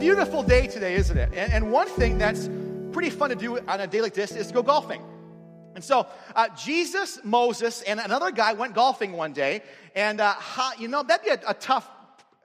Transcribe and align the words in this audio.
beautiful 0.00 0.42
day 0.42 0.66
today, 0.66 0.94
isn't 0.94 1.16
it? 1.16 1.30
And, 1.34 1.52
and 1.52 1.72
one 1.72 1.86
thing 1.86 2.18
that's 2.18 2.48
pretty 2.92 3.10
fun 3.10 3.30
to 3.30 3.36
do 3.36 3.58
on 3.58 3.80
a 3.80 3.86
day 3.86 4.00
like 4.00 4.14
this 4.14 4.32
is 4.32 4.50
go 4.50 4.62
golfing. 4.62 5.02
And 5.74 5.84
so 5.84 6.06
uh, 6.34 6.48
Jesus, 6.56 7.20
Moses, 7.22 7.82
and 7.82 8.00
another 8.00 8.30
guy 8.30 8.52
went 8.54 8.74
golfing 8.74 9.12
one 9.12 9.32
day, 9.32 9.62
and 9.94 10.20
uh, 10.20 10.34
you 10.78 10.88
know 10.88 11.02
that'd 11.02 11.24
be 11.24 11.30
a, 11.30 11.40
a 11.50 11.54
tough, 11.54 11.88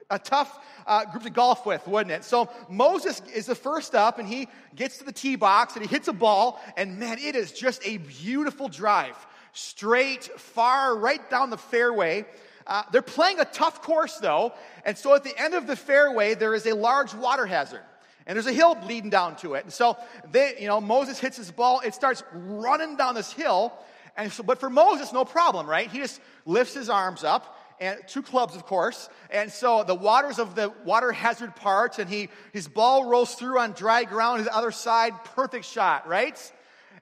a 0.10 0.20
tough 0.20 0.60
uh, 0.88 1.06
group 1.06 1.24
to 1.24 1.30
golf 1.30 1.66
with, 1.66 1.88
wouldn't 1.88 2.12
it? 2.12 2.24
So 2.24 2.50
Moses 2.70 3.22
is 3.34 3.46
the 3.48 3.56
first 3.56 3.96
up, 3.96 4.20
and 4.20 4.28
he 4.28 4.48
gets 4.76 4.98
to 5.00 5.04
the 5.04 5.12
tee 5.12 5.36
box 5.36 5.76
and 5.76 5.86
he 5.86 5.90
hits 5.90 6.08
a 6.08 6.14
ball, 6.14 6.62
and 6.78 7.00
man, 7.00 7.18
it 7.20 7.36
is 7.36 7.52
just 7.52 7.86
a 7.86 7.98
beautiful 7.98 8.68
drive, 8.68 9.16
straight, 9.54 10.24
far, 10.40 10.96
right 10.98 11.30
down 11.30 11.50
the 11.50 11.58
fairway. 11.58 12.26
Uh, 12.68 12.84
they're 12.92 13.02
playing 13.02 13.40
a 13.40 13.46
tough 13.46 13.82
course 13.82 14.18
though, 14.18 14.54
and 14.86 14.98
so 14.98 15.14
at 15.16 15.24
the 15.24 15.38
end 15.40 15.54
of 15.54 15.68
the 15.68 15.76
fairway 15.76 16.34
there 16.36 16.54
is 16.54 16.66
a 16.66 16.76
large 16.76 17.14
water 17.14 17.46
hazard. 17.46 17.84
And 18.28 18.36
there's 18.36 18.48
a 18.48 18.54
hill 18.54 18.76
leading 18.88 19.12
down 19.12 19.36
to 19.38 19.54
it. 19.54 19.66
And 19.66 19.72
so 19.72 19.98
they, 20.32 20.56
you 20.60 20.66
know, 20.66 20.82
Moses 20.82 21.20
hits 21.20 21.38
his 21.38 21.52
ball, 21.52 21.82
it 21.86 21.94
starts 21.94 22.24
running 22.34 22.96
down 22.96 23.14
this 23.14 23.32
hill. 23.32 23.72
And 24.18 24.32
so, 24.32 24.42
but 24.42 24.60
for 24.60 24.70
Moses, 24.70 25.14
no 25.14 25.26
problem, 25.26 25.70
right? 25.70 25.92
He 25.92 26.00
just 26.00 26.20
lifts 26.46 26.74
his 26.74 26.90
arms 26.90 27.24
up 27.24 27.56
and 27.80 28.00
two 28.08 28.22
clubs, 28.22 28.56
of 28.56 28.66
course. 28.66 29.10
And 29.30 29.52
so 29.52 29.84
the 29.84 29.96
waters 29.96 30.40
of 30.40 30.56
the 30.56 30.72
water 30.86 31.12
hazard 31.12 31.56
part, 31.56 32.00
and 32.00 32.10
he 32.10 32.30
his 32.54 32.68
ball 32.68 33.06
rolls 33.06 33.36
through 33.36 33.60
on 33.60 33.74
dry 33.74 34.04
ground, 34.04 34.40
his 34.40 34.50
other 34.52 34.72
side, 34.72 35.14
perfect 35.36 35.66
shot, 35.66 36.08
right? 36.08 36.40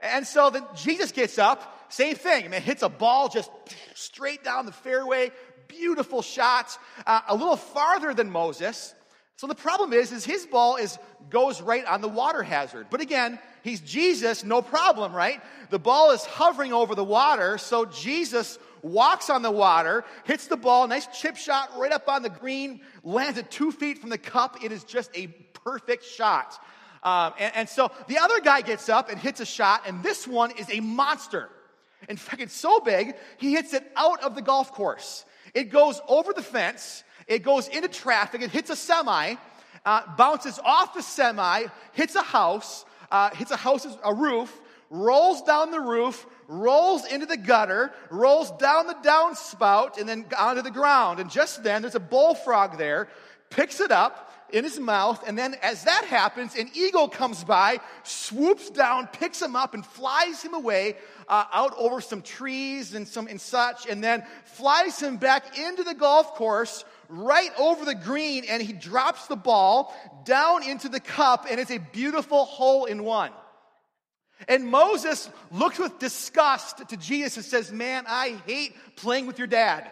And 0.02 0.28
so 0.28 0.50
then 0.50 0.64
Jesus 0.76 1.12
gets 1.12 1.38
up, 1.38 1.86
same 1.90 2.16
thing. 2.16 2.46
I 2.46 2.48
mean, 2.48 2.62
hits 2.62 2.84
a 2.84 2.90
ball 2.90 3.30
just 3.30 3.50
straight 3.94 4.44
down 4.44 4.66
the 4.66 4.72
fairway, 4.72 5.32
beautiful 5.68 6.22
shot, 6.22 6.78
uh, 7.06 7.22
a 7.28 7.36
little 7.36 7.56
farther 7.56 8.14
than 8.14 8.30
Moses. 8.30 8.94
So 9.36 9.48
the 9.48 9.56
problem 9.56 9.94
is, 9.94 10.12
is 10.12 10.26
his 10.26 10.46
ball 10.46 10.76
is 10.76 10.98
goes 11.30 11.62
right 11.62 11.86
on 11.86 12.02
the 12.02 12.10
water 12.10 12.44
hazard. 12.44 12.88
But 12.90 13.02
again, 13.02 13.40
he's 13.64 13.80
Jesus, 13.80 14.44
no 14.44 14.62
problem, 14.62 15.14
right? 15.14 15.42
The 15.70 15.80
ball 15.80 16.12
is 16.12 16.24
hovering 16.24 16.74
over 16.74 16.96
the 16.96 17.04
water, 17.04 17.58
so 17.58 17.86
Jesus 17.86 18.60
walks 18.84 19.30
on 19.30 19.42
the 19.42 19.52
water, 19.52 20.04
hits 20.26 20.48
the 20.48 20.58
ball, 20.58 20.88
nice 20.88 21.08
chip 21.08 21.36
shot 21.38 21.72
right 21.78 21.92
up 21.92 22.08
on 22.08 22.22
the 22.22 22.30
green, 22.30 22.82
lands 23.04 23.40
at 23.40 23.50
two 23.50 23.72
feet 23.72 23.98
from 23.98 24.10
the 24.10 24.18
cup. 24.18 24.64
It 24.64 24.72
is 24.72 24.84
just 24.84 25.10
a 25.16 25.28
perfect 25.64 26.04
shot. 26.04 26.60
Um, 27.02 27.34
and, 27.40 27.56
and 27.56 27.70
so 27.70 27.92
the 28.08 28.20
other 28.20 28.40
guy 28.40 28.62
gets 28.62 28.90
up 28.90 29.10
and 29.10 29.20
hits 29.20 29.40
a 29.40 29.46
shot, 29.46 29.84
and 29.88 30.04
this 30.04 30.28
one 30.28 30.52
is 30.52 30.70
a 30.70 30.80
monster. 30.80 31.50
In 32.10 32.18
fact, 32.18 32.42
it's 32.42 32.56
so 32.56 32.80
big, 32.80 33.16
he 33.38 33.54
hits 33.54 33.74
it 33.74 33.90
out 33.96 34.22
of 34.24 34.36
the 34.36 34.42
golf 34.42 34.72
course. 34.74 35.26
It 35.54 35.66
goes 35.66 36.02
over 36.08 36.34
the 36.34 36.42
fence, 36.42 37.04
it 37.28 37.40
goes 37.40 37.68
into 37.68 37.88
traffic, 37.88 38.42
it 38.42 38.52
hits 38.52 38.70
a 38.70 38.76
semi, 38.76 39.36
uh, 39.86 40.16
bounces 40.18 40.60
off 40.64 40.94
the 40.94 41.02
semi, 41.02 41.66
hits 41.94 42.16
a 42.16 42.22
house, 42.22 42.86
uh, 43.12 43.30
hits 43.32 43.52
a 43.52 43.58
house's 43.58 43.98
a 44.04 44.14
roof, 44.14 44.62
rolls 44.94 45.42
down 45.42 45.72
the 45.72 45.80
roof, 45.80 46.26
rolls 46.48 47.06
into 47.06 47.26
the 47.26 47.36
gutter, 47.36 47.92
rolls 48.12 48.52
down 48.52 48.86
the 48.86 48.94
downspout, 48.94 49.98
and 49.98 50.08
then 50.08 50.24
onto 50.38 50.62
the 50.62 50.72
ground. 50.72 51.20
And 51.20 51.32
just 51.32 51.64
then, 51.64 51.82
there's 51.82 51.96
a 51.96 52.00
bullfrog 52.00 52.78
there, 52.78 53.10
picks 53.50 53.80
it 53.80 53.92
up 53.92 54.32
in 54.52 54.64
his 54.64 54.80
mouth, 54.80 55.28
and 55.28 55.36
then 55.36 55.56
as 55.64 55.84
that 55.86 56.06
happens, 56.06 56.56
an 56.56 56.70
eagle 56.76 57.10
comes 57.10 57.44
by, 57.44 57.80
swoops 58.04 58.70
down, 58.70 59.08
picks 59.08 59.42
him 59.42 59.56
up, 59.56 59.74
and 59.74 59.84
flies 59.84 60.44
him 60.44 60.54
away 60.54 60.96
uh, 61.28 61.46
out 61.52 61.74
over 61.76 62.00
some 62.00 62.22
trees 62.22 62.94
and 62.94 63.08
some 63.08 63.26
and 63.26 63.42
such, 63.42 63.88
and 63.88 64.04
then 64.04 64.24
flies 64.46 65.02
him 65.02 65.18
back 65.18 65.58
into 65.58 65.82
the 65.82 65.96
golf 65.96 66.36
course 66.36 66.86
right 67.10 67.50
over 67.58 67.84
the 67.84 67.96
green, 67.96 68.46
and 68.48 68.62
he 68.62 68.74
drops 68.74 69.26
the 69.26 69.36
ball 69.36 69.96
down 70.24 70.62
into 70.62 70.88
the 70.88 71.00
cup, 71.00 71.48
and 71.50 71.60
it's 71.60 71.72
a 71.72 71.80
beautiful 71.80 72.46
hole 72.46 72.86
in 72.86 73.04
one. 73.04 73.32
And 74.48 74.68
Moses 74.68 75.30
looks 75.52 75.80
with 75.80 76.00
disgust 76.00 76.88
to 76.90 76.98
Jesus 76.98 77.38
and 77.38 77.46
says, 77.46 77.72
Man, 77.72 78.06
I 78.08 78.38
hate 78.46 78.76
playing 78.96 79.28
with 79.28 79.38
your 79.38 79.48
dad. 79.48 79.92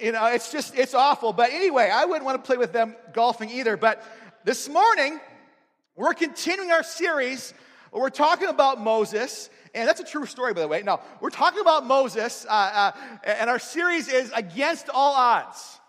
You 0.00 0.12
know, 0.12 0.26
it's 0.26 0.52
just, 0.52 0.76
it's 0.76 0.94
awful. 0.94 1.32
But 1.32 1.50
anyway, 1.50 1.90
I 1.92 2.04
wouldn't 2.04 2.24
want 2.24 2.42
to 2.42 2.46
play 2.46 2.56
with 2.56 2.72
them 2.72 2.94
golfing 3.12 3.50
either. 3.50 3.76
But 3.76 4.02
this 4.44 4.68
morning, 4.68 5.20
we're 5.96 6.14
continuing 6.14 6.70
our 6.70 6.84
series. 6.84 7.52
We're 7.92 8.10
talking 8.10 8.48
about 8.48 8.80
Moses. 8.80 9.50
And 9.74 9.88
that's 9.88 10.00
a 10.00 10.04
true 10.04 10.26
story, 10.26 10.54
by 10.54 10.60
the 10.60 10.68
way. 10.68 10.82
No, 10.82 11.00
we're 11.20 11.30
talking 11.30 11.60
about 11.60 11.84
Moses. 11.86 12.46
Uh, 12.48 12.52
uh, 12.52 12.92
and 13.24 13.50
our 13.50 13.58
series 13.58 14.08
is 14.08 14.30
Against 14.34 14.88
All 14.88 15.14
Odds. 15.14 15.80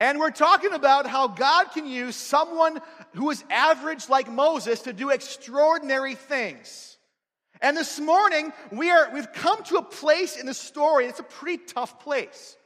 And 0.00 0.20
we're 0.20 0.30
talking 0.30 0.72
about 0.72 1.06
how 1.06 1.26
God 1.26 1.72
can 1.72 1.86
use 1.86 2.14
someone 2.14 2.80
who 3.14 3.30
is 3.30 3.42
average 3.50 4.08
like 4.08 4.30
Moses 4.30 4.82
to 4.82 4.92
do 4.92 5.10
extraordinary 5.10 6.14
things. 6.14 6.87
And 7.60 7.76
this 7.76 7.98
morning, 7.98 8.52
we 8.70 8.90
are, 8.90 9.10
we've 9.12 9.32
come 9.32 9.62
to 9.64 9.76
a 9.76 9.82
place 9.82 10.36
in 10.36 10.46
the 10.46 10.54
story, 10.54 11.06
it's 11.06 11.20
a 11.20 11.24
pretty 11.24 11.62
tough 11.64 12.00
place. 12.00 12.56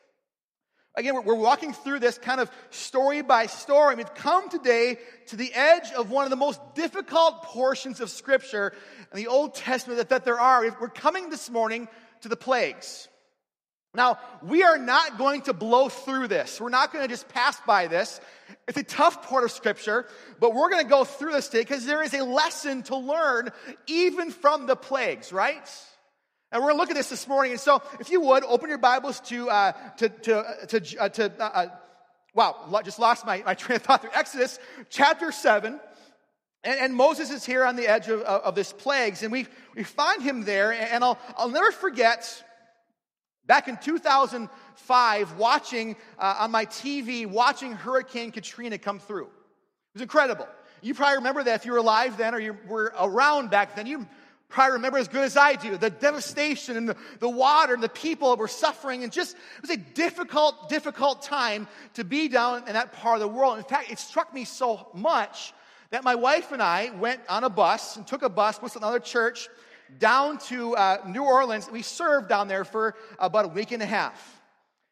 Again, 0.94 1.24
we're 1.24 1.34
walking 1.34 1.72
through 1.72 2.00
this 2.00 2.18
kind 2.18 2.38
of 2.38 2.50
story 2.68 3.22
by 3.22 3.46
story. 3.46 3.94
We've 3.94 4.14
come 4.14 4.50
today 4.50 4.98
to 5.28 5.36
the 5.36 5.50
edge 5.54 5.90
of 5.92 6.10
one 6.10 6.24
of 6.24 6.30
the 6.30 6.36
most 6.36 6.60
difficult 6.74 7.44
portions 7.44 8.02
of 8.02 8.10
Scripture 8.10 8.74
in 9.10 9.16
the 9.16 9.28
Old 9.28 9.54
Testament 9.54 9.96
that, 9.98 10.10
that 10.10 10.26
there 10.26 10.38
are. 10.38 10.62
We're 10.78 10.88
coming 10.88 11.30
this 11.30 11.48
morning 11.48 11.88
to 12.20 12.28
the 12.28 12.36
plagues. 12.36 13.08
Now, 13.94 14.18
we 14.42 14.62
are 14.62 14.78
not 14.78 15.18
going 15.18 15.42
to 15.42 15.52
blow 15.52 15.90
through 15.90 16.28
this. 16.28 16.58
We're 16.58 16.70
not 16.70 16.94
going 16.94 17.04
to 17.04 17.08
just 17.08 17.28
pass 17.28 17.60
by 17.66 17.88
this. 17.88 18.22
It's 18.66 18.78
a 18.78 18.82
tough 18.82 19.28
part 19.28 19.44
of 19.44 19.52
Scripture, 19.52 20.06
but 20.40 20.54
we're 20.54 20.70
going 20.70 20.82
to 20.82 20.88
go 20.88 21.04
through 21.04 21.32
this 21.32 21.48
today 21.48 21.60
because 21.60 21.84
there 21.84 22.02
is 22.02 22.14
a 22.14 22.24
lesson 22.24 22.82
to 22.84 22.96
learn 22.96 23.50
even 23.86 24.30
from 24.30 24.66
the 24.66 24.76
plagues, 24.76 25.30
right? 25.30 25.68
And 26.50 26.62
we're 26.62 26.68
going 26.68 26.78
to 26.78 26.80
look 26.80 26.90
at 26.90 26.96
this 26.96 27.10
this 27.10 27.28
morning. 27.28 27.52
And 27.52 27.60
so, 27.60 27.82
if 28.00 28.10
you 28.10 28.22
would, 28.22 28.44
open 28.44 28.70
your 28.70 28.78
Bibles 28.78 29.20
to, 29.20 29.50
uh, 29.50 29.72
to, 29.98 30.08
to, 30.08 30.38
uh, 30.38 30.66
to, 30.66 30.98
uh, 30.98 31.08
to 31.10 31.32
uh, 31.38 31.44
uh 31.44 31.66
wow, 32.34 32.80
just 32.82 32.98
lost 32.98 33.26
my, 33.26 33.42
my 33.44 33.54
train 33.54 33.76
of 33.76 33.82
thought 33.82 34.00
through 34.00 34.10
Exodus 34.14 34.58
chapter 34.88 35.32
7. 35.32 35.78
And, 36.64 36.80
and, 36.80 36.94
Moses 36.94 37.30
is 37.30 37.44
here 37.44 37.64
on 37.64 37.76
the 37.76 37.88
edge 37.88 38.08
of, 38.08 38.22
of 38.22 38.54
this 38.54 38.72
plagues, 38.72 39.22
and 39.22 39.32
we, 39.32 39.46
we 39.74 39.82
find 39.82 40.22
him 40.22 40.44
there. 40.44 40.72
And 40.72 41.04
I'll, 41.04 41.18
I'll 41.36 41.50
never 41.50 41.72
forget 41.72 42.42
back 43.46 43.68
in 43.68 43.76
2005, 43.76 45.38
watching 45.38 45.96
uh, 46.18 46.36
on 46.40 46.50
my 46.50 46.66
TV, 46.66 47.26
watching 47.26 47.72
Hurricane 47.72 48.30
Katrina 48.30 48.78
come 48.78 48.98
through. 48.98 49.24
It 49.24 49.94
was 49.94 50.02
incredible. 50.02 50.48
You 50.80 50.94
probably 50.94 51.16
remember 51.16 51.44
that 51.44 51.60
if 51.60 51.66
you 51.66 51.72
were 51.72 51.78
alive 51.78 52.16
then 52.16 52.34
or 52.34 52.40
you 52.40 52.56
were 52.66 52.92
around 52.98 53.50
back 53.50 53.76
then. 53.76 53.86
You 53.86 54.06
probably 54.48 54.74
remember 54.74 54.98
as 54.98 55.08
good 55.08 55.24
as 55.24 55.36
I 55.36 55.54
do 55.54 55.76
the 55.76 55.90
devastation 55.90 56.76
and 56.76 56.88
the, 56.88 56.96
the 57.20 57.28
water 57.28 57.74
and 57.74 57.82
the 57.82 57.88
people 57.88 58.30
that 58.30 58.38
were 58.38 58.48
suffering. 58.48 59.02
And 59.02 59.12
just, 59.12 59.34
it 59.34 59.62
was 59.62 59.70
a 59.70 59.76
difficult, 59.76 60.68
difficult 60.68 61.22
time 61.22 61.68
to 61.94 62.04
be 62.04 62.28
down 62.28 62.66
in 62.66 62.74
that 62.74 62.92
part 62.92 63.16
of 63.16 63.20
the 63.20 63.28
world. 63.28 63.58
In 63.58 63.64
fact, 63.64 63.90
it 63.90 63.98
struck 63.98 64.34
me 64.34 64.44
so 64.44 64.88
much 64.92 65.54
that 65.90 66.04
my 66.04 66.14
wife 66.14 66.52
and 66.52 66.62
I 66.62 66.90
went 66.98 67.20
on 67.28 67.44
a 67.44 67.50
bus 67.50 67.96
and 67.96 68.06
took 68.06 68.22
a 68.22 68.28
bus 68.28 68.60
with 68.62 68.76
another 68.76 68.98
church 68.98 69.48
down 69.98 70.38
to 70.38 70.76
uh, 70.76 70.98
New 71.06 71.22
Orleans. 71.24 71.70
We 71.70 71.82
served 71.82 72.28
down 72.28 72.48
there 72.48 72.64
for 72.64 72.94
about 73.18 73.44
a 73.44 73.48
week 73.48 73.72
and 73.72 73.82
a 73.82 73.86
half. 73.86 74.40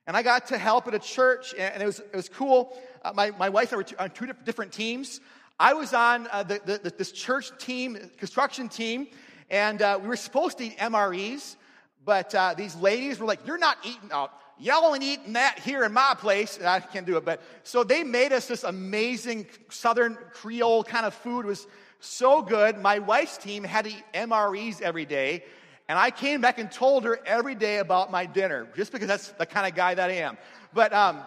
And 0.07 0.17
I 0.17 0.23
got 0.23 0.47
to 0.49 0.59
help 0.59 0.89
at 0.89 0.95
a 0.95 0.99
church, 0.99 1.55
and 1.57 1.83
it 1.83 1.87
was, 1.87 2.01
it 2.01 2.17
was 2.17 2.29
cool. 2.29 2.77
Uh, 3.03 3.13
my, 3.15 3.31
my 3.33 3.49
wife 3.49 3.73
and 3.73 3.85
I 3.85 3.95
were 3.95 4.03
on 4.03 4.11
two 4.11 4.33
different 4.45 4.73
teams. 4.73 5.21
I 5.59 5.75
was 5.75 5.93
on 5.93 6.27
uh, 6.33 6.43
the, 6.43 6.81
the, 6.83 6.93
this 6.97 7.13
church 7.13 7.51
team, 7.59 7.97
construction 8.17 8.69
team, 8.69 9.09
and 9.51 9.83
uh, 9.83 9.99
we 10.01 10.09
were 10.09 10.17
supposed 10.17 10.59
to 10.59 10.65
eat 10.65 10.79
MREs, 10.79 11.57
but 12.05 12.35
uh, 12.35 12.55
these 12.57 12.75
ladies 12.77 13.19
were 13.19 13.27
like, 13.27 13.47
You're 13.47 13.59
not 13.59 13.77
eating 13.85 14.11
out. 14.11 14.33
Y'all 14.59 14.95
ain't 14.95 15.03
eating 15.03 15.33
that 15.35 15.59
here 15.59 15.85
in 15.85 15.93
my 15.93 16.15
place. 16.19 16.59
I 16.63 16.81
can't 16.81 17.07
do 17.07 17.17
it. 17.17 17.25
But 17.25 17.41
so 17.63 17.83
they 17.83 18.05
made 18.05 18.33
us 18.33 18.47
this 18.47 18.63
amazing 18.63 19.47
Southern 19.71 20.19
Creole 20.35 20.85
kind 20.85 21.07
of 21.07 21.15
food. 21.15 21.47
It 21.47 21.49
was 21.49 21.67
so 22.01 22.43
good. 22.43 22.79
My 22.79 22.99
wife's 22.99 23.39
team 23.39 23.65
had 23.65 23.85
to 23.85 23.91
eat 23.91 24.05
MREs 24.15 24.81
every 24.81 25.05
day. 25.05 25.45
And 25.89 25.99
I 25.99 26.11
came 26.11 26.41
back 26.41 26.59
and 26.59 26.71
told 26.71 27.05
her 27.05 27.19
every 27.27 27.55
day 27.55 27.79
about 27.79 28.11
my 28.11 28.27
dinner, 28.27 28.69
just 28.77 28.93
because 28.93 29.09
that's 29.09 29.29
the 29.33 29.47
kind 29.47 29.67
of 29.67 29.75
guy 29.75 29.95
that 29.95 30.09
I 30.09 30.15
am. 30.15 30.39
But 30.73 30.93
um, 30.93 31.21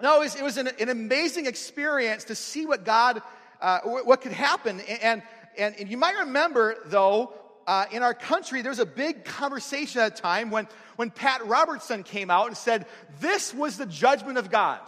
no, 0.00 0.16
it 0.16 0.20
was, 0.20 0.36
it 0.36 0.42
was 0.42 0.56
an, 0.56 0.70
an, 0.80 0.88
amazing 0.88 1.46
experience 1.46 2.24
to 2.24 2.34
see 2.34 2.64
what 2.64 2.84
God, 2.84 3.20
uh, 3.60 3.80
what 3.80 4.22
could 4.22 4.32
happen. 4.32 4.80
And, 4.80 5.22
and, 5.58 5.76
and 5.78 5.90
you 5.90 5.98
might 5.98 6.18
remember, 6.20 6.76
though, 6.86 7.34
uh, 7.66 7.84
in 7.92 8.02
our 8.02 8.14
country, 8.14 8.62
there 8.62 8.70
was 8.70 8.78
a 8.78 8.86
big 8.86 9.24
conversation 9.24 10.00
at 10.00 10.18
a 10.18 10.22
time 10.22 10.50
when, 10.50 10.66
when 10.96 11.10
Pat 11.10 11.46
Robertson 11.46 12.02
came 12.02 12.30
out 12.30 12.46
and 12.46 12.56
said, 12.56 12.86
This 13.20 13.52
was 13.52 13.76
the 13.76 13.86
judgment 13.86 14.38
of 14.38 14.50
God. 14.50 14.80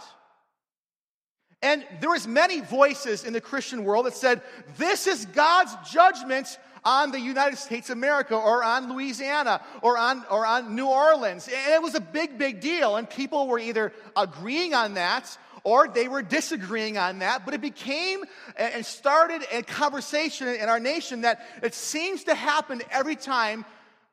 And 1.63 1.85
there 2.01 2.09
was 2.09 2.27
many 2.27 2.59
voices 2.59 3.23
in 3.23 3.31
the 3.31 3.41
Christian 3.41 3.85
world 3.85 4.05
that 4.05 4.13
said, 4.13 4.41
This 4.77 5.07
is 5.07 5.25
God's 5.27 5.73
judgment 5.89 6.59
on 6.83 7.11
the 7.11 7.19
United 7.19 7.57
States 7.57 7.89
of 7.89 7.97
America 7.97 8.35
or 8.35 8.61
on 8.63 8.91
Louisiana 8.91 9.61
or 9.81 9.97
on, 9.97 10.25
or 10.29 10.45
on 10.45 10.75
New 10.75 10.87
Orleans. 10.87 11.47
And 11.47 11.73
it 11.73 11.81
was 11.81 11.95
a 11.95 12.01
big, 12.01 12.37
big 12.37 12.59
deal. 12.59 12.97
And 12.97 13.09
people 13.09 13.47
were 13.47 13.59
either 13.59 13.93
agreeing 14.15 14.73
on 14.73 14.95
that 14.95 15.37
or 15.63 15.87
they 15.87 16.09
were 16.09 16.21
disagreeing 16.21 16.97
on 16.97 17.19
that. 17.19 17.45
But 17.45 17.53
it 17.53 17.61
became 17.61 18.25
and 18.57 18.85
started 18.85 19.43
a 19.49 19.63
conversation 19.63 20.49
in 20.49 20.67
our 20.67 20.81
nation 20.81 21.21
that 21.21 21.45
it 21.63 21.73
seems 21.73 22.25
to 22.25 22.35
happen 22.35 22.81
every 22.91 23.15
time 23.15 23.63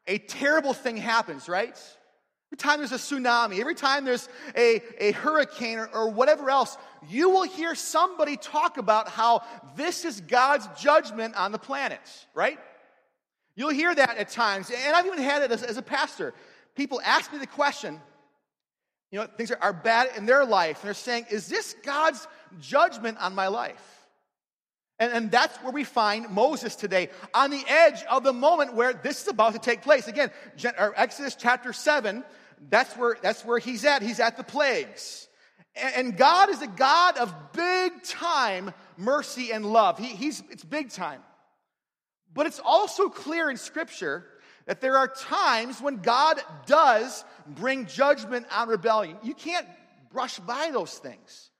a 0.06 0.18
terrible 0.18 0.72
thing 0.72 0.96
happens, 0.96 1.48
right? 1.48 1.76
Every 2.50 2.58
time 2.58 2.78
there's 2.78 2.90
a 2.90 2.96
tsunami, 2.96 3.60
every 3.60 3.76
time 3.76 4.04
there's 4.04 4.28
a, 4.56 4.82
a 4.98 5.12
hurricane 5.12 5.78
or, 5.78 5.86
or 5.86 6.10
whatever 6.10 6.50
else, 6.50 6.76
you 7.08 7.30
will 7.30 7.44
hear 7.44 7.76
somebody 7.76 8.36
talk 8.36 8.76
about 8.76 9.08
how 9.08 9.42
this 9.76 10.04
is 10.04 10.20
God's 10.20 10.68
judgment 10.80 11.36
on 11.36 11.52
the 11.52 11.58
planet, 11.58 12.00
right? 12.34 12.58
You'll 13.54 13.70
hear 13.70 13.94
that 13.94 14.16
at 14.16 14.30
times. 14.30 14.68
And 14.70 14.96
I've 14.96 15.06
even 15.06 15.20
had 15.20 15.42
it 15.42 15.52
as, 15.52 15.62
as 15.62 15.76
a 15.76 15.82
pastor. 15.82 16.34
People 16.74 17.00
ask 17.04 17.32
me 17.32 17.38
the 17.38 17.46
question, 17.46 18.00
you 19.12 19.20
know, 19.20 19.26
things 19.26 19.52
are, 19.52 19.58
are 19.60 19.72
bad 19.72 20.08
in 20.16 20.26
their 20.26 20.44
life. 20.44 20.80
And 20.80 20.88
they're 20.88 20.94
saying, 20.94 21.26
is 21.30 21.46
this 21.46 21.76
God's 21.84 22.26
judgment 22.60 23.18
on 23.20 23.34
my 23.34 23.46
life? 23.46 24.06
And, 24.98 25.12
and 25.12 25.30
that's 25.30 25.56
where 25.58 25.72
we 25.72 25.84
find 25.84 26.28
Moses 26.30 26.74
today, 26.74 27.10
on 27.32 27.50
the 27.50 27.64
edge 27.66 28.02
of 28.04 28.22
the 28.22 28.32
moment 28.32 28.74
where 28.74 28.92
this 28.92 29.22
is 29.22 29.28
about 29.28 29.52
to 29.54 29.58
take 29.58 29.82
place. 29.82 30.08
Again, 30.08 30.30
Exodus 30.96 31.36
chapter 31.36 31.72
7, 31.72 32.24
that's 32.68 32.96
where, 32.96 33.16
that's 33.22 33.44
where 33.44 33.58
he's 33.58 33.84
at. 33.84 34.02
He's 34.02 34.20
at 34.20 34.36
the 34.36 34.44
plagues. 34.44 35.28
And 35.76 36.16
God 36.16 36.50
is 36.50 36.62
a 36.62 36.66
God 36.66 37.16
of 37.16 37.34
big 37.52 38.02
time 38.02 38.72
mercy 38.96 39.52
and 39.52 39.64
love. 39.64 39.98
He, 39.98 40.06
he's, 40.06 40.42
it's 40.50 40.64
big 40.64 40.90
time. 40.90 41.20
But 42.34 42.46
it's 42.46 42.60
also 42.62 43.08
clear 43.08 43.50
in 43.50 43.56
Scripture 43.56 44.24
that 44.66 44.80
there 44.80 44.96
are 44.96 45.08
times 45.08 45.80
when 45.80 45.96
God 45.96 46.40
does 46.66 47.24
bring 47.46 47.86
judgment 47.86 48.46
on 48.52 48.68
rebellion. 48.68 49.16
You 49.22 49.34
can't 49.34 49.66
brush 50.12 50.38
by 50.40 50.70
those 50.72 50.98
things. 50.98 51.50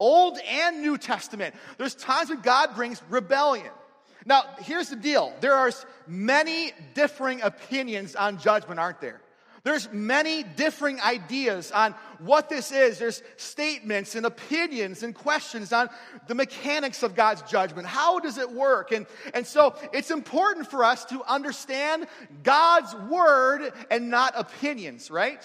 Old 0.00 0.38
and 0.48 0.82
New 0.82 0.96
Testament, 0.98 1.54
there's 1.76 1.94
times 1.94 2.30
when 2.30 2.40
God 2.40 2.74
brings 2.74 3.02
rebellion. 3.08 3.70
Now, 4.24 4.42
here's 4.60 4.90
the 4.90 4.96
deal 4.96 5.32
there 5.40 5.54
are 5.54 5.70
many 6.06 6.72
differing 6.94 7.42
opinions 7.42 8.14
on 8.14 8.38
judgment, 8.38 8.78
aren't 8.78 9.00
there? 9.00 9.20
There's 9.68 9.92
many 9.92 10.44
differing 10.44 10.98
ideas 11.02 11.70
on 11.72 11.94
what 12.20 12.48
this 12.48 12.72
is. 12.72 12.98
There's 12.98 13.22
statements 13.36 14.14
and 14.14 14.24
opinions 14.24 15.02
and 15.02 15.14
questions 15.14 15.74
on 15.74 15.90
the 16.26 16.34
mechanics 16.34 17.02
of 17.02 17.14
God's 17.14 17.42
judgment. 17.42 17.86
How 17.86 18.18
does 18.18 18.38
it 18.38 18.50
work? 18.50 18.92
And, 18.92 19.04
and 19.34 19.46
so 19.46 19.76
it's 19.92 20.10
important 20.10 20.70
for 20.70 20.84
us 20.84 21.04
to 21.06 21.22
understand 21.22 22.06
God's 22.42 22.94
word 23.10 23.70
and 23.90 24.08
not 24.08 24.32
opinions, 24.38 25.10
right? 25.10 25.44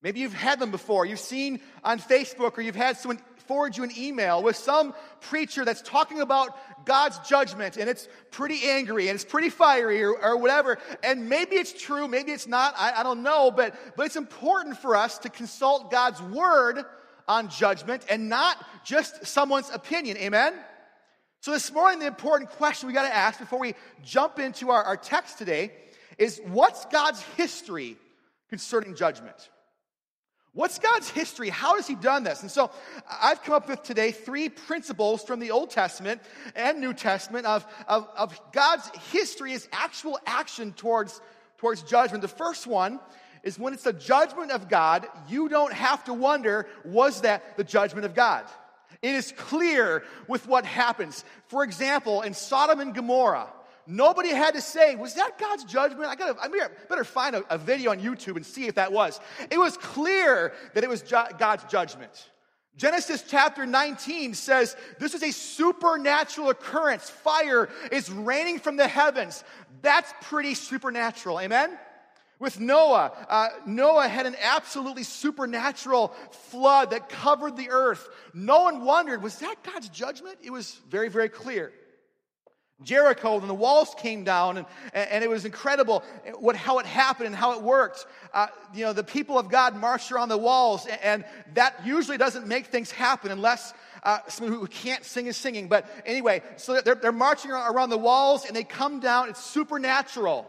Maybe 0.00 0.20
you've 0.20 0.32
had 0.32 0.60
them 0.60 0.70
before. 0.70 1.04
You've 1.04 1.18
seen 1.18 1.58
on 1.82 1.98
Facebook 1.98 2.56
or 2.56 2.60
you've 2.60 2.76
had 2.76 2.98
someone 2.98 3.18
forward 3.42 3.76
you 3.76 3.84
an 3.84 3.92
email 3.96 4.42
with 4.42 4.56
some 4.56 4.94
preacher 5.20 5.64
that's 5.64 5.82
talking 5.82 6.20
about 6.20 6.56
God's 6.86 7.18
judgment 7.20 7.76
and 7.76 7.88
it's 7.88 8.08
pretty 8.30 8.60
angry 8.64 9.08
and 9.08 9.14
it's 9.14 9.24
pretty 9.24 9.50
fiery 9.50 10.02
or, 10.02 10.16
or 10.16 10.36
whatever. 10.36 10.78
And 11.02 11.28
maybe 11.28 11.56
it's 11.56 11.72
true, 11.72 12.08
maybe 12.08 12.32
it's 12.32 12.46
not, 12.46 12.74
I, 12.76 13.00
I 13.00 13.02
don't 13.02 13.22
know, 13.22 13.50
but, 13.50 13.74
but 13.96 14.06
it's 14.06 14.16
important 14.16 14.78
for 14.78 14.96
us 14.96 15.18
to 15.18 15.28
consult 15.28 15.90
God's 15.90 16.20
word 16.22 16.84
on 17.28 17.48
judgment 17.48 18.04
and 18.08 18.28
not 18.28 18.56
just 18.84 19.26
someone's 19.26 19.70
opinion. 19.70 20.16
Amen? 20.18 20.54
So, 21.40 21.50
this 21.50 21.72
morning, 21.72 21.98
the 21.98 22.06
important 22.06 22.50
question 22.50 22.86
we 22.86 22.92
got 22.92 23.08
to 23.08 23.14
ask 23.14 23.40
before 23.40 23.58
we 23.58 23.74
jump 24.04 24.38
into 24.38 24.70
our, 24.70 24.82
our 24.84 24.96
text 24.96 25.38
today 25.38 25.72
is 26.16 26.40
what's 26.46 26.84
God's 26.86 27.20
history 27.36 27.96
concerning 28.48 28.94
judgment? 28.94 29.50
What's 30.54 30.78
God's 30.78 31.08
history? 31.08 31.48
How 31.48 31.76
has 31.76 31.86
He 31.86 31.94
done 31.94 32.24
this? 32.24 32.42
And 32.42 32.50
so 32.50 32.70
I've 33.08 33.42
come 33.42 33.54
up 33.54 33.68
with 33.68 33.82
today 33.82 34.12
three 34.12 34.50
principles 34.50 35.22
from 35.22 35.40
the 35.40 35.50
Old 35.50 35.70
Testament 35.70 36.20
and 36.54 36.78
New 36.78 36.92
Testament 36.92 37.46
of, 37.46 37.66
of, 37.88 38.06
of 38.16 38.38
God's 38.52 38.90
history 39.10 39.54
as 39.54 39.66
actual 39.72 40.18
action 40.26 40.72
towards, 40.74 41.22
towards 41.56 41.82
judgment. 41.82 42.20
The 42.20 42.28
first 42.28 42.66
one 42.66 43.00
is 43.42 43.58
when 43.58 43.72
it's 43.72 43.84
the 43.84 43.94
judgment 43.94 44.50
of 44.50 44.68
God, 44.68 45.06
you 45.26 45.48
don't 45.48 45.72
have 45.72 46.04
to 46.04 46.12
wonder, 46.12 46.68
was 46.84 47.22
that 47.22 47.56
the 47.56 47.64
judgment 47.64 48.04
of 48.04 48.14
God? 48.14 48.44
It 49.00 49.14
is 49.14 49.32
clear 49.32 50.04
with 50.28 50.46
what 50.46 50.66
happens. 50.66 51.24
For 51.48 51.64
example, 51.64 52.20
in 52.20 52.34
Sodom 52.34 52.78
and 52.80 52.94
Gomorrah, 52.94 53.48
Nobody 53.86 54.30
had 54.30 54.54
to 54.54 54.60
say, 54.60 54.94
was 54.94 55.14
that 55.14 55.38
God's 55.38 55.64
judgment? 55.64 56.04
I 56.04 56.14
gotta, 56.14 56.40
I 56.40 56.48
better 56.88 57.04
find 57.04 57.34
a, 57.34 57.44
a 57.52 57.58
video 57.58 57.90
on 57.90 58.00
YouTube 58.00 58.36
and 58.36 58.46
see 58.46 58.66
if 58.66 58.76
that 58.76 58.92
was. 58.92 59.20
It 59.50 59.58
was 59.58 59.76
clear 59.76 60.52
that 60.74 60.84
it 60.84 60.90
was 60.90 61.02
ju- 61.02 61.16
God's 61.38 61.64
judgment. 61.64 62.30
Genesis 62.76 63.22
chapter 63.26 63.66
19 63.66 64.34
says 64.34 64.76
this 64.98 65.14
is 65.14 65.22
a 65.22 65.32
supernatural 65.32 66.50
occurrence. 66.50 67.10
Fire 67.10 67.68
is 67.90 68.10
raining 68.10 68.58
from 68.58 68.76
the 68.76 68.88
heavens. 68.88 69.44
That's 69.82 70.12
pretty 70.22 70.54
supernatural. 70.54 71.40
Amen? 71.40 71.76
With 72.38 72.58
Noah, 72.58 73.12
uh, 73.28 73.48
Noah 73.66 74.08
had 74.08 74.26
an 74.26 74.34
absolutely 74.40 75.04
supernatural 75.04 76.08
flood 76.30 76.90
that 76.90 77.08
covered 77.08 77.56
the 77.56 77.70
earth. 77.70 78.08
No 78.34 78.62
one 78.62 78.84
wondered, 78.84 79.22
was 79.22 79.36
that 79.38 79.62
God's 79.62 79.88
judgment? 79.88 80.38
It 80.42 80.50
was 80.50 80.80
very, 80.88 81.08
very 81.08 81.28
clear. 81.28 81.72
Jericho 82.84 83.38
and 83.38 83.48
the 83.48 83.54
walls 83.54 83.94
came 83.98 84.24
down 84.24 84.58
and, 84.58 84.66
and 84.92 85.24
it 85.24 85.30
was 85.30 85.44
incredible 85.44 86.02
what, 86.38 86.56
how 86.56 86.78
it 86.78 86.86
happened 86.86 87.26
and 87.26 87.36
how 87.36 87.52
it 87.52 87.62
worked. 87.62 88.06
Uh, 88.32 88.46
you 88.74 88.84
know, 88.84 88.92
the 88.92 89.04
people 89.04 89.38
of 89.38 89.48
God 89.48 89.76
marched 89.76 90.12
around 90.12 90.28
the 90.28 90.38
walls 90.38 90.86
and, 90.86 91.00
and 91.02 91.24
that 91.54 91.84
usually 91.84 92.18
doesn't 92.18 92.46
make 92.46 92.66
things 92.66 92.90
happen 92.90 93.30
unless 93.30 93.72
uh, 94.02 94.18
someone 94.28 94.58
who 94.58 94.66
can't 94.66 95.04
sing 95.04 95.26
is 95.26 95.36
singing. 95.36 95.68
But 95.68 95.88
anyway, 96.04 96.42
so 96.56 96.80
they're, 96.80 96.94
they're 96.94 97.12
marching 97.12 97.50
around 97.50 97.90
the 97.90 97.98
walls 97.98 98.44
and 98.44 98.56
they 98.56 98.64
come 98.64 99.00
down. 99.00 99.28
It's 99.28 99.44
supernatural. 99.44 100.48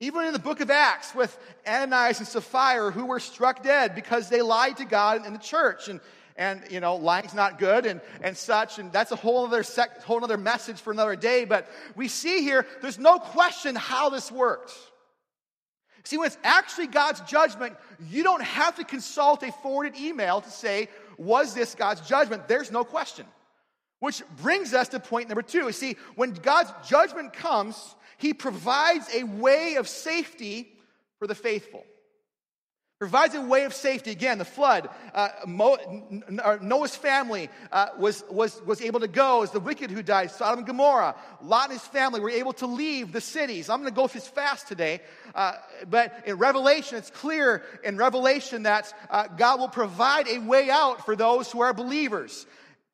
Even 0.00 0.26
in 0.26 0.32
the 0.32 0.38
book 0.38 0.60
of 0.60 0.70
Acts 0.70 1.14
with 1.14 1.36
Ananias 1.66 2.18
and 2.18 2.28
Sapphira 2.28 2.90
who 2.90 3.06
were 3.06 3.20
struck 3.20 3.62
dead 3.62 3.94
because 3.94 4.28
they 4.28 4.42
lied 4.42 4.76
to 4.78 4.84
God 4.84 5.24
in 5.26 5.32
the 5.32 5.38
church. 5.38 5.88
And 5.88 6.00
and 6.36 6.62
you 6.70 6.80
know 6.80 6.96
lying's 6.96 7.34
not 7.34 7.58
good 7.58 7.86
and, 7.86 8.00
and 8.22 8.36
such 8.36 8.78
and 8.78 8.92
that's 8.92 9.12
a 9.12 9.16
whole 9.16 9.46
other 9.46 9.62
sec, 9.62 10.02
whole 10.02 10.22
other 10.24 10.36
message 10.36 10.80
for 10.80 10.92
another 10.92 11.16
day 11.16 11.44
but 11.44 11.68
we 11.94 12.08
see 12.08 12.42
here 12.42 12.66
there's 12.82 12.98
no 12.98 13.18
question 13.18 13.74
how 13.74 14.08
this 14.10 14.30
works. 14.30 14.76
See 16.04 16.18
when 16.18 16.26
it's 16.26 16.38
actually 16.44 16.88
god's 16.88 17.20
judgment 17.22 17.76
you 18.08 18.22
don't 18.22 18.42
have 18.42 18.76
to 18.76 18.84
consult 18.84 19.42
a 19.42 19.52
forwarded 19.52 19.96
email 19.98 20.40
to 20.40 20.50
say 20.50 20.88
was 21.16 21.54
this 21.54 21.74
god's 21.74 22.00
judgment? 22.00 22.48
There's 22.48 22.72
no 22.72 22.84
question. 22.84 23.26
Which 24.00 24.22
brings 24.42 24.74
us 24.74 24.88
to 24.88 25.00
point 25.00 25.28
number 25.28 25.42
two. 25.42 25.70
See 25.72 25.96
when 26.16 26.32
god's 26.32 26.72
judgment 26.88 27.32
comes 27.32 27.94
he 28.18 28.34
provides 28.34 29.08
a 29.14 29.24
way 29.24 29.76
of 29.76 29.88
safety 29.88 30.72
for 31.18 31.26
the 31.26 31.34
faithful 31.34 31.84
provides 33.04 33.34
a 33.34 33.40
way 33.42 33.64
of 33.64 33.74
safety. 33.74 34.12
Again, 34.12 34.38
the 34.38 34.46
flood, 34.46 34.88
uh, 35.14 35.28
Noah's 36.62 36.96
family 36.96 37.50
uh, 37.70 37.88
was, 37.98 38.24
was, 38.30 38.62
was 38.62 38.80
able 38.80 39.00
to 39.00 39.08
go 39.08 39.42
as 39.42 39.50
the 39.50 39.60
wicked 39.60 39.90
who 39.90 40.02
died, 40.02 40.30
Sodom 40.30 40.60
and 40.60 40.66
Gomorrah. 40.66 41.14
Lot 41.42 41.64
and 41.64 41.78
his 41.78 41.86
family 41.86 42.20
were 42.20 42.30
able 42.30 42.54
to 42.54 42.66
leave 42.66 43.12
the 43.12 43.20
cities. 43.20 43.68
I'm 43.68 43.82
going 43.82 43.92
to 43.92 43.94
go 43.94 44.06
through 44.06 44.22
this 44.22 44.28
fast 44.28 44.68
today, 44.68 45.02
uh, 45.34 45.52
but 45.90 46.22
in 46.24 46.38
Revelation, 46.38 46.96
it's 46.96 47.10
clear 47.10 47.62
in 47.84 47.98
Revelation 47.98 48.62
that 48.62 48.90
uh, 49.10 49.26
God 49.26 49.60
will 49.60 49.68
provide 49.68 50.26
a 50.26 50.38
way 50.38 50.70
out 50.70 51.04
for 51.04 51.14
those 51.14 51.52
who 51.52 51.60
are 51.60 51.74
believers 51.74 52.46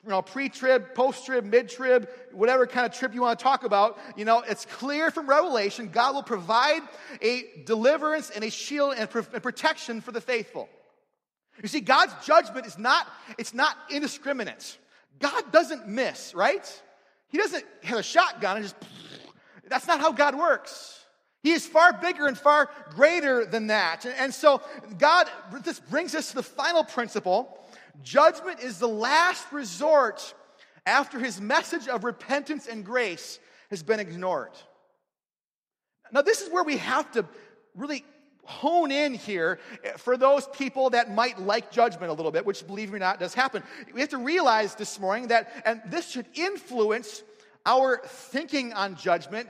you 0.03 0.09
know, 0.09 0.21
pre-trib, 0.21 0.95
post-trib, 0.95 1.45
mid-trib, 1.45 2.09
whatever 2.31 2.65
kind 2.65 2.87
of 2.87 2.93
trip 2.93 3.13
you 3.13 3.21
want 3.21 3.37
to 3.37 3.43
talk 3.43 3.63
about, 3.63 3.99
you 4.15 4.25
know, 4.25 4.39
it's 4.39 4.65
clear 4.65 5.11
from 5.11 5.27
Revelation, 5.27 5.89
God 5.89 6.15
will 6.15 6.23
provide 6.23 6.81
a 7.21 7.45
deliverance 7.65 8.31
and 8.31 8.43
a 8.43 8.49
shield 8.49 8.95
and 8.97 9.09
protection 9.09 10.01
for 10.01 10.11
the 10.11 10.21
faithful. 10.21 10.67
You 11.61 11.67
see, 11.67 11.81
God's 11.81 12.13
judgment 12.25 12.65
is 12.65 12.79
not, 12.79 13.07
it's 13.37 13.53
not 13.53 13.77
indiscriminate. 13.89 14.77
God 15.19 15.51
doesn't 15.51 15.87
miss, 15.87 16.33
right? 16.33 16.81
He 17.27 17.37
doesn't 17.37 17.63
have 17.83 17.99
a 17.99 18.03
shotgun 18.03 18.57
and 18.57 18.65
just, 18.65 18.75
that's 19.67 19.87
not 19.87 19.99
how 19.99 20.11
God 20.11 20.35
works. 20.35 20.97
He 21.43 21.51
is 21.51 21.65
far 21.65 21.93
bigger 21.93 22.27
and 22.27 22.37
far 22.37 22.69
greater 22.89 23.45
than 23.45 23.67
that. 23.67 24.05
And, 24.05 24.15
and 24.17 24.33
so 24.33 24.61
God, 24.97 25.27
this 25.63 25.79
brings 25.79 26.15
us 26.15 26.29
to 26.29 26.35
the 26.35 26.43
final 26.43 26.83
principle 26.83 27.57
Judgment 28.03 28.59
is 28.59 28.79
the 28.79 28.87
last 28.87 29.51
resort 29.51 30.33
after 30.85 31.19
his 31.19 31.39
message 31.39 31.87
of 31.87 32.03
repentance 32.03 32.67
and 32.67 32.83
grace 32.83 33.39
has 33.69 33.83
been 33.83 33.99
ignored. 33.99 34.51
Now, 36.11 36.21
this 36.21 36.41
is 36.41 36.51
where 36.51 36.63
we 36.63 36.77
have 36.77 37.11
to 37.13 37.25
really 37.75 38.03
hone 38.43 38.91
in 38.91 39.13
here 39.13 39.59
for 39.97 40.17
those 40.17 40.47
people 40.47 40.89
that 40.89 41.13
might 41.13 41.39
like 41.39 41.71
judgment 41.71 42.09
a 42.09 42.13
little 42.13 42.31
bit, 42.31 42.45
which, 42.45 42.65
believe 42.65 42.89
me 42.89 42.97
or 42.97 42.99
not, 42.99 43.19
does 43.19 43.33
happen. 43.33 43.63
We 43.93 44.01
have 44.01 44.09
to 44.09 44.17
realize 44.17 44.75
this 44.75 44.99
morning 44.99 45.27
that, 45.27 45.51
and 45.65 45.81
this 45.85 46.09
should 46.09 46.25
influence 46.33 47.23
our 47.65 48.01
thinking 48.03 48.73
on 48.73 48.95
judgment, 48.95 49.49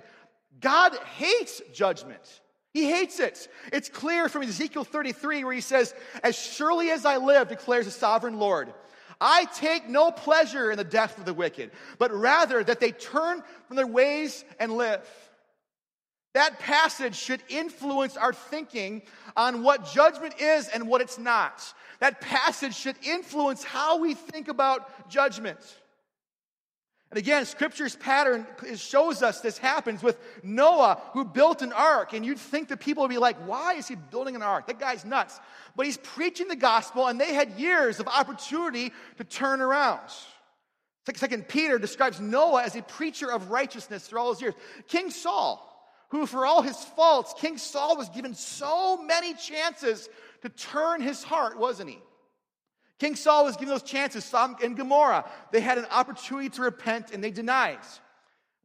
God 0.59 0.95
hates 1.15 1.61
judgment. 1.73 2.41
He 2.73 2.89
hates 2.89 3.19
it. 3.19 3.49
It's 3.73 3.89
clear 3.89 4.29
from 4.29 4.43
Ezekiel 4.43 4.85
33 4.85 5.43
where 5.43 5.53
he 5.53 5.61
says, 5.61 5.93
As 6.23 6.37
surely 6.37 6.89
as 6.89 7.05
I 7.05 7.17
live, 7.17 7.49
declares 7.49 7.85
the 7.85 7.91
sovereign 7.91 8.39
Lord, 8.39 8.73
I 9.19 9.45
take 9.55 9.87
no 9.87 10.11
pleasure 10.11 10.71
in 10.71 10.77
the 10.77 10.83
death 10.83 11.17
of 11.17 11.25
the 11.25 11.33
wicked, 11.33 11.71
but 11.99 12.11
rather 12.11 12.63
that 12.63 12.79
they 12.79 12.91
turn 12.91 13.43
from 13.67 13.75
their 13.75 13.87
ways 13.87 14.43
and 14.59 14.77
live. 14.77 15.07
That 16.33 16.59
passage 16.59 17.15
should 17.15 17.43
influence 17.49 18.15
our 18.15 18.31
thinking 18.31 19.01
on 19.35 19.63
what 19.63 19.91
judgment 19.91 20.35
is 20.39 20.69
and 20.69 20.87
what 20.87 21.01
it's 21.01 21.19
not. 21.19 21.61
That 21.99 22.21
passage 22.21 22.73
should 22.73 22.95
influence 23.03 23.63
how 23.63 23.99
we 23.99 24.13
think 24.13 24.47
about 24.47 25.09
judgment. 25.09 25.59
And 27.11 27.17
again, 27.17 27.45
Scripture's 27.45 27.97
pattern 27.97 28.47
shows 28.75 29.21
us 29.21 29.41
this 29.41 29.57
happens 29.57 30.01
with 30.01 30.17
Noah, 30.43 31.01
who 31.11 31.25
built 31.25 31.61
an 31.61 31.73
ark. 31.73 32.13
And 32.13 32.25
you'd 32.25 32.39
think 32.39 32.69
that 32.69 32.79
people 32.79 33.03
would 33.03 33.09
be 33.09 33.17
like, 33.17 33.35
why 33.45 33.73
is 33.73 33.85
he 33.85 33.95
building 33.95 34.33
an 34.35 34.41
ark? 34.41 34.67
That 34.67 34.79
guy's 34.79 35.03
nuts. 35.03 35.37
But 35.75 35.85
he's 35.85 35.97
preaching 35.97 36.47
the 36.47 36.55
gospel, 36.55 37.07
and 37.07 37.19
they 37.19 37.33
had 37.33 37.59
years 37.59 37.99
of 37.99 38.07
opportunity 38.07 38.93
to 39.17 39.25
turn 39.25 39.59
around. 39.59 39.99
Second 41.13 41.49
Peter 41.49 41.77
describes 41.77 42.21
Noah 42.21 42.63
as 42.63 42.77
a 42.77 42.81
preacher 42.81 43.29
of 43.29 43.51
righteousness 43.51 44.07
through 44.07 44.19
all 44.19 44.31
his 44.31 44.41
years. 44.41 44.53
King 44.87 45.09
Saul, 45.09 45.67
who 46.09 46.25
for 46.25 46.45
all 46.45 46.61
his 46.61 46.77
faults, 46.77 47.33
King 47.37 47.57
Saul 47.57 47.97
was 47.97 48.07
given 48.09 48.33
so 48.33 49.01
many 49.03 49.33
chances 49.33 50.07
to 50.43 50.49
turn 50.49 51.01
his 51.01 51.23
heart, 51.23 51.57
wasn't 51.57 51.89
he? 51.89 51.99
King 53.01 53.15
Saul 53.15 53.45
was 53.45 53.55
given 53.55 53.69
those 53.69 53.81
chances. 53.81 54.23
Sodom 54.23 54.57
and 54.63 54.77
Gomorrah, 54.77 55.25
they 55.49 55.59
had 55.59 55.79
an 55.79 55.87
opportunity 55.89 56.49
to 56.49 56.61
repent 56.61 57.09
and 57.11 57.23
they 57.23 57.31
denied. 57.31 57.79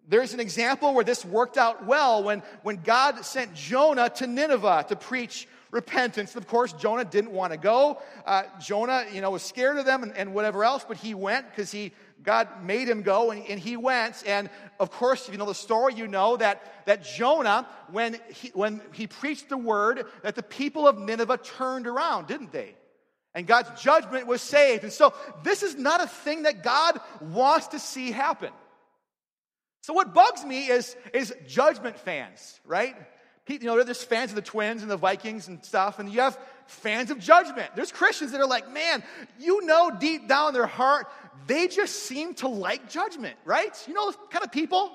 There's 0.06 0.34
an 0.34 0.40
example 0.40 0.92
where 0.92 1.04
this 1.04 1.24
worked 1.24 1.56
out 1.56 1.86
well 1.86 2.22
when, 2.22 2.42
when 2.62 2.82
God 2.84 3.24
sent 3.24 3.54
Jonah 3.54 4.10
to 4.16 4.26
Nineveh 4.26 4.84
to 4.90 4.94
preach 4.94 5.48
repentance. 5.70 6.36
Of 6.36 6.46
course, 6.46 6.74
Jonah 6.74 7.06
didn't 7.06 7.30
want 7.30 7.54
to 7.54 7.58
go. 7.58 8.02
Uh, 8.26 8.42
Jonah, 8.60 9.06
you 9.10 9.22
know, 9.22 9.30
was 9.30 9.42
scared 9.42 9.78
of 9.78 9.86
them 9.86 10.02
and, 10.02 10.14
and 10.14 10.34
whatever 10.34 10.64
else, 10.64 10.84
but 10.86 10.98
he 10.98 11.14
went 11.14 11.48
because 11.48 11.72
he 11.72 11.92
God 12.22 12.62
made 12.62 12.90
him 12.90 13.00
go, 13.00 13.30
and, 13.30 13.42
and, 13.46 13.58
he 13.58 13.78
went. 13.78 14.22
And 14.26 14.50
of 14.78 14.90
course, 14.90 15.28
if 15.28 15.32
you 15.32 15.38
know 15.38 15.46
the 15.46 15.54
story, 15.54 15.94
you 15.94 16.08
know 16.08 16.36
that, 16.36 16.84
that 16.84 17.04
Jonah, 17.04 17.66
when 17.90 18.18
he, 18.28 18.48
when 18.48 18.82
he 18.92 19.06
preached 19.06 19.48
the 19.48 19.56
word, 19.56 20.04
that 20.22 20.34
the 20.34 20.42
people 20.42 20.86
of 20.86 20.98
Nineveh 20.98 21.38
turned 21.38 21.86
around, 21.86 22.26
didn't 22.26 22.52
they? 22.52 22.74
And 23.36 23.46
God's 23.46 23.80
judgment 23.80 24.26
was 24.26 24.40
saved. 24.40 24.82
And 24.82 24.92
so 24.92 25.12
this 25.44 25.62
is 25.62 25.76
not 25.76 26.02
a 26.02 26.06
thing 26.06 26.44
that 26.44 26.62
God 26.62 26.98
wants 27.20 27.68
to 27.68 27.78
see 27.78 28.10
happen. 28.10 28.50
So 29.82 29.92
what 29.92 30.14
bugs 30.14 30.42
me 30.42 30.68
is, 30.68 30.96
is 31.12 31.34
judgment 31.46 31.98
fans, 31.98 32.58
right? 32.64 32.96
You 33.46 33.58
know, 33.60 33.80
there's 33.84 34.02
fans 34.02 34.30
of 34.30 34.36
the 34.36 34.42
Twins 34.42 34.80
and 34.80 34.90
the 34.90 34.96
Vikings 34.96 35.48
and 35.48 35.62
stuff, 35.62 35.98
and 35.98 36.10
you 36.10 36.20
have 36.20 36.36
fans 36.66 37.10
of 37.10 37.20
judgment. 37.20 37.70
There's 37.76 37.92
Christians 37.92 38.32
that 38.32 38.40
are 38.40 38.48
like, 38.48 38.72
man, 38.72 39.04
you 39.38 39.64
know 39.66 39.90
deep 39.90 40.26
down 40.26 40.54
their 40.54 40.66
heart, 40.66 41.06
they 41.46 41.68
just 41.68 42.04
seem 42.04 42.34
to 42.36 42.48
like 42.48 42.88
judgment, 42.88 43.36
right? 43.44 43.84
You 43.86 43.92
know 43.92 44.10
kind 44.30 44.44
of 44.44 44.50
people? 44.50 44.90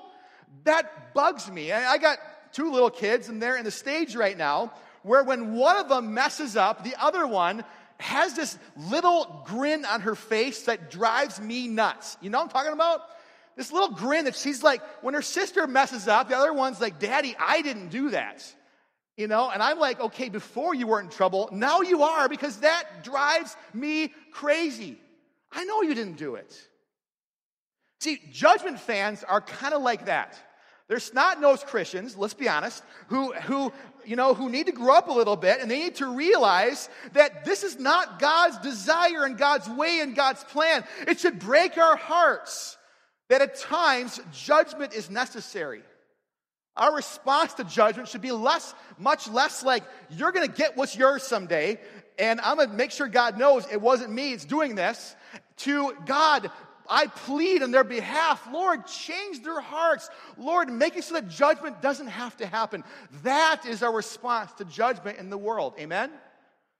That 0.64 1.14
bugs 1.14 1.48
me. 1.50 1.72
I 1.72 1.96
got 1.96 2.18
two 2.52 2.72
little 2.72 2.90
kids, 2.90 3.28
and 3.28 3.40
they're 3.40 3.56
in 3.56 3.64
the 3.64 3.70
stage 3.70 4.16
right 4.16 4.36
now 4.36 4.72
where 5.02 5.24
when 5.24 5.54
one 5.54 5.76
of 5.76 5.88
them 5.88 6.14
messes 6.14 6.56
up, 6.56 6.84
the 6.84 6.94
other 7.00 7.26
one 7.26 7.64
has 8.02 8.34
this 8.34 8.58
little 8.76 9.42
grin 9.46 9.84
on 9.84 10.02
her 10.02 10.14
face 10.14 10.62
that 10.64 10.90
drives 10.90 11.40
me 11.40 11.68
nuts. 11.68 12.16
You 12.20 12.30
know 12.30 12.38
what 12.38 12.44
I'm 12.44 12.50
talking 12.50 12.72
about? 12.72 13.00
This 13.56 13.72
little 13.72 13.90
grin 13.90 14.24
that 14.24 14.34
she's 14.34 14.62
like, 14.62 14.82
when 15.02 15.14
her 15.14 15.22
sister 15.22 15.66
messes 15.66 16.08
up, 16.08 16.28
the 16.28 16.36
other 16.36 16.52
one's 16.52 16.80
like, 16.80 16.98
Daddy, 16.98 17.36
I 17.38 17.62
didn't 17.62 17.88
do 17.88 18.10
that. 18.10 18.44
You 19.16 19.28
know, 19.28 19.50
and 19.50 19.62
I'm 19.62 19.78
like, 19.78 20.00
okay, 20.00 20.30
before 20.30 20.74
you 20.74 20.86
weren't 20.86 21.12
in 21.12 21.16
trouble, 21.16 21.48
now 21.52 21.82
you 21.82 22.02
are 22.02 22.28
because 22.28 22.58
that 22.58 23.04
drives 23.04 23.56
me 23.74 24.12
crazy. 24.32 24.98
I 25.52 25.64
know 25.64 25.82
you 25.82 25.94
didn't 25.94 26.16
do 26.16 26.36
it. 26.36 26.54
See, 28.00 28.18
judgment 28.32 28.80
fans 28.80 29.22
are 29.22 29.40
kind 29.40 29.74
of 29.74 29.82
like 29.82 30.06
that. 30.06 30.36
They're 30.92 31.00
snot-nosed 31.00 31.64
Christians, 31.68 32.18
let's 32.18 32.34
be 32.34 32.50
honest, 32.50 32.82
who, 33.06 33.32
who, 33.32 33.72
you 34.04 34.14
know, 34.14 34.34
who 34.34 34.50
need 34.50 34.66
to 34.66 34.72
grow 34.72 34.94
up 34.94 35.08
a 35.08 35.12
little 35.12 35.36
bit 35.36 35.62
and 35.62 35.70
they 35.70 35.78
need 35.78 35.94
to 35.94 36.14
realize 36.14 36.90
that 37.14 37.46
this 37.46 37.64
is 37.64 37.78
not 37.78 38.18
God's 38.18 38.58
desire 38.58 39.24
and 39.24 39.38
God's 39.38 39.66
way 39.70 40.00
and 40.00 40.14
God's 40.14 40.44
plan. 40.44 40.84
It 41.08 41.18
should 41.18 41.38
break 41.38 41.78
our 41.78 41.96
hearts 41.96 42.76
that 43.30 43.40
at 43.40 43.56
times 43.56 44.20
judgment 44.34 44.92
is 44.92 45.08
necessary. 45.08 45.80
Our 46.76 46.94
response 46.94 47.54
to 47.54 47.64
judgment 47.64 48.10
should 48.10 48.20
be 48.20 48.32
less, 48.32 48.74
much 48.98 49.26
less 49.30 49.62
like, 49.62 49.84
you're 50.10 50.30
gonna 50.30 50.46
get 50.46 50.76
what's 50.76 50.94
yours 50.94 51.22
someday, 51.22 51.80
and 52.18 52.38
I'm 52.42 52.58
gonna 52.58 52.70
make 52.70 52.90
sure 52.90 53.08
God 53.08 53.38
knows 53.38 53.66
it 53.72 53.80
wasn't 53.80 54.12
me, 54.12 54.34
it's 54.34 54.44
doing 54.44 54.74
this, 54.74 55.16
to 55.56 55.94
God, 56.04 56.50
I 56.88 57.06
plead 57.06 57.62
on 57.62 57.70
their 57.70 57.84
behalf. 57.84 58.46
Lord, 58.52 58.86
change 58.86 59.42
their 59.42 59.60
hearts. 59.60 60.10
Lord, 60.36 60.70
make 60.70 60.96
it 60.96 61.04
so 61.04 61.14
that 61.14 61.28
judgment 61.28 61.80
doesn't 61.80 62.08
have 62.08 62.36
to 62.38 62.46
happen. 62.46 62.84
That 63.22 63.66
is 63.66 63.82
our 63.82 63.92
response 63.92 64.52
to 64.54 64.64
judgment 64.64 65.18
in 65.18 65.30
the 65.30 65.38
world. 65.38 65.74
Amen? 65.78 66.10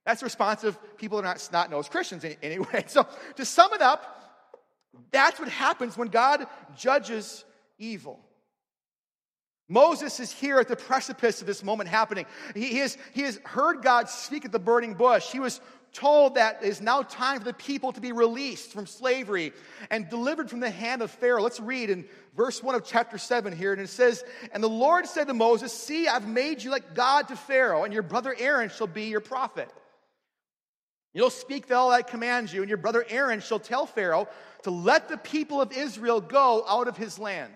That's 0.05 0.21
the 0.21 0.27
response 0.27 0.65
of 0.65 0.79
people 0.97 1.19
that 1.19 1.25
are 1.25 1.31
not 1.31 1.41
snot 1.41 1.71
nosed 1.71 1.91
Christians 1.91 2.25
anyway. 2.43 2.85
So, 2.89 3.07
to 3.37 3.45
sum 3.45 3.73
it 3.73 3.83
up, 3.83 4.23
that's 5.11 5.39
what 5.39 5.49
happens 5.49 5.97
when 5.97 6.09
God 6.09 6.47
judges 6.77 7.45
evil. 7.79 8.21
Moses 9.69 10.21
is 10.21 10.31
here 10.31 10.59
at 10.59 10.69
the 10.69 10.77
precipice 10.77 11.41
of 11.41 11.47
this 11.47 11.65
moment 11.65 11.89
happening. 11.89 12.27
He, 12.55 12.79
has, 12.79 12.99
he 13.15 13.23
has 13.23 13.41
heard 13.45 13.83
God 13.83 14.09
speak 14.09 14.45
at 14.45 14.53
the 14.53 14.59
burning 14.59 14.95
bush. 14.95 15.31
He 15.31 15.41
was 15.41 15.61
told 15.93 16.37
that 16.37 16.63
it 16.63 16.69
is 16.69 16.81
now 16.81 17.03
time 17.03 17.39
for 17.39 17.45
the 17.45 17.53
people 17.53 17.93
to 17.93 18.01
be 18.01 18.13
released 18.13 18.73
from 18.73 18.87
slavery 18.87 19.53
and 19.91 20.09
delivered 20.09 20.49
from 20.49 20.61
the 20.61 20.71
hand 20.71 21.03
of 21.03 21.11
Pharaoh. 21.11 21.43
Let's 21.43 21.61
read 21.61 21.91
in 21.91 22.07
verse 22.37 22.63
1 22.63 22.75
of 22.75 22.85
chapter 22.85 23.19
7 23.19 23.55
here. 23.55 23.73
And 23.73 23.83
it 23.83 23.89
says, 23.89 24.25
And 24.53 24.63
the 24.63 24.69
Lord 24.69 25.07
said 25.07 25.27
to 25.29 25.35
Moses, 25.35 25.73
See, 25.73 26.09
I've 26.09 26.27
made 26.27 26.63
you 26.63 26.71
like 26.71 26.95
God 26.95 27.29
to 27.29 27.37
Pharaoh, 27.37 27.85
and 27.85 27.93
your 27.93 28.03
brother 28.03 28.35
Aaron 28.39 28.71
shall 28.71 28.87
be 28.87 29.05
your 29.05 29.21
prophet. 29.21 29.71
You'll 31.15 31.31
speak 31.31 31.71
all 31.71 31.91
I 31.91 32.03
command 32.03 32.53
you, 32.53 32.63
and 32.63 32.71
your 32.71 32.79
brother 32.79 33.05
Aaron 33.09 33.41
shall 33.41 33.59
tell 33.59 33.85
Pharaoh 33.85 34.29
to 34.63 34.71
let 34.71 35.09
the 35.09 35.19
people 35.19 35.61
of 35.61 35.73
Israel 35.73 36.21
go 36.21 36.65
out 36.67 36.89
of 36.89 36.97
his 36.97 37.19
land. 37.19 37.53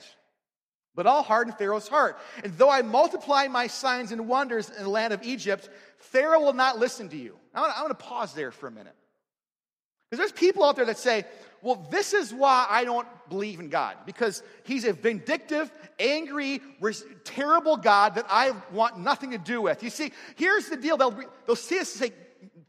But 0.95 1.07
I'll 1.07 1.23
harden 1.23 1.55
Pharaoh's 1.55 1.89
heart. 1.89 2.19
And 2.43 2.57
though 2.57 2.71
I 2.71 2.83
multiply 2.83 3.49
my 3.49 3.67
signs 3.67 4.13
and 4.13 4.29
wonders 4.29 4.71
in 4.71 4.83
the 4.83 4.91
land 4.91 5.13
of 5.13 5.23
Egypt, 5.23 5.69
Pharaoh 5.99 6.41
will 6.41 6.55
not 6.55 6.79
listen 6.79 7.09
to 7.11 7.17
you. 7.17 7.37
I'm 7.57 7.81
going 7.81 7.89
to 7.89 7.95
pause 7.95 8.35
there 8.35 8.51
for 8.51 8.67
a 8.67 8.71
minute. 8.71 8.95
Because 10.11 10.21
there's 10.21 10.33
people 10.33 10.63
out 10.65 10.77
there 10.77 10.85
that 10.85 10.99
say, 10.99 11.25
well, 11.63 11.87
this 11.91 12.13
is 12.13 12.33
why 12.33 12.67
I 12.71 12.85
don't 12.85 13.09
believe 13.29 13.59
in 13.59 13.71
God, 13.71 13.97
because 14.07 14.43
he's 14.63 14.85
a 14.85 14.93
vindictive, 14.93 15.71
angry, 15.99 16.61
terrible 17.25 17.77
God 17.77 18.15
that 18.15 18.27
I 18.29 18.53
want 18.71 19.01
nothing 19.01 19.33
to 19.33 19.39
do 19.39 19.61
with. 19.63 19.83
You 19.83 19.91
see, 19.91 20.13
here's 20.37 20.69
the 20.69 20.77
deal 20.77 20.97
they'll, 20.97 21.19
they'll 21.47 21.57
see 21.57 21.81
us 21.81 21.93
and 22.01 22.11
say, 22.11 22.17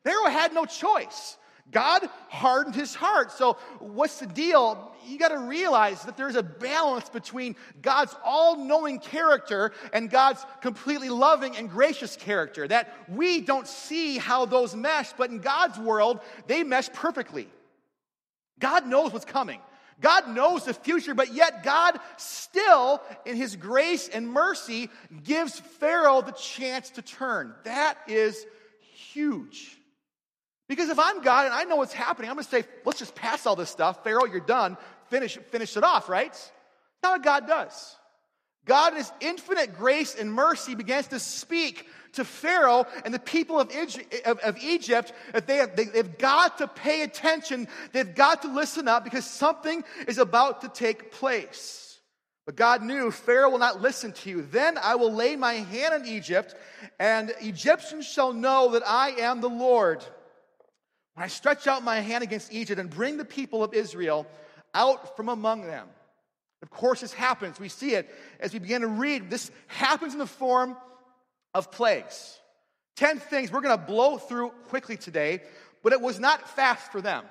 Pharaoh 0.03 0.31
had 0.31 0.53
no 0.53 0.65
choice. 0.65 1.37
God 1.71 2.07
hardened 2.29 2.75
his 2.75 2.95
heart. 2.95 3.31
So, 3.31 3.57
what's 3.79 4.19
the 4.19 4.25
deal? 4.25 4.91
You 5.05 5.17
got 5.17 5.29
to 5.29 5.39
realize 5.39 6.01
that 6.03 6.17
there's 6.17 6.35
a 6.35 6.43
balance 6.43 7.09
between 7.09 7.55
God's 7.81 8.15
all 8.23 8.57
knowing 8.57 8.99
character 8.99 9.73
and 9.91 10.09
God's 10.09 10.45
completely 10.61 11.09
loving 11.09 11.57
and 11.57 11.69
gracious 11.69 12.15
character. 12.15 12.67
That 12.67 12.93
we 13.09 13.41
don't 13.41 13.67
see 13.67 14.17
how 14.17 14.45
those 14.45 14.75
mesh, 14.75 15.13
but 15.13 15.29
in 15.29 15.39
God's 15.39 15.77
world, 15.77 16.21
they 16.47 16.63
mesh 16.63 16.91
perfectly. 16.93 17.49
God 18.59 18.87
knows 18.87 19.11
what's 19.11 19.25
coming. 19.25 19.59
God 19.99 20.29
knows 20.29 20.65
the 20.65 20.73
future, 20.73 21.15
but 21.15 21.33
yet 21.33 21.63
God 21.63 21.99
still, 22.17 23.01
in 23.25 23.35
His 23.35 23.55
grace 23.55 24.07
and 24.07 24.29
mercy, 24.29 24.89
gives 25.23 25.59
Pharaoh 25.59 26.21
the 26.21 26.33
chance 26.33 26.91
to 26.91 27.01
turn. 27.01 27.53
That 27.63 27.97
is 28.07 28.45
huge. 29.11 29.76
Because 30.67 30.89
if 30.89 30.99
I'm 30.99 31.21
God 31.21 31.45
and 31.45 31.55
I 31.55 31.63
know 31.63 31.77
what's 31.77 31.93
happening, 31.93 32.29
I'm 32.29 32.35
going 32.35 32.43
to 32.43 32.49
say, 32.49 32.65
let's 32.83 32.99
just 32.99 33.15
pass 33.15 33.45
all 33.45 33.55
this 33.55 33.69
stuff. 33.69 34.03
Pharaoh, 34.03 34.25
you're 34.25 34.41
done. 34.41 34.77
Finish, 35.09 35.37
finish 35.49 35.77
it 35.77 35.83
off, 35.83 36.09
right? 36.09 36.35
Not 37.01 37.13
what 37.13 37.23
God 37.23 37.47
does. 37.47 37.95
God, 38.65 38.91
in 38.91 38.97
His 38.97 39.11
infinite 39.21 39.77
grace 39.77 40.15
and 40.15 40.31
mercy, 40.31 40.75
begins 40.75 41.07
to 41.07 41.19
speak 41.19 41.87
to 42.13 42.25
Pharaoh 42.25 42.85
and 43.05 43.13
the 43.13 43.19
people 43.19 43.59
of, 43.59 43.71
Egypt 44.61 45.13
that 45.31 45.47
they 45.47 45.57
have, 45.57 45.75
they, 45.75 45.85
they've 45.85 46.17
got 46.17 46.57
to 46.57 46.67
pay 46.67 47.03
attention. 47.03 47.67
They've 47.93 48.13
got 48.13 48.41
to 48.41 48.53
listen 48.53 48.89
up 48.89 49.05
because 49.05 49.25
something 49.25 49.83
is 50.07 50.17
about 50.17 50.61
to 50.61 50.69
take 50.69 51.11
place. 51.11 51.99
But 52.45 52.55
God 52.55 52.81
knew 52.81 53.11
Pharaoh 53.11 53.49
will 53.49 53.59
not 53.59 53.81
listen 53.81 54.11
to 54.13 54.29
you. 54.29 54.41
Then 54.41 54.77
I 54.77 54.95
will 54.95 55.13
lay 55.13 55.35
my 55.35 55.53
hand 55.53 55.93
on 55.93 56.05
Egypt, 56.05 56.55
and 56.99 57.33
Egyptians 57.41 58.05
shall 58.05 58.33
know 58.33 58.71
that 58.71 58.83
I 58.87 59.11
am 59.11 59.41
the 59.41 59.49
Lord. 59.49 60.03
I 61.17 61.27
stretch 61.27 61.65
out 61.65 61.83
my 61.83 61.99
hand 61.99 62.23
against 62.23 62.53
Egypt 62.53 62.79
and 62.79 62.89
bring 62.89 63.17
the 63.17 63.25
people 63.25 63.63
of 63.63 63.73
Israel 63.73 64.27
out 64.73 65.17
from 65.17 65.29
among 65.29 65.63
them. 65.63 65.87
Of 66.61 66.69
course, 66.69 67.01
this 67.01 67.13
happens. 67.13 67.59
We 67.59 67.69
see 67.69 67.93
it 67.93 68.09
as 68.39 68.53
we 68.53 68.59
begin 68.59 68.81
to 68.81 68.87
read. 68.87 69.29
This 69.29 69.51
happens 69.67 70.13
in 70.13 70.19
the 70.19 70.27
form 70.27 70.77
of 71.53 71.71
plagues. 71.71 72.39
10 72.97 73.19
things 73.19 73.51
we're 73.51 73.61
going 73.61 73.77
to 73.77 73.85
blow 73.85 74.17
through 74.17 74.49
quickly 74.69 74.97
today, 74.97 75.41
but 75.83 75.93
it 75.93 76.01
was 76.01 76.19
not 76.19 76.49
fast 76.55 76.91
for 76.91 77.01
them. 77.01 77.23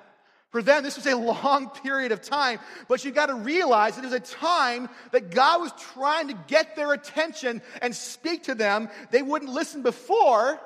For 0.49 0.61
them, 0.61 0.83
this 0.83 0.95
was 0.95 1.05
a 1.05 1.15
long 1.15 1.69
period 1.83 2.11
of 2.11 2.21
time, 2.21 2.59
but 2.87 3.03
you 3.03 3.11
got 3.11 3.25
to 3.27 3.35
realize 3.35 3.95
that 3.95 4.05
was 4.05 4.13
a 4.13 4.19
time 4.19 4.89
that 5.11 5.31
God 5.31 5.61
was 5.61 5.71
trying 5.93 6.29
to 6.29 6.33
get 6.47 6.75
their 6.75 6.93
attention 6.93 7.61
and 7.81 7.93
speak 7.93 8.43
to 8.43 8.55
them. 8.55 8.89
They 9.11 9.21
wouldn't 9.21 9.51
listen 9.51 9.81
before, 9.81 10.59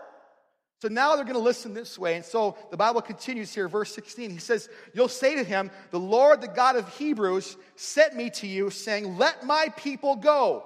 so 0.82 0.88
now 0.88 1.16
they're 1.16 1.26
going 1.26 1.36
to 1.36 1.40
listen 1.40 1.76
this 1.76 2.00
way. 2.00 2.16
And 2.16 2.26
so 2.26 2.58
the 2.72 2.78
Bible 2.78 3.02
continues 3.02 3.54
here, 3.54 3.68
verse 3.68 3.94
16. 3.94 4.32
He 4.32 4.40
says, 4.40 4.68
You'll 4.96 5.10
say 5.10 5.36
to 5.36 5.44
him, 5.44 5.70
The 5.92 6.00
Lord, 6.00 6.42
the 6.42 6.48
God 6.48 6.76
of 6.76 6.90
Hebrews, 6.98 7.56
sent 7.76 8.16
me 8.16 8.32
to 8.32 8.48
you, 8.48 8.72
saying, 8.72 9.18
Let 9.18 9.46
my 9.46 9.68
people 9.78 10.16
go 10.16 10.66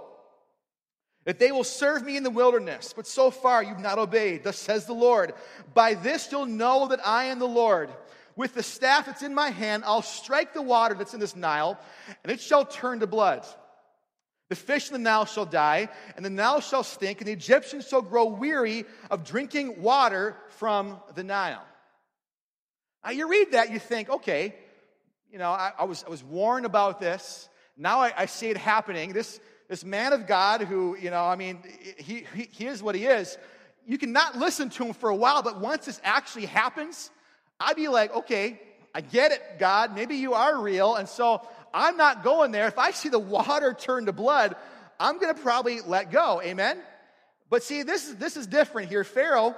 that 1.26 1.40
they 1.40 1.52
will 1.52 1.64
serve 1.64 2.04
me 2.04 2.16
in 2.16 2.24
the 2.24 2.30
wilderness. 2.30 2.94
But 2.96 3.08
so 3.08 3.30
far 3.30 3.62
you've 3.62 3.80
not 3.80 3.98
obeyed. 3.98 4.44
Thus 4.44 4.58
says 4.58 4.86
the 4.86 4.94
Lord. 4.94 5.34
By 5.74 5.96
this 5.96 6.32
you'll 6.32 6.46
know 6.46 6.88
that 6.88 7.06
I 7.06 7.26
am 7.26 7.40
the 7.40 7.48
Lord. 7.48 7.90
With 8.38 8.54
the 8.54 8.64
staff 8.64 9.08
that's 9.08 9.24
in 9.24 9.34
my 9.34 9.50
hand, 9.50 9.84
I'll 9.86 10.02
strike 10.02 10.54
the 10.54 10.62
water 10.62 10.94
that's 10.94 11.14
in 11.14 11.20
this 11.20 11.36
Nile, 11.36 11.80
and 12.24 12.32
it 12.32 12.40
shall 12.40 12.66
turn 12.66 13.00
to 13.00 13.08
blood. 13.08 13.46
The 14.50 14.56
fish 14.56 14.88
in 14.88 14.94
the 14.94 15.00
Nile 15.00 15.26
shall 15.26 15.46
die, 15.46 15.90
and 16.16 16.24
the 16.24 16.30
Nile 16.30 16.62
shall 16.62 16.84
stink, 16.84 17.20
and 17.20 17.28
the 17.28 17.34
Egyptians 17.34 17.88
shall 17.88 18.02
grow 18.02 18.26
weary 18.26 18.86
of 19.10 19.24
drinking 19.24 19.82
water 19.82 20.38
from 20.50 21.00
the 21.16 21.24
Nile. 21.24 21.66
Now, 23.04 23.12
you 23.12 23.28
read 23.28 23.54
that, 23.54 23.72
you 23.72 23.80
think, 23.80 24.10
okay, 24.10 24.56
you 25.32 25.40
know, 25.40 25.52
I, 25.52 25.72
I 25.80 25.84
was, 25.86 26.04
I 26.06 26.10
was 26.10 26.24
warned 26.24 26.66
about 26.66 27.00
this. 27.00 27.50
Now 27.78 28.00
I, 28.00 28.14
I 28.16 28.26
see 28.26 28.48
it 28.48 28.58
happening. 28.58 29.14
This, 29.14 29.40
this 29.68 29.84
man 29.84 30.14
of 30.14 30.28
God 30.28 30.62
who, 30.62 30.96
you 30.98 31.10
know, 31.10 31.24
I 31.24 31.36
mean, 31.36 31.60
he, 31.98 32.26
he, 32.34 32.48
he 32.52 32.68
is 32.68 32.82
what 32.82 32.96
he 32.96 33.06
is. 33.06 33.38
You 33.86 33.98
cannot 33.98 34.38
listen 34.38 34.70
to 34.70 34.86
him 34.86 34.94
for 34.94 35.10
a 35.10 35.16
while, 35.16 35.44
but 35.44 35.60
once 35.60 35.86
this 35.86 36.00
actually 36.04 36.46
happens, 36.46 37.12
I'd 37.60 37.76
be 37.76 37.88
like, 37.88 38.16
okay, 38.16 38.60
I 38.94 39.02
get 39.02 39.32
it, 39.32 39.42
God. 39.60 39.94
Maybe 39.94 40.16
you 40.16 40.34
are 40.34 40.60
real. 40.60 40.96
And 40.96 41.08
so 41.08 41.42
I'm 41.76 41.98
not 41.98 42.24
going 42.24 42.52
there. 42.52 42.68
If 42.68 42.80
I 42.80 42.92
see 42.92 43.10
the 43.10 43.20
water 43.20 43.76
turn 43.78 44.06
to 44.06 44.14
blood, 44.14 44.56
I'm 44.98 45.20
going 45.20 45.36
to 45.36 45.42
probably 45.42 45.82
let 45.82 46.10
go. 46.10 46.42
Amen? 46.42 46.82
But 47.50 47.64
see, 47.64 47.84
this 47.84 48.08
is, 48.08 48.16
this 48.16 48.38
is 48.38 48.48
different 48.48 48.88
here. 48.88 49.04
Pharaoh 49.04 49.54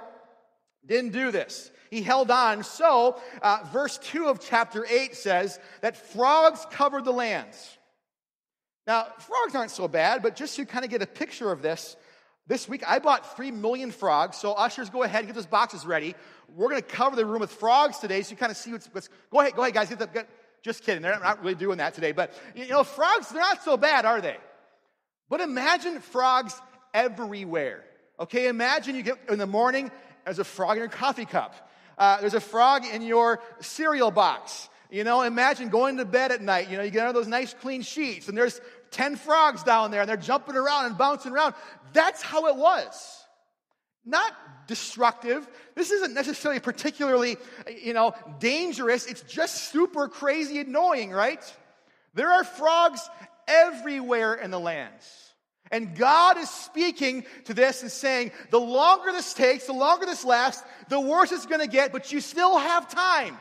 didn't 0.84 1.12
do 1.12 1.30
this. 1.30 1.70
He 1.90 2.02
held 2.02 2.32
on. 2.32 2.64
So, 2.64 3.20
uh, 3.40 3.60
verse 3.72 3.98
2 3.98 4.26
of 4.26 4.40
chapter 4.40 4.84
8 4.84 5.14
says 5.14 5.60
that 5.80 5.96
frogs 5.96 6.66
covered 6.72 7.04
the 7.04 7.12
lands. 7.12 7.78
Now, 8.88 9.06
frogs 9.20 9.54
aren't 9.54 9.70
so 9.70 9.86
bad, 9.86 10.20
but 10.20 10.34
just 10.34 10.56
to 10.56 10.66
kind 10.66 10.84
of 10.84 10.90
get 10.90 11.02
a 11.02 11.06
picture 11.06 11.52
of 11.52 11.62
this, 11.62 11.96
this 12.48 12.68
week 12.68 12.82
I 12.86 12.98
bought 12.98 13.36
three 13.36 13.52
million 13.52 13.92
frogs. 13.92 14.38
So, 14.38 14.54
ushers, 14.54 14.90
go 14.90 15.04
ahead 15.04 15.20
and 15.20 15.28
get 15.28 15.34
those 15.36 15.46
boxes 15.46 15.86
ready. 15.86 16.16
We're 16.56 16.70
going 16.70 16.82
to 16.82 16.88
cover 16.88 17.14
the 17.14 17.24
room 17.24 17.40
with 17.40 17.52
frogs 17.52 17.98
today 17.98 18.22
so 18.22 18.32
you 18.32 18.36
kind 18.36 18.50
of 18.50 18.56
see 18.56 18.72
what's. 18.72 18.88
what's 18.88 19.08
go 19.30 19.40
ahead, 19.40 19.54
go 19.54 19.62
ahead, 19.62 19.74
guys. 19.74 19.88
Get 19.88 19.98
the, 20.00 20.06
get, 20.06 20.28
just 20.62 20.84
kidding. 20.84 21.02
They're 21.02 21.18
not 21.18 21.42
really 21.42 21.54
doing 21.54 21.78
that 21.78 21.94
today. 21.94 22.12
But, 22.12 22.32
you 22.54 22.68
know, 22.68 22.84
frogs, 22.84 23.28
they're 23.28 23.40
not 23.40 23.62
so 23.62 23.76
bad, 23.76 24.04
are 24.04 24.20
they? 24.20 24.36
But 25.28 25.40
imagine 25.40 26.00
frogs 26.00 26.54
everywhere. 26.94 27.84
Okay, 28.18 28.48
imagine 28.48 28.96
you 28.96 29.02
get 29.02 29.18
in 29.28 29.38
the 29.38 29.46
morning, 29.46 29.90
there's 30.24 30.38
a 30.38 30.44
frog 30.44 30.72
in 30.72 30.78
your 30.78 30.88
coffee 30.88 31.24
cup. 31.24 31.54
Uh, 31.96 32.20
there's 32.20 32.34
a 32.34 32.40
frog 32.40 32.84
in 32.84 33.02
your 33.02 33.40
cereal 33.60 34.10
box. 34.10 34.68
You 34.90 35.04
know, 35.04 35.22
imagine 35.22 35.68
going 35.68 35.98
to 35.98 36.04
bed 36.04 36.32
at 36.32 36.40
night. 36.40 36.70
You 36.70 36.78
know, 36.78 36.82
you 36.82 36.90
get 36.90 37.06
under 37.06 37.18
those 37.18 37.28
nice 37.28 37.52
clean 37.54 37.82
sheets, 37.82 38.28
and 38.28 38.36
there's 38.36 38.60
10 38.90 39.16
frogs 39.16 39.62
down 39.62 39.90
there 39.90 40.00
and 40.00 40.08
they're 40.08 40.16
jumping 40.16 40.56
around 40.56 40.86
and 40.86 40.98
bouncing 40.98 41.32
around. 41.32 41.54
That's 41.92 42.22
how 42.22 42.46
it 42.46 42.56
was. 42.56 43.24
Not 44.08 44.32
destructive. 44.66 45.46
This 45.74 45.90
isn't 45.90 46.14
necessarily 46.14 46.60
particularly, 46.60 47.36
you 47.82 47.92
know, 47.92 48.14
dangerous. 48.38 49.06
It's 49.06 49.20
just 49.20 49.70
super 49.70 50.08
crazy 50.08 50.60
annoying, 50.60 51.10
right? 51.10 51.42
There 52.14 52.30
are 52.30 52.42
frogs 52.42 53.06
everywhere 53.46 54.34
in 54.34 54.50
the 54.50 54.58
lands. 54.58 55.04
And 55.70 55.94
God 55.94 56.38
is 56.38 56.48
speaking 56.48 57.26
to 57.44 57.52
this 57.52 57.82
and 57.82 57.92
saying, 57.92 58.32
the 58.50 58.58
longer 58.58 59.12
this 59.12 59.34
takes, 59.34 59.66
the 59.66 59.74
longer 59.74 60.06
this 60.06 60.24
lasts, 60.24 60.64
the 60.88 60.98
worse 60.98 61.30
it's 61.30 61.44
going 61.44 61.60
to 61.60 61.66
get, 61.68 61.92
but 61.92 62.10
you 62.10 62.22
still 62.22 62.56
have 62.56 62.88
time. 62.88 63.36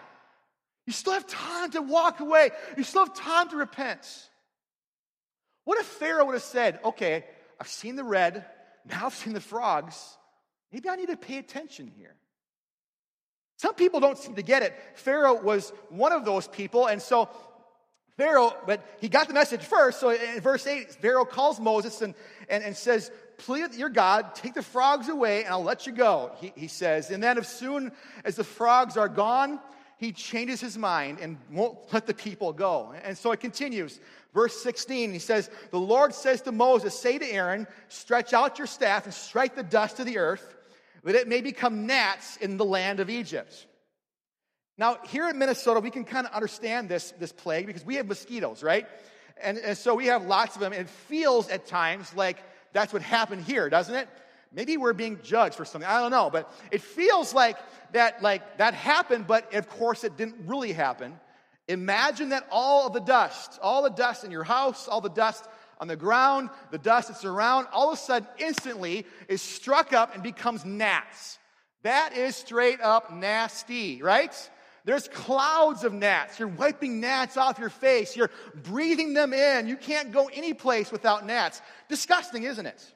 You 0.85 0.91
still 0.91 1.13
have 1.13 1.27
time 1.27 1.71
to 1.71 1.81
walk 1.81 2.19
away. 2.19 2.49
You 2.75 2.83
still 2.83 3.05
have 3.05 3.15
time 3.15 3.49
to 3.51 3.55
repent. 3.55 4.05
What 5.63 5.79
if 5.79 5.85
Pharaoh 5.85 6.25
would 6.25 6.33
have 6.33 6.43
said, 6.43 6.79
okay, 6.83 7.23
I've 7.59 7.69
seen 7.69 7.95
the 7.95 8.03
red, 8.03 8.45
now 8.85 9.05
I've 9.05 9.13
seen 9.13 9.31
the 9.31 9.39
frogs. 9.41 10.17
Maybe 10.71 10.89
I 10.89 10.95
need 10.95 11.09
to 11.09 11.17
pay 11.17 11.37
attention 11.37 11.91
here. 11.97 12.15
Some 13.57 13.73
people 13.73 13.99
don't 13.99 14.17
seem 14.17 14.35
to 14.35 14.43
get 14.43 14.61
it. 14.61 14.73
Pharaoh 14.95 15.41
was 15.41 15.71
one 15.89 16.11
of 16.11 16.25
those 16.25 16.47
people, 16.47 16.87
and 16.87 17.01
so 17.01 17.29
Pharaoh, 18.17 18.55
but 18.65 18.83
he 18.99 19.09
got 19.09 19.27
the 19.27 19.33
message 19.33 19.61
first. 19.61 19.99
So 19.99 20.09
in 20.09 20.41
verse 20.41 20.65
8, 20.65 20.91
Pharaoh 20.95 21.25
calls 21.25 21.59
Moses 21.59 22.01
and, 22.01 22.15
and, 22.49 22.63
and 22.63 22.75
says, 22.75 23.11
Please, 23.37 23.77
your 23.77 23.89
God, 23.89 24.33
take 24.33 24.55
the 24.55 24.63
frogs 24.63 25.07
away 25.07 25.43
and 25.43 25.53
I'll 25.53 25.63
let 25.63 25.85
you 25.85 25.93
go, 25.93 26.31
he, 26.39 26.51
he 26.55 26.67
says. 26.67 27.11
And 27.11 27.21
then, 27.21 27.37
as 27.37 27.47
soon 27.47 27.91
as 28.25 28.35
the 28.35 28.43
frogs 28.43 28.97
are 28.97 29.07
gone, 29.07 29.59
he 29.99 30.11
changes 30.11 30.59
his 30.59 30.77
mind 30.77 31.19
and 31.21 31.37
won't 31.51 31.77
let 31.93 32.07
the 32.07 32.13
people 32.15 32.51
go. 32.53 32.95
And 33.03 33.15
so 33.15 33.31
it 33.31 33.39
continues. 33.39 33.99
Verse 34.33 34.59
16, 34.63 35.13
he 35.13 35.19
says, 35.19 35.51
The 35.69 35.79
Lord 35.79 36.15
says 36.15 36.41
to 36.41 36.51
Moses, 36.51 36.99
Say 36.99 37.19
to 37.19 37.25
Aaron, 37.25 37.67
stretch 37.87 38.33
out 38.33 38.57
your 38.57 38.67
staff 38.67 39.05
and 39.05 39.13
strike 39.13 39.55
the 39.55 39.63
dust 39.63 39.99
of 39.99 40.07
the 40.07 40.17
earth, 40.17 40.55
that 41.07 41.15
it 41.15 41.27
may 41.27 41.41
become 41.41 41.85
gnats 41.85 42.37
in 42.37 42.57
the 42.57 42.65
land 42.65 42.99
of 42.99 43.09
Egypt. 43.09 43.65
Now, 44.77 44.97
here 45.07 45.27
in 45.29 45.37
Minnesota, 45.39 45.79
we 45.79 45.89
can 45.89 46.03
kind 46.03 46.27
of 46.27 46.33
understand 46.33 46.89
this, 46.89 47.11
this 47.19 47.31
plague 47.31 47.65
because 47.65 47.85
we 47.85 47.95
have 47.95 48.07
mosquitoes, 48.07 48.61
right? 48.61 48.85
And, 49.41 49.57
and 49.57 49.77
so 49.77 49.95
we 49.95 50.07
have 50.07 50.25
lots 50.25 50.55
of 50.55 50.61
them. 50.61 50.73
And 50.73 50.81
it 50.81 50.89
feels 50.89 51.49
at 51.49 51.65
times 51.65 52.13
like 52.15 52.37
that's 52.73 52.93
what 52.93 53.01
happened 53.01 53.43
here, 53.43 53.69
doesn't 53.69 53.95
it? 53.95 54.07
Maybe 54.53 54.77
we're 54.77 54.93
being 54.93 55.19
judged 55.23 55.55
for 55.55 55.65
something. 55.65 55.89
I 55.89 55.99
don't 55.99 56.11
know. 56.11 56.29
But 56.29 56.51
it 56.71 56.81
feels 56.81 57.33
like 57.33 57.57
that, 57.93 58.21
like 58.21 58.57
that 58.57 58.73
happened, 58.73 59.27
but 59.27 59.53
of 59.53 59.69
course 59.69 60.03
it 60.03 60.17
didn't 60.17 60.35
really 60.45 60.73
happen. 60.73 61.19
Imagine 61.67 62.29
that 62.29 62.47
all 62.51 62.87
of 62.87 62.93
the 62.93 63.01
dust, 63.01 63.59
all 63.61 63.83
the 63.83 63.89
dust 63.89 64.23
in 64.23 64.31
your 64.31 64.43
house, 64.43 64.87
all 64.87 65.01
the 65.01 65.09
dust 65.09 65.47
on 65.79 65.87
the 65.87 65.95
ground, 65.95 66.49
the 66.71 66.77
dust 66.77 67.09
that's 67.09 67.25
around, 67.25 67.67
all 67.71 67.91
of 67.91 67.97
a 67.97 68.01
sudden, 68.01 68.27
instantly, 68.37 69.05
is 69.27 69.41
struck 69.41 69.93
up 69.93 70.13
and 70.13 70.23
becomes 70.23 70.65
gnats. 70.65 71.39
That 71.83 72.17
is 72.17 72.35
straight 72.35 72.81
up 72.81 73.13
nasty, 73.13 74.01
right? 74.01 74.33
There's 74.85 75.07
clouds 75.07 75.83
of 75.83 75.93
gnats. 75.93 76.39
You're 76.39 76.47
wiping 76.47 76.99
gnats 76.99 77.37
off 77.37 77.59
your 77.59 77.69
face. 77.69 78.15
You're 78.15 78.31
breathing 78.63 79.13
them 79.13 79.33
in. 79.33 79.67
You 79.67 79.77
can't 79.77 80.11
go 80.11 80.29
any 80.33 80.53
place 80.53 80.91
without 80.91 81.25
gnats. 81.25 81.61
Disgusting, 81.89 82.43
isn't 82.43 82.65
it? 82.65 82.93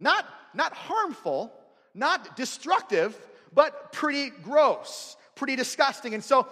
Not, 0.00 0.26
not 0.54 0.72
harmful, 0.72 1.52
not 1.94 2.36
destructive, 2.36 3.16
but 3.52 3.92
pretty 3.92 4.30
gross, 4.30 5.16
pretty 5.34 5.56
disgusting. 5.56 6.14
And 6.14 6.24
so 6.24 6.48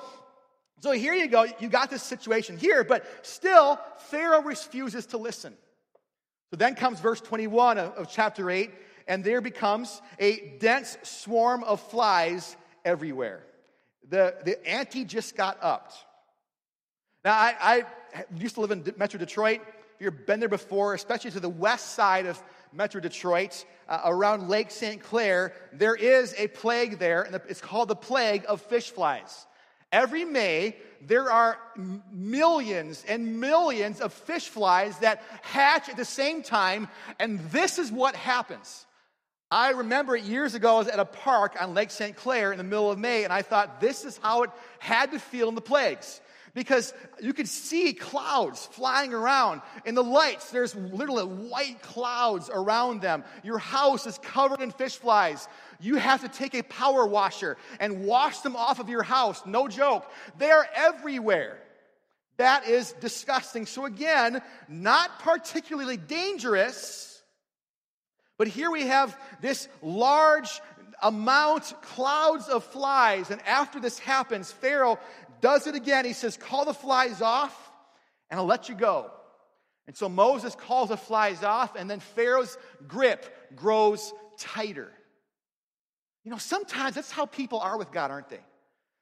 so 0.84 0.92
here 0.92 1.14
you 1.14 1.28
go, 1.28 1.46
you 1.60 1.70
got 1.70 1.88
this 1.88 2.02
situation 2.02 2.58
here, 2.58 2.84
but 2.84 3.06
still, 3.22 3.80
Pharaoh 4.10 4.42
refuses 4.42 5.06
to 5.06 5.16
listen. 5.16 5.54
So 6.50 6.56
then 6.56 6.74
comes 6.74 7.00
verse 7.00 7.20
21 7.20 7.78
of, 7.78 7.92
of 7.94 8.10
chapter 8.10 8.50
8, 8.50 8.70
and 9.08 9.24
there 9.24 9.40
becomes 9.40 10.00
a 10.18 10.56
dense 10.60 10.96
swarm 11.02 11.64
of 11.64 11.80
flies 11.80 12.56
everywhere. 12.84 13.44
The, 14.08 14.36
the 14.44 14.66
ante 14.68 15.04
just 15.04 15.36
got 15.36 15.58
upped. 15.62 15.94
Now, 17.24 17.32
I, 17.32 17.84
I 18.14 18.24
used 18.36 18.54
to 18.56 18.60
live 18.60 18.70
in 18.70 18.84
Metro 18.98 19.18
Detroit. 19.18 19.60
If 19.96 20.00
you've 20.00 20.26
been 20.26 20.40
there 20.40 20.48
before, 20.48 20.94
especially 20.94 21.30
to 21.32 21.40
the 21.40 21.48
west 21.48 21.94
side 21.94 22.26
of 22.26 22.42
Metro 22.72 23.00
Detroit, 23.00 23.64
uh, 23.88 24.02
around 24.04 24.48
Lake 24.48 24.70
St. 24.70 25.02
Clair, 25.02 25.54
there 25.72 25.94
is 25.94 26.34
a 26.36 26.48
plague 26.48 26.98
there, 26.98 27.22
and 27.22 27.34
it's 27.48 27.60
called 27.60 27.88
the 27.88 27.96
plague 27.96 28.44
of 28.48 28.60
fish 28.60 28.90
flies. 28.90 29.46
Every 29.94 30.24
May, 30.24 30.76
there 31.00 31.30
are 31.30 31.56
millions 32.10 33.04
and 33.06 33.38
millions 33.40 34.00
of 34.00 34.12
fish 34.12 34.48
flies 34.48 34.98
that 34.98 35.22
hatch 35.42 35.88
at 35.88 35.96
the 35.96 36.04
same 36.04 36.42
time, 36.42 36.88
and 37.20 37.38
this 37.50 37.78
is 37.78 37.92
what 37.92 38.16
happens. 38.16 38.86
I 39.52 39.70
remember 39.70 40.16
it 40.16 40.24
years 40.24 40.56
ago, 40.56 40.74
I 40.74 40.78
was 40.78 40.88
at 40.88 40.98
a 40.98 41.04
park 41.04 41.54
on 41.60 41.74
Lake 41.74 41.92
St. 41.92 42.16
Clair 42.16 42.50
in 42.50 42.58
the 42.58 42.64
middle 42.64 42.90
of 42.90 42.98
May, 42.98 43.22
and 43.22 43.32
I 43.32 43.42
thought 43.42 43.80
this 43.80 44.04
is 44.04 44.18
how 44.20 44.42
it 44.42 44.50
had 44.80 45.12
to 45.12 45.20
feel 45.20 45.48
in 45.48 45.54
the 45.54 45.60
plagues 45.60 46.20
because 46.54 46.94
you 47.20 47.32
could 47.32 47.48
see 47.48 47.92
clouds 47.92 48.66
flying 48.66 49.12
around. 49.12 49.60
In 49.84 49.94
the 49.94 50.04
lights, 50.04 50.50
there's 50.50 50.74
literally 50.74 51.24
white 51.24 51.82
clouds 51.82 52.48
around 52.52 53.02
them. 53.02 53.24
Your 53.42 53.58
house 53.58 54.06
is 54.06 54.18
covered 54.18 54.60
in 54.60 54.70
fish 54.70 54.96
flies. 54.96 55.48
You 55.80 55.96
have 55.96 56.22
to 56.22 56.28
take 56.28 56.54
a 56.54 56.62
power 56.62 57.06
washer 57.06 57.56
and 57.80 58.04
wash 58.04 58.38
them 58.40 58.54
off 58.54 58.78
of 58.78 58.88
your 58.88 59.02
house. 59.02 59.42
No 59.44 59.66
joke. 59.66 60.08
They 60.38 60.50
are 60.50 60.66
everywhere. 60.74 61.58
That 62.36 62.66
is 62.68 62.92
disgusting. 63.00 63.66
So, 63.66 63.84
again, 63.84 64.40
not 64.68 65.18
particularly 65.20 65.96
dangerous, 65.96 67.22
but 68.38 68.48
here 68.48 68.70
we 68.70 68.86
have 68.86 69.18
this 69.40 69.68
large 69.82 70.60
amount, 71.02 71.74
clouds 71.82 72.48
of 72.48 72.64
flies. 72.64 73.30
And 73.30 73.40
after 73.42 73.78
this 73.78 73.98
happens, 73.98 74.50
Pharaoh 74.50 74.98
does 75.44 75.66
it 75.66 75.74
again. 75.74 76.06
He 76.06 76.14
says, 76.14 76.38
Call 76.38 76.64
the 76.64 76.72
flies 76.72 77.20
off, 77.20 77.54
and 78.30 78.40
I'll 78.40 78.46
let 78.46 78.70
you 78.70 78.74
go. 78.74 79.10
And 79.86 79.94
so 79.94 80.08
Moses 80.08 80.54
calls 80.54 80.88
the 80.88 80.96
flies 80.96 81.44
off, 81.44 81.76
and 81.76 81.88
then 81.90 82.00
Pharaoh's 82.00 82.56
grip 82.88 83.26
grows 83.54 84.14
tighter. 84.38 84.90
You 86.24 86.30
know, 86.30 86.38
sometimes 86.38 86.94
that's 86.94 87.10
how 87.10 87.26
people 87.26 87.60
are 87.60 87.76
with 87.76 87.92
God, 87.92 88.10
aren't 88.10 88.30
they? 88.30 88.40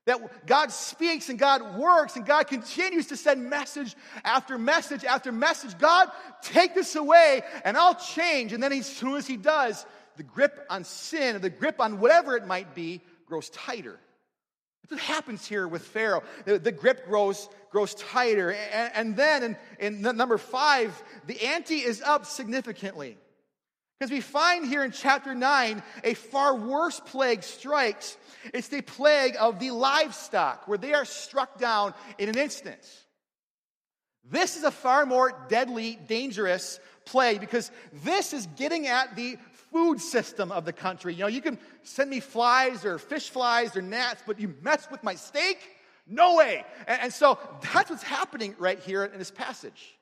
That 0.06 0.44
God 0.44 0.72
speaks 0.72 1.28
and 1.28 1.38
God 1.38 1.78
works 1.78 2.16
and 2.16 2.26
God 2.26 2.48
continues 2.48 3.06
to 3.06 3.16
send 3.16 3.48
message 3.48 3.94
after 4.24 4.58
message 4.58 5.04
after 5.04 5.30
message. 5.30 5.78
God, 5.78 6.10
take 6.42 6.74
this 6.74 6.96
away 6.96 7.42
and 7.64 7.76
I'll 7.76 7.94
change. 7.94 8.52
And 8.52 8.60
then 8.60 8.72
as 8.72 8.86
soon 8.86 9.14
as 9.14 9.28
He 9.28 9.36
does, 9.36 9.86
the 10.16 10.24
grip 10.24 10.66
on 10.68 10.82
sin, 10.82 11.40
the 11.40 11.50
grip 11.50 11.80
on 11.80 12.00
whatever 12.00 12.36
it 12.36 12.48
might 12.48 12.74
be, 12.74 13.00
grows 13.28 13.48
tighter. 13.50 14.00
What 14.92 15.00
happens 15.00 15.46
here 15.46 15.66
with 15.66 15.86
Pharaoh. 15.86 16.22
The, 16.44 16.58
the 16.58 16.70
grip 16.70 17.06
grows, 17.06 17.48
grows 17.70 17.94
tighter. 17.94 18.52
And, 18.52 18.92
and 18.94 19.16
then 19.16 19.42
in, 19.42 19.56
in 19.78 20.02
number 20.02 20.36
five, 20.36 21.02
the 21.26 21.42
ante 21.46 21.76
is 21.76 22.02
up 22.02 22.26
significantly. 22.26 23.16
Because 23.98 24.10
we 24.10 24.20
find 24.20 24.66
here 24.66 24.84
in 24.84 24.90
chapter 24.90 25.34
9 25.34 25.82
a 26.04 26.12
far 26.12 26.54
worse 26.56 27.00
plague 27.00 27.42
strikes. 27.42 28.18
It's 28.52 28.68
the 28.68 28.82
plague 28.82 29.34
of 29.40 29.60
the 29.60 29.70
livestock, 29.70 30.68
where 30.68 30.76
they 30.76 30.92
are 30.92 31.06
struck 31.06 31.58
down 31.58 31.94
in 32.18 32.28
an 32.28 32.36
instant. 32.36 32.86
This 34.30 34.58
is 34.58 34.64
a 34.64 34.70
far 34.70 35.06
more 35.06 35.32
deadly, 35.48 35.98
dangerous 36.06 36.80
plague 37.06 37.40
because 37.40 37.70
this 38.04 38.34
is 38.34 38.46
getting 38.58 38.88
at 38.88 39.16
the 39.16 39.38
food 39.72 40.00
system 40.00 40.52
of 40.52 40.64
the 40.64 40.72
country. 40.72 41.14
You 41.14 41.20
know, 41.20 41.28
you 41.28 41.40
can 41.40 41.58
send 41.82 42.10
me 42.10 42.20
flies 42.20 42.84
or 42.84 42.98
fish 42.98 43.30
flies 43.30 43.76
or 43.76 43.82
gnats, 43.82 44.22
but 44.26 44.38
you 44.38 44.54
mess 44.62 44.86
with 44.90 45.02
my 45.02 45.14
steak? 45.14 45.58
No 46.06 46.36
way. 46.36 46.64
And, 46.86 47.02
and 47.02 47.12
so 47.12 47.38
that's 47.72 47.90
what's 47.90 48.02
happening 48.02 48.54
right 48.58 48.78
here 48.78 49.04
in 49.04 49.18
this 49.18 49.30
passage. 49.30 49.98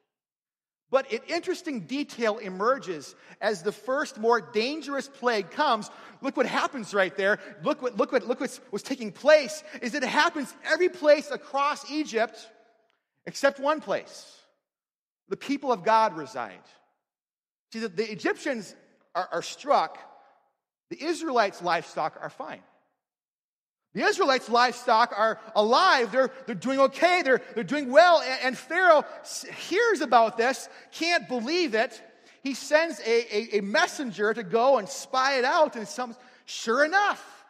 But 0.90 1.12
an 1.12 1.20
interesting 1.28 1.80
detail 1.80 2.38
emerges 2.38 3.14
as 3.40 3.62
the 3.62 3.70
first 3.70 4.18
more 4.18 4.40
dangerous 4.40 5.09
plague 5.09 5.52
comes. 5.52 5.88
Look 6.20 6.37
what 6.37 6.46
happens 6.46 6.92
right 6.92 7.16
there. 7.16 7.38
Look 7.62 7.80
what, 7.80 7.96
look 7.96 8.11
what, 8.11 8.26
look 8.26 8.40
what 8.40 8.59
was 8.72 8.83
taking 8.83 9.12
place 9.12 9.62
is 9.83 9.94
it 9.94 10.02
happens 10.02 10.52
every 10.64 10.88
place 10.88 11.30
across 11.30 11.88
Egypt 11.90 12.48
except 13.26 13.61
one 13.61 13.80
place. 13.80 14.37
The 15.28 15.37
people 15.37 15.70
of 15.70 15.85
God 15.85 16.16
reside. 16.16 16.59
See, 17.72 17.78
the, 17.78 17.88
the 17.88 18.11
Egyptians 18.11 18.74
are, 19.14 19.29
are 19.33 19.42
struck, 19.42 19.99
the 20.90 21.05
Israelites' 21.05 21.62
livestock 21.62 22.18
are 22.20 22.31
fine. 22.31 22.61
The 23.92 24.03
Israelites' 24.03 24.49
livestock 24.49 25.12
are 25.16 25.40
alive. 25.57 26.12
They're, 26.12 26.31
they're 26.46 26.55
doing 26.55 26.79
okay. 26.81 27.23
They're, 27.23 27.40
they're 27.55 27.64
doing 27.64 27.90
well. 27.90 28.20
And, 28.20 28.40
and 28.44 28.59
Pharaoh 28.59 29.05
hears 29.68 30.01
about 30.01 30.37
this, 30.37 30.68
can't 30.92 31.27
believe 31.29 31.75
it. 31.75 32.01
He 32.42 32.55
sends 32.55 33.01
a, 33.01 33.37
a, 33.37 33.59
a 33.59 33.61
messenger 33.62 34.33
to 34.33 34.42
go 34.42 34.79
and 34.79 34.88
spy 34.88 35.38
it 35.38 35.44
out. 35.44 35.75
And 35.75 35.88
some, 35.88 36.16
sure 36.46 36.85
enough, 36.85 37.44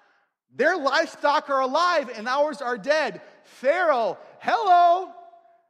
their 0.57 0.77
livestock 0.77 1.51
are 1.51 1.61
alive 1.61 2.11
and 2.17 2.27
ours 2.27 2.63
are 2.63 2.79
dead. 2.79 3.21
Pharaoh, 3.45 4.19
hello. 4.41 5.11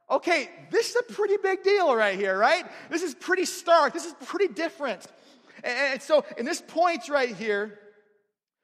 Okay, 0.09 0.49
this 0.71 0.89
is 0.89 0.95
a 0.97 1.13
pretty 1.13 1.37
big 1.41 1.63
deal 1.63 1.95
right 1.95 2.17
here, 2.17 2.37
right? 2.37 2.65
This 2.89 3.01
is 3.01 3.13
pretty 3.13 3.45
stark. 3.45 3.93
This 3.93 4.05
is 4.05 4.13
pretty 4.25 4.53
different. 4.53 5.05
And 5.63 6.01
so, 6.01 6.25
in 6.37 6.45
this 6.45 6.61
point 6.61 7.09
right 7.09 7.35
here, 7.35 7.79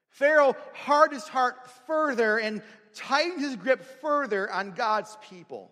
Pharaoh 0.09 0.55
hardened 0.73 1.21
his 1.21 1.27
heart 1.27 1.69
further 1.85 2.37
and 2.37 2.61
tightened 2.93 3.41
his 3.41 3.55
grip 3.55 3.83
further 4.01 4.51
on 4.51 4.71
God's 4.71 5.17
people. 5.29 5.71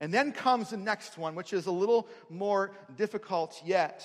And 0.00 0.12
then 0.12 0.32
comes 0.32 0.70
the 0.70 0.76
next 0.76 1.18
one, 1.18 1.34
which 1.34 1.52
is 1.52 1.66
a 1.66 1.72
little 1.72 2.06
more 2.28 2.70
difficult 2.96 3.60
yet. 3.64 4.04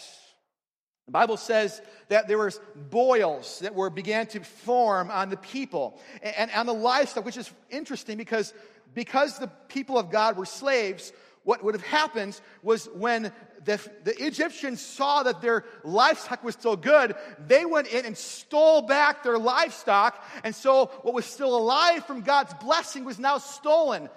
The 1.06 1.12
Bible 1.12 1.38
says 1.38 1.82
that 2.08 2.28
there 2.28 2.38
was 2.38 2.62
boils 2.90 3.60
that 3.60 3.76
were 3.76 3.90
began 3.90 4.26
to 4.28 4.40
form 4.40 5.12
on 5.12 5.30
the 5.30 5.38
people 5.38 6.00
and, 6.22 6.36
and 6.36 6.52
on 6.52 6.66
the 6.66 6.74
livestock, 6.74 7.26
which 7.26 7.38
is 7.38 7.52
interesting 7.70 8.18
because 8.18 8.54
because 8.94 9.40
the 9.40 9.48
people 9.68 9.98
of 9.98 10.12
God 10.12 10.38
were 10.38 10.46
slaves, 10.46 11.12
what 11.44 11.64
would 11.64 11.76
have 11.76 11.84
happened 11.84 12.40
was 12.62 12.88
when 12.94 13.32
the, 13.66 13.80
the, 14.04 14.26
Egyptians 14.26 14.82
saw 14.82 15.24
that 15.24 15.42
their 15.42 15.66
livestock 15.84 16.44
was 16.44 16.56
still 16.56 16.76
good, 16.76 17.16
they 17.48 17.66
went 17.66 17.88
in 17.88 18.06
and 18.06 18.18
stole 18.18 18.82
back 18.82 19.24
their 19.24 19.38
livestock. 19.38 20.24
And 20.44 20.54
so 20.54 20.88
what 21.02 21.14
was 21.14 21.26
still 21.26 21.56
alive 21.56 22.06
from 22.06 22.22
God's 22.22 22.54
blessing 22.56 23.06
was 23.06 23.20
now 23.20 23.38
stolen. 23.38 24.10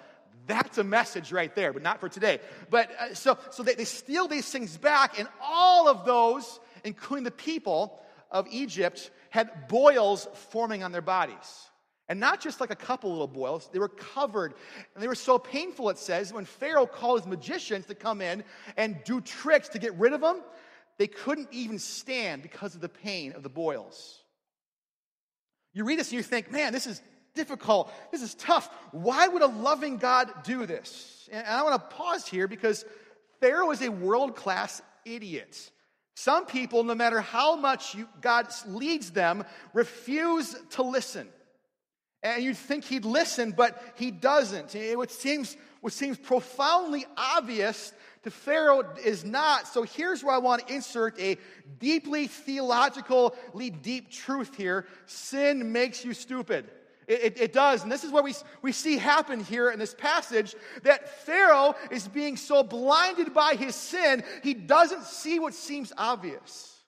That's 0.47 0.77
a 0.77 0.83
message 0.83 1.31
right 1.31 1.53
there, 1.55 1.73
but 1.73 1.81
not 1.81 1.99
for 1.99 2.09
today. 2.09 2.39
But 2.69 2.89
uh, 2.99 3.13
so, 3.13 3.37
so 3.51 3.63
they, 3.63 3.75
they 3.75 3.85
steal 3.85 4.27
these 4.27 4.49
things 4.49 4.77
back, 4.77 5.19
and 5.19 5.27
all 5.41 5.89
of 5.89 6.05
those, 6.05 6.59
including 6.83 7.25
the 7.25 7.31
people 7.31 8.01
of 8.31 8.47
Egypt, 8.49 9.11
had 9.29 9.67
boils 9.67 10.27
forming 10.51 10.83
on 10.83 10.91
their 10.91 11.01
bodies. 11.01 11.67
And 12.09 12.19
not 12.19 12.39
just 12.39 12.61
like 12.61 12.71
a 12.71 12.75
couple 12.75 13.11
little 13.11 13.27
boils, 13.27 13.69
they 13.73 13.79
were 13.79 13.89
covered. 13.89 14.53
And 14.93 15.03
they 15.03 15.07
were 15.07 15.15
so 15.15 15.37
painful, 15.37 15.89
it 15.89 15.97
says, 15.97 16.31
when 16.31 16.45
Pharaoh 16.45 16.85
called 16.85 17.19
his 17.19 17.27
magicians 17.27 17.85
to 17.87 17.95
come 17.95 18.21
in 18.21 18.43
and 18.77 18.97
do 19.03 19.19
tricks 19.19 19.69
to 19.69 19.79
get 19.79 19.93
rid 19.95 20.13
of 20.13 20.21
them, 20.21 20.41
they 20.97 21.07
couldn't 21.07 21.49
even 21.51 21.79
stand 21.79 22.41
because 22.41 22.75
of 22.75 22.81
the 22.81 22.89
pain 22.89 23.33
of 23.33 23.43
the 23.43 23.49
boils. 23.49 24.21
You 25.73 25.83
read 25.83 25.99
this 25.99 26.07
and 26.07 26.17
you 26.17 26.23
think, 26.23 26.51
man, 26.51 26.71
this 26.73 26.87
is 26.87 27.01
difficult. 27.35 27.93
This 28.11 28.21
is 28.21 28.33
tough. 28.35 28.69
Why 28.91 29.27
would 29.27 29.41
a 29.41 29.47
loving 29.47 29.97
God 29.97 30.31
do 30.43 30.65
this? 30.65 31.29
And 31.31 31.45
I 31.45 31.61
want 31.63 31.75
to 31.75 31.95
pause 31.95 32.25
here 32.25 32.47
because 32.47 32.85
Pharaoh 33.41 33.69
is 33.71 33.81
a 33.81 33.91
world 33.91 34.35
class 34.35 34.81
idiot. 35.05 35.71
Some 36.15 36.47
people, 36.47 36.83
no 36.83 36.95
matter 36.95 37.21
how 37.21 37.55
much 37.55 37.93
you, 37.93 38.07
God 38.21 38.47
leads 38.65 39.11
them, 39.11 39.43
refuse 39.73 40.55
to 40.71 40.81
listen. 40.81 41.27
And 42.23 42.43
you'd 42.43 42.57
think 42.57 42.83
he'd 42.83 43.05
listen, 43.05 43.51
but 43.51 43.81
he 43.95 44.11
doesn't. 44.11 44.73
What 44.97 45.11
seems, 45.11 45.55
what 45.81 45.93
seems 45.93 46.17
profoundly 46.17 47.05
obvious 47.15 47.93
to 48.23 48.31
Pharaoh 48.31 48.83
is 49.03 49.23
not. 49.23 49.67
So 49.67 49.83
here's 49.83 50.23
where 50.23 50.35
I 50.35 50.39
want 50.39 50.67
to 50.67 50.73
insert 50.73 51.19
a 51.19 51.37
deeply 51.79 52.27
theologically 52.27 53.69
deep 53.69 54.11
truth 54.11 54.55
here 54.55 54.85
sin 55.05 55.71
makes 55.71 56.03
you 56.03 56.13
stupid. 56.13 56.69
It, 57.07 57.23
it, 57.23 57.41
it, 57.41 57.53
does. 57.53 57.83
And 57.83 57.91
this 57.91 58.03
is 58.03 58.11
what 58.11 58.25
we, 58.25 58.33
we 58.61 58.73
see 58.73 58.97
happen 58.97 59.41
here 59.41 59.69
in 59.71 59.79
this 59.79 59.93
passage 59.93 60.55
that 60.83 61.07
Pharaoh 61.25 61.73
is 61.89 62.05
being 62.05 62.35
so 62.35 62.63
blinded 62.63 63.33
by 63.33 63.55
his 63.55 63.75
sin, 63.75 64.23
he 64.43 64.53
doesn't 64.53 65.03
see 65.03 65.39
what 65.39 65.53
seems 65.53 65.93
obvious. 65.97 66.83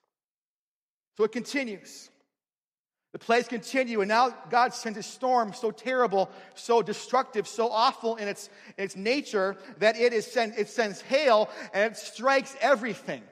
So 1.16 1.24
it 1.24 1.32
continues. 1.32 2.09
The 3.12 3.18
plagues 3.18 3.48
continue, 3.48 4.02
and 4.02 4.08
now 4.08 4.30
God 4.50 4.72
sends 4.72 4.96
a 4.96 5.02
storm 5.02 5.52
so 5.52 5.72
terrible, 5.72 6.30
so 6.54 6.80
destructive, 6.80 7.48
so 7.48 7.68
awful 7.68 8.14
in 8.16 8.28
its, 8.28 8.48
in 8.78 8.84
its 8.84 8.94
nature 8.94 9.56
that 9.78 9.96
it, 9.96 10.12
is 10.12 10.30
send, 10.30 10.54
it 10.56 10.68
sends 10.68 11.00
hail 11.00 11.50
and 11.74 11.92
it 11.92 11.96
strikes 11.96 12.56
everything. 12.60 13.22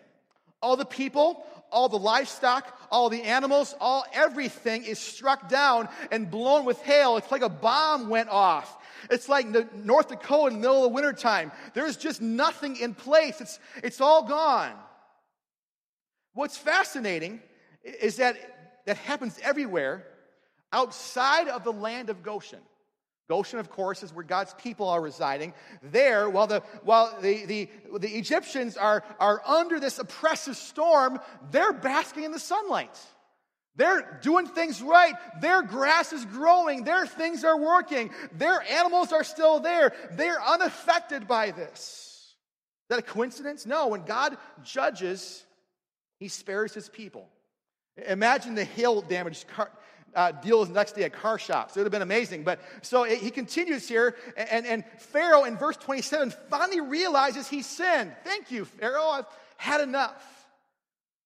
All 0.61 0.77
the 0.77 0.85
people, 0.85 1.47
all 1.71 1.89
the 1.89 1.99
livestock, 1.99 2.77
all 2.91 3.09
the 3.09 3.23
animals, 3.23 3.77
all 3.81 4.05
everything 4.13 4.83
is 4.83 4.99
struck 4.99 5.49
down 5.49 5.89
and 6.11 6.29
blown 6.29 6.65
with 6.65 6.81
hail. 6.83 7.17
It's 7.17 7.31
like 7.31 7.43
a 7.43 7.49
bomb 7.49 8.09
went 8.09 8.31
off. 8.31 8.77
It's 9.11 9.29
like 9.29 9.47
North 9.77 10.09
Dakota 10.09 10.49
in 10.49 10.55
the 10.55 10.61
middle 10.61 10.79
of 10.79 10.91
the 10.91 10.95
wintertime. 10.95 11.53
There's 11.75 11.97
just 11.97 12.21
nothing 12.21 12.77
in 12.77 12.95
place. 12.95 13.41
It's, 13.41 13.61
it's 13.85 14.01
all 14.01 14.25
gone. 14.25 14.73
What's 16.33 16.57
fascinating 16.57 17.41
is 17.85 18.17
that 18.17 18.37
that 18.89 18.97
happens 18.97 19.39
everywhere 19.43 20.03
outside 20.73 21.49
of 21.49 21.63
the 21.63 21.73
land 21.73 22.09
of 22.09 22.23
Goshen. 22.23 22.61
Goshen, 23.29 23.59
of 23.59 23.69
course, 23.69 24.03
is 24.03 24.15
where 24.15 24.25
God's 24.25 24.55
people 24.55 24.89
are 24.89 25.03
residing. 25.03 25.53
There, 25.83 26.31
while 26.31 26.47
the, 26.47 26.61
while 26.85 27.15
the, 27.21 27.45
the, 27.45 27.69
the 27.99 28.09
Egyptians 28.09 28.79
are, 28.79 29.05
are 29.21 29.43
under 29.47 29.79
this 29.79 29.99
oppressive 29.99 30.57
storm, 30.57 31.21
they're 31.51 31.75
basking 31.75 32.25
in 32.25 32.33
the 32.33 32.39
sunlight. 32.39 32.99
They're 33.77 34.19
doing 34.23 34.47
things 34.47 34.81
right. 34.81 35.13
Their 35.43 35.61
grass 35.61 36.15
is 36.15 36.25
growing. 36.25 36.85
Their 36.85 37.07
things 37.07 37.45
are 37.45 37.61
working. 37.61 38.11
Their 38.33 38.63
animals 38.73 39.13
are 39.13 39.23
still 39.23 39.61
there. 39.61 39.93
They're 40.13 40.43
unaffected 40.43 41.29
by 41.29 41.51
this. 41.51 41.75
Is 41.77 42.89
that 42.89 43.01
a 43.01 43.03
coincidence? 43.03 43.67
No. 43.67 43.89
When 43.89 44.05
God 44.05 44.39
judges, 44.65 45.45
he 46.19 46.29
spares 46.29 46.73
his 46.73 46.89
people. 46.89 47.29
Imagine 48.07 48.55
the 48.55 48.65
hail 48.65 49.01
damage 49.01 49.45
uh, 50.15 50.33
deal 50.33 50.65
the 50.65 50.73
next 50.73 50.93
day 50.93 51.05
at 51.05 51.13
car 51.13 51.39
shops. 51.39 51.77
It 51.77 51.81
would 51.81 51.87
have 51.87 51.93
been 51.93 52.03
amazing. 52.03 52.43
But 52.45 52.61
so 52.83 53.05
it, 53.05 53.19
he 53.19 53.31
continues 53.31 53.89
here, 53.89 54.17
and, 54.37 54.67
and 54.67 54.85
Pharaoh 54.99 55.45
in 55.45 55.57
verse 55.57 55.77
27 55.77 56.33
finally 56.51 56.81
realizes 56.81 57.49
he 57.49 57.63
sinned. 57.63 58.13
Thank 58.25 58.51
you, 58.51 58.65
Pharaoh. 58.65 59.09
I've 59.09 59.27
had 59.57 59.81
enough. 59.81 60.25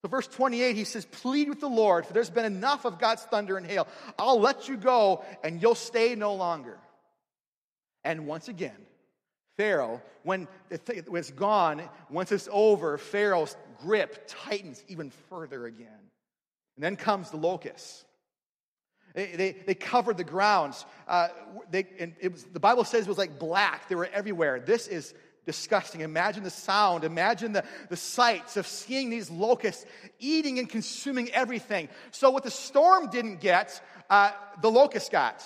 So, 0.02 0.08
verse 0.08 0.26
28, 0.26 0.74
he 0.74 0.84
says, 0.84 1.04
Plead 1.04 1.48
with 1.48 1.60
the 1.60 1.68
Lord, 1.68 2.06
for 2.06 2.12
there's 2.12 2.30
been 2.30 2.44
enough 2.44 2.84
of 2.84 2.98
God's 2.98 3.22
thunder 3.22 3.56
and 3.56 3.64
hail. 3.64 3.86
I'll 4.18 4.40
let 4.40 4.68
you 4.68 4.76
go, 4.76 5.24
and 5.44 5.62
you'll 5.62 5.76
stay 5.76 6.16
no 6.16 6.34
longer. 6.34 6.76
And 8.02 8.26
once 8.26 8.48
again, 8.48 8.76
Pharaoh, 9.56 10.02
when 10.24 10.48
it's 10.70 11.30
gone, 11.30 11.82
once 12.10 12.32
it's 12.32 12.48
over, 12.50 12.98
Pharaoh's 12.98 13.56
grip 13.80 14.24
tightens 14.26 14.82
even 14.88 15.10
further 15.30 15.66
again. 15.66 16.01
And 16.76 16.84
then 16.84 16.96
comes 16.96 17.30
the 17.30 17.36
locusts. 17.36 18.04
They, 19.14 19.26
they, 19.26 19.52
they 19.52 19.74
covered 19.74 20.16
the 20.16 20.24
grounds. 20.24 20.86
Uh, 21.06 21.28
they, 21.70 21.86
and 21.98 22.14
it 22.20 22.32
was, 22.32 22.44
the 22.44 22.60
Bible 22.60 22.84
says 22.84 23.02
it 23.02 23.08
was 23.08 23.18
like 23.18 23.38
black. 23.38 23.88
They 23.88 23.94
were 23.94 24.08
everywhere. 24.12 24.60
This 24.60 24.88
is 24.88 25.14
disgusting. 25.44 26.00
Imagine 26.00 26.44
the 26.44 26.50
sound. 26.50 27.04
Imagine 27.04 27.52
the, 27.52 27.64
the 27.88 27.96
sights 27.96 28.56
of 28.56 28.66
seeing 28.66 29.10
these 29.10 29.30
locusts 29.30 29.84
eating 30.18 30.58
and 30.58 30.68
consuming 30.68 31.30
everything. 31.32 31.88
So, 32.10 32.30
what 32.30 32.44
the 32.44 32.50
storm 32.50 33.10
didn't 33.10 33.40
get, 33.40 33.82
uh, 34.08 34.32
the 34.60 34.70
locusts 34.70 35.08
got. 35.08 35.44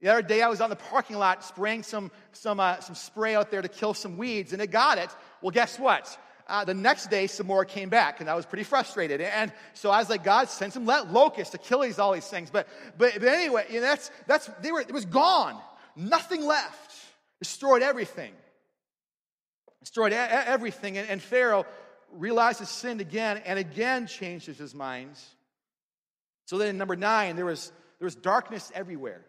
The 0.00 0.08
other 0.08 0.22
day, 0.22 0.42
I 0.42 0.48
was 0.48 0.60
on 0.60 0.70
the 0.70 0.76
parking 0.76 1.16
lot 1.16 1.44
spraying 1.44 1.82
some, 1.82 2.12
some, 2.32 2.60
uh, 2.60 2.78
some 2.80 2.94
spray 2.94 3.34
out 3.34 3.50
there 3.50 3.62
to 3.62 3.68
kill 3.68 3.94
some 3.94 4.16
weeds, 4.16 4.52
and 4.52 4.62
it 4.62 4.70
got 4.70 4.98
it. 4.98 5.10
Well, 5.42 5.50
guess 5.50 5.78
what? 5.78 6.16
Uh, 6.48 6.64
the 6.64 6.72
next 6.72 7.10
day, 7.10 7.26
some 7.26 7.46
more 7.46 7.64
came 7.64 7.90
back, 7.90 8.20
and 8.20 8.30
I 8.30 8.34
was 8.34 8.46
pretty 8.46 8.64
frustrated. 8.64 9.20
And 9.20 9.52
so 9.74 9.90
I 9.90 9.98
was 9.98 10.08
like, 10.08 10.24
God, 10.24 10.48
send 10.48 10.72
some 10.72 10.86
locusts 10.86 11.54
Achilles, 11.54 11.98
all 11.98 12.12
these 12.12 12.26
things. 12.26 12.48
But, 12.50 12.66
but, 12.96 13.14
but 13.14 13.28
anyway, 13.28 13.66
you 13.68 13.76
know, 13.76 13.82
that's, 13.82 14.10
that's, 14.26 14.46
they 14.62 14.72
were, 14.72 14.80
it 14.80 14.92
was 14.92 15.04
gone. 15.04 15.60
Nothing 15.94 16.46
left. 16.46 16.94
Destroyed 17.40 17.82
everything. 17.82 18.32
Destroyed 19.80 20.12
everything. 20.12 20.96
And, 20.96 21.08
and 21.10 21.20
Pharaoh 21.20 21.66
realizes 22.12 22.70
sin 22.70 23.00
again 23.00 23.42
and 23.44 23.58
again 23.58 24.06
changes 24.06 24.56
his 24.56 24.74
mind. 24.74 25.18
So 26.46 26.56
then 26.56 26.68
in 26.68 26.78
number 26.78 26.96
nine, 26.96 27.36
there 27.36 27.44
was, 27.44 27.70
there 27.98 28.06
was 28.06 28.14
darkness 28.14 28.72
everywhere. 28.74 29.20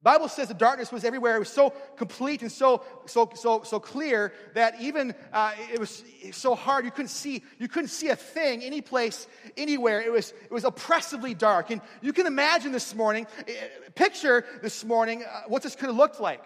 Bible 0.00 0.28
says 0.28 0.46
the 0.46 0.54
darkness 0.54 0.92
was 0.92 1.04
everywhere. 1.04 1.34
It 1.34 1.40
was 1.40 1.48
so 1.48 1.70
complete 1.96 2.42
and 2.42 2.52
so 2.52 2.84
so 3.06 3.30
so 3.34 3.62
so 3.64 3.80
clear 3.80 4.32
that 4.54 4.80
even 4.80 5.12
uh, 5.32 5.52
it 5.72 5.80
was 5.80 6.04
so 6.30 6.54
hard 6.54 6.84
you 6.84 6.92
couldn't 6.92 7.08
see 7.08 7.42
you 7.58 7.66
couldn't 7.66 7.88
see 7.88 8.08
a 8.08 8.16
thing 8.16 8.62
any 8.62 8.80
place 8.80 9.26
anywhere. 9.56 10.00
It 10.00 10.12
was 10.12 10.32
it 10.44 10.52
was 10.52 10.64
oppressively 10.64 11.34
dark. 11.34 11.70
And 11.70 11.80
you 12.00 12.12
can 12.12 12.26
imagine 12.26 12.70
this 12.70 12.94
morning, 12.94 13.26
eh, 13.48 13.52
picture 13.96 14.44
this 14.62 14.84
morning 14.84 15.24
uh, 15.24 15.42
what 15.48 15.62
this 15.64 15.74
could 15.74 15.86
have 15.86 15.96
looked 15.96 16.20
like. 16.20 16.44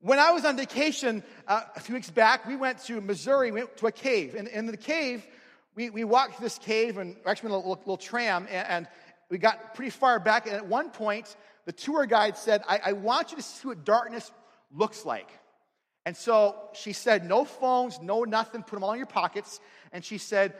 When 0.00 0.18
I 0.18 0.32
was 0.32 0.44
on 0.44 0.56
vacation 0.56 1.22
uh, 1.46 1.62
a 1.76 1.80
few 1.80 1.94
weeks 1.94 2.10
back, 2.10 2.48
we 2.48 2.56
went 2.56 2.80
to 2.86 3.00
Missouri. 3.00 3.52
We 3.52 3.60
went 3.60 3.76
to 3.76 3.86
a 3.86 3.92
cave, 3.92 4.34
and 4.34 4.48
in 4.48 4.66
the 4.66 4.76
cave, 4.76 5.24
we, 5.76 5.90
we 5.90 6.02
walked 6.02 6.34
through 6.36 6.46
this 6.46 6.58
cave 6.58 6.98
and 6.98 7.14
actually 7.24 7.50
a 7.50 7.56
little, 7.58 7.70
little 7.70 7.96
tram, 7.96 8.48
and, 8.50 8.66
and 8.66 8.88
we 9.30 9.38
got 9.38 9.76
pretty 9.76 9.90
far 9.90 10.18
back. 10.18 10.46
And 10.46 10.56
at 10.56 10.66
one 10.66 10.90
point 10.90 11.36
the 11.64 11.72
tour 11.72 12.06
guide 12.06 12.36
said, 12.36 12.62
I, 12.68 12.80
I 12.86 12.92
want 12.92 13.30
you 13.30 13.36
to 13.36 13.42
see 13.42 13.68
what 13.68 13.84
darkness 13.84 14.30
looks 14.74 15.04
like. 15.04 15.28
And 16.04 16.16
so 16.16 16.56
she 16.72 16.92
said, 16.92 17.24
No 17.24 17.44
phones, 17.44 18.00
no 18.00 18.24
nothing, 18.24 18.62
put 18.62 18.76
them 18.76 18.84
all 18.84 18.92
in 18.92 18.98
your 18.98 19.06
pockets. 19.06 19.60
And 19.92 20.04
she 20.04 20.18
said, 20.18 20.54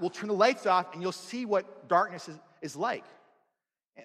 We'll 0.00 0.10
turn 0.10 0.28
the 0.28 0.34
lights 0.34 0.66
off 0.66 0.92
and 0.92 1.02
you'll 1.02 1.12
see 1.12 1.46
what 1.46 1.88
darkness 1.88 2.28
is, 2.28 2.36
is 2.62 2.76
like. 2.76 3.04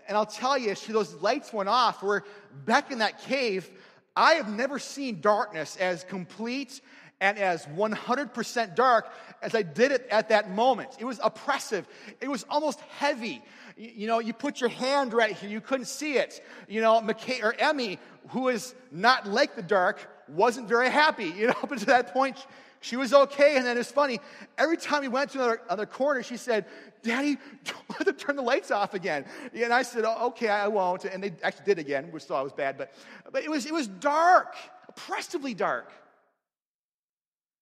And 0.08 0.18
I'll 0.18 0.26
tell 0.26 0.58
you, 0.58 0.72
as 0.72 0.86
those 0.86 1.13
lights 1.16 1.54
went 1.54 1.70
off, 1.70 2.02
we're 2.04 2.22
back 2.66 2.92
in 2.92 3.00
that 3.00 3.22
cave. 3.22 3.70
I 4.16 4.34
have 4.34 4.50
never 4.50 4.80
seen 4.80 5.22
darkness 5.22 5.76
as 5.78 6.04
complete 6.04 6.82
and 7.22 7.38
as 7.38 7.66
100% 7.68 8.76
dark 8.76 9.12
as 9.42 9.56
I 9.56 9.62
did 9.62 9.92
it 9.92 10.08
at 10.12 10.30
that 10.30 10.52
moment. 10.52 10.89
It 11.00 11.06
was 11.06 11.20
oppressive, 11.24 11.88
it 12.22 12.28
was 12.28 12.46
almost 12.50 12.80
heavy. 12.98 13.42
You 13.76 14.08
know, 14.08 14.20
you 14.20 14.34
put 14.34 14.62
your 14.62 14.70
hand 14.70 15.14
right 15.14 15.36
here, 15.36 15.50
you 15.50 15.62
couldn't 15.62 15.86
see 15.88 16.14
it. 16.14 16.44
You 16.68 16.82
know, 16.82 17.02
McKay, 17.02 17.44
or 17.44 17.54
Emmy, 17.58 18.00
who 18.30 18.50
is 18.50 18.76
not 18.92 19.28
like 19.28 19.56
the 19.56 19.64
dark, 19.64 20.10
wasn't 20.28 20.68
very 20.68 20.90
happy. 20.90 21.26
You 21.26 21.48
know, 21.48 21.54
up 21.64 21.72
until 21.72 21.88
that 21.88 22.14
point, 22.14 22.46
she 22.82 22.98
was 22.98 23.14
okay. 23.14 23.56
And 23.58 23.66
then 23.66 23.78
it's 23.78 23.92
funny, 23.92 24.20
every 24.58 24.78
time 24.78 25.02
we 25.02 25.08
went 25.08 25.32
to 25.32 25.40
another, 25.40 25.62
another 25.66 25.86
corner, 25.86 26.22
she 26.22 26.38
said, 26.38 26.66
Daddy, 27.02 27.38
don't 27.64 27.90
let 27.90 28.06
them 28.06 28.16
turn 28.16 28.36
the 28.36 28.42
lights 28.42 28.72
off 28.72 28.94
again. 28.94 29.26
And 29.54 29.74
I 29.74 29.84
said, 29.84 30.04
oh, 30.06 30.28
okay, 30.28 30.50
I 30.50 30.68
won't. 30.68 31.06
And 31.06 31.24
they 31.24 31.34
actually 31.42 31.66
did 31.66 31.80
again, 31.80 32.12
which 32.12 32.24
thought 32.24 32.44
was 32.44 32.54
bad. 32.54 32.78
But, 32.78 32.94
but 33.32 33.44
it, 33.44 33.50
was, 33.50 33.66
it 33.66 33.74
was 33.74 33.88
dark, 33.88 34.56
oppressively 34.88 35.54
dark. 35.54 35.92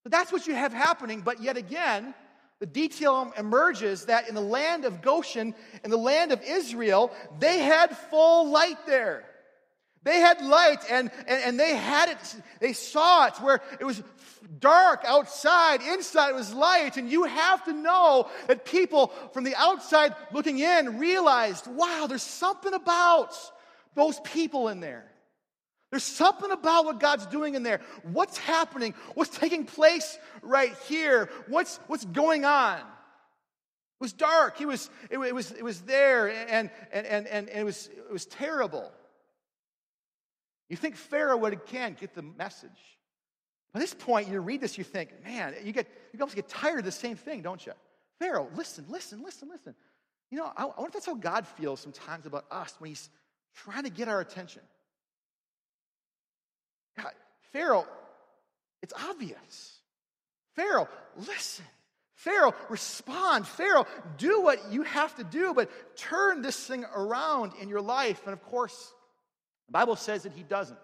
But 0.04 0.12
that's 0.12 0.32
what 0.32 0.48
you 0.48 0.56
have 0.56 0.74
happening. 0.74 1.22
But 1.22 1.42
yet 1.42 1.58
again, 1.58 2.14
the 2.62 2.68
detail 2.68 3.34
emerges 3.40 4.06
that 4.06 4.30
in 4.30 4.36
the 4.36 4.40
land 4.40 4.86
of 4.86 5.02
Goshen, 5.02 5.56
in 5.84 5.90
the 5.90 5.98
land 5.98 6.32
of 6.32 6.44
Israel, 6.44 7.12
they 7.40 7.58
had 7.58 7.98
full 7.98 8.52
light 8.52 8.78
there. 8.86 9.24
They 10.04 10.20
had 10.20 10.42
light 10.42 10.78
and, 10.88 11.10
and, 11.28 11.44
and 11.44 11.60
they 11.60 11.76
had 11.76 12.10
it, 12.10 12.36
they 12.60 12.74
saw 12.74 13.26
it 13.26 13.34
where 13.42 13.62
it 13.80 13.84
was 13.84 14.04
dark 14.60 15.04
outside, 15.08 15.82
inside 15.82 16.30
it 16.30 16.36
was 16.36 16.54
light. 16.54 16.98
And 16.98 17.12
you 17.12 17.24
have 17.24 17.66
to 17.66 17.74
know 17.74 18.30
that 18.46 18.64
people 18.64 19.08
from 19.34 19.44
the 19.44 19.56
outside 19.56 20.14
looking 20.32 20.60
in 20.60 21.00
realized, 21.00 21.66
wow, 21.66 22.06
there's 22.08 22.22
something 22.22 22.76
about 22.76 23.36
those 23.96 24.20
people 24.20 24.68
in 24.68 24.82
there. 24.82 25.11
There's 25.92 26.04
something 26.04 26.52
about 26.52 26.86
what 26.86 27.00
God's 27.00 27.26
doing 27.26 27.56
in 27.56 27.64
there. 27.64 27.82
What's 28.04 28.38
happening? 28.38 28.96
What's 29.14 29.38
taking 29.38 29.66
place 29.66 30.18
right 30.42 30.74
here? 30.88 31.30
What's, 31.48 31.80
what's 31.88 32.06
going 32.06 32.46
on? 32.46 32.78
It 32.80 32.84
was 34.00 34.14
dark. 34.14 34.62
It 34.62 34.68
was, 34.68 34.90
it, 35.10 35.20
it 35.20 35.36
was, 35.36 35.52
it 35.52 35.64
was 35.64 35.82
there, 35.82 36.30
and, 36.30 36.72
and, 36.94 37.06
and, 37.06 37.28
and 37.28 37.50
it, 37.50 37.66
was, 37.66 37.88
it 37.88 38.12
was 38.12 38.26
terrible. 38.26 38.90
You 40.70 40.78
think 40.78 40.96
Pharaoh 40.96 41.36
would 41.38 41.52
again 41.52 41.98
get 42.00 42.16
the 42.16 42.22
message. 42.22 42.70
By 43.74 43.82
this 43.82 43.94
point, 43.94 44.30
you 44.30 44.40
read 44.40 44.62
this, 44.62 44.78
you 44.78 44.86
think, 44.86 45.12
man, 45.24 45.54
you 45.64 45.74
get 45.74 45.88
you 46.14 46.20
almost 46.20 46.36
get 46.36 46.48
tired 46.48 46.80
of 46.80 46.86
the 46.86 46.92
same 46.92 47.16
thing, 47.16 47.42
don't 47.42 47.66
you? 47.66 47.74
Pharaoh, 48.20 48.48
listen, 48.56 48.86
listen, 48.90 49.22
listen, 49.24 49.50
listen. 49.50 49.76
You 50.30 50.38
know, 50.38 50.52
I, 50.56 50.64
I 50.64 50.66
wonder 50.66 50.88
if 50.88 50.94
that's 50.94 51.06
how 51.06 51.16
God 51.16 51.46
feels 51.46 51.80
sometimes 51.80 52.26
about 52.26 52.46
us 52.50 52.74
when 52.80 52.90
He's 52.90 53.10
trying 53.56 53.84
to 53.84 53.90
get 53.90 54.08
our 54.08 54.22
attention. 54.22 54.62
God, 56.98 57.12
Pharaoh, 57.54 57.88
it's 58.82 58.94
obvious. 59.10 59.80
Pharaoh, 60.56 60.88
listen. 61.28 61.66
Pharaoh, 62.16 62.54
respond. 62.70 63.48
Pharaoh, 63.48 63.88
do 64.18 64.42
what 64.42 64.72
you 64.72 64.84
have 64.84 65.16
to 65.16 65.24
do, 65.24 65.54
but 65.56 65.72
turn 65.98 66.42
this 66.44 66.68
thing 66.68 66.86
around 66.96 67.54
in 67.60 67.68
your 67.68 67.82
life. 67.82 68.22
And 68.26 68.34
of 68.34 68.44
course, 68.44 68.94
the 69.68 69.72
Bible 69.72 69.96
says 69.96 70.24
that 70.24 70.34
he 70.34 70.44
doesn't. 70.44 70.78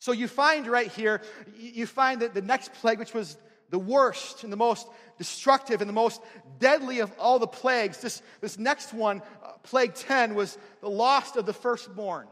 So 0.00 0.12
you 0.12 0.26
find 0.28 0.66
right 0.66 0.90
here, 0.90 1.22
you 1.56 1.86
find 1.86 2.22
that 2.22 2.34
the 2.34 2.42
next 2.42 2.72
plague, 2.74 2.98
which 2.98 3.14
was 3.14 3.36
the 3.70 3.78
worst 3.78 4.44
and 4.44 4.52
the 4.52 4.56
most 4.56 4.88
destructive 5.18 5.80
and 5.80 5.88
the 5.88 5.94
most 5.94 6.20
deadly 6.58 7.00
of 7.00 7.12
all 7.18 7.38
the 7.38 7.46
plagues, 7.46 8.00
this, 8.00 8.22
this 8.40 8.58
next 8.58 8.92
one, 8.92 9.22
uh, 9.44 9.52
plague 9.62 9.94
10, 9.94 10.34
was 10.34 10.58
the 10.80 10.90
loss 10.90 11.36
of 11.36 11.46
the 11.46 11.52
firstborn. 11.52 12.26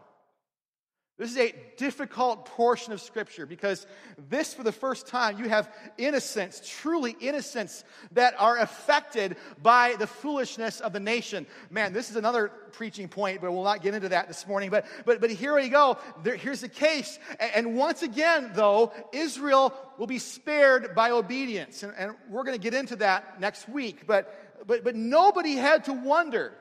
This 1.16 1.30
is 1.30 1.38
a 1.38 1.54
difficult 1.76 2.46
portion 2.46 2.92
of 2.92 3.00
Scripture 3.00 3.46
because 3.46 3.86
this, 4.28 4.52
for 4.52 4.64
the 4.64 4.72
first 4.72 5.06
time, 5.06 5.38
you 5.38 5.48
have 5.48 5.72
innocents, 5.96 6.60
truly 6.80 7.14
innocents, 7.20 7.84
that 8.12 8.34
are 8.36 8.58
affected 8.58 9.36
by 9.62 9.94
the 9.96 10.08
foolishness 10.08 10.80
of 10.80 10.92
the 10.92 10.98
nation. 10.98 11.46
Man, 11.70 11.92
this 11.92 12.10
is 12.10 12.16
another 12.16 12.48
preaching 12.72 13.06
point, 13.06 13.40
but 13.40 13.52
we'll 13.52 13.62
not 13.62 13.80
get 13.80 13.94
into 13.94 14.08
that 14.08 14.26
this 14.26 14.44
morning. 14.48 14.70
But, 14.70 14.86
but, 15.04 15.20
but 15.20 15.30
here 15.30 15.54
we 15.54 15.68
go. 15.68 15.98
There, 16.24 16.34
here's 16.34 16.62
the 16.62 16.68
case. 16.68 17.16
And 17.38 17.76
once 17.76 18.02
again, 18.02 18.50
though, 18.54 18.92
Israel 19.12 19.72
will 19.98 20.08
be 20.08 20.18
spared 20.18 20.96
by 20.96 21.12
obedience. 21.12 21.84
And, 21.84 21.94
and 21.96 22.16
we're 22.28 22.42
going 22.42 22.58
to 22.58 22.62
get 22.62 22.74
into 22.74 22.96
that 22.96 23.40
next 23.40 23.68
week. 23.68 24.08
But, 24.08 24.66
but, 24.66 24.82
but 24.82 24.96
nobody 24.96 25.54
had 25.54 25.84
to 25.84 25.92
wonder 25.92 26.54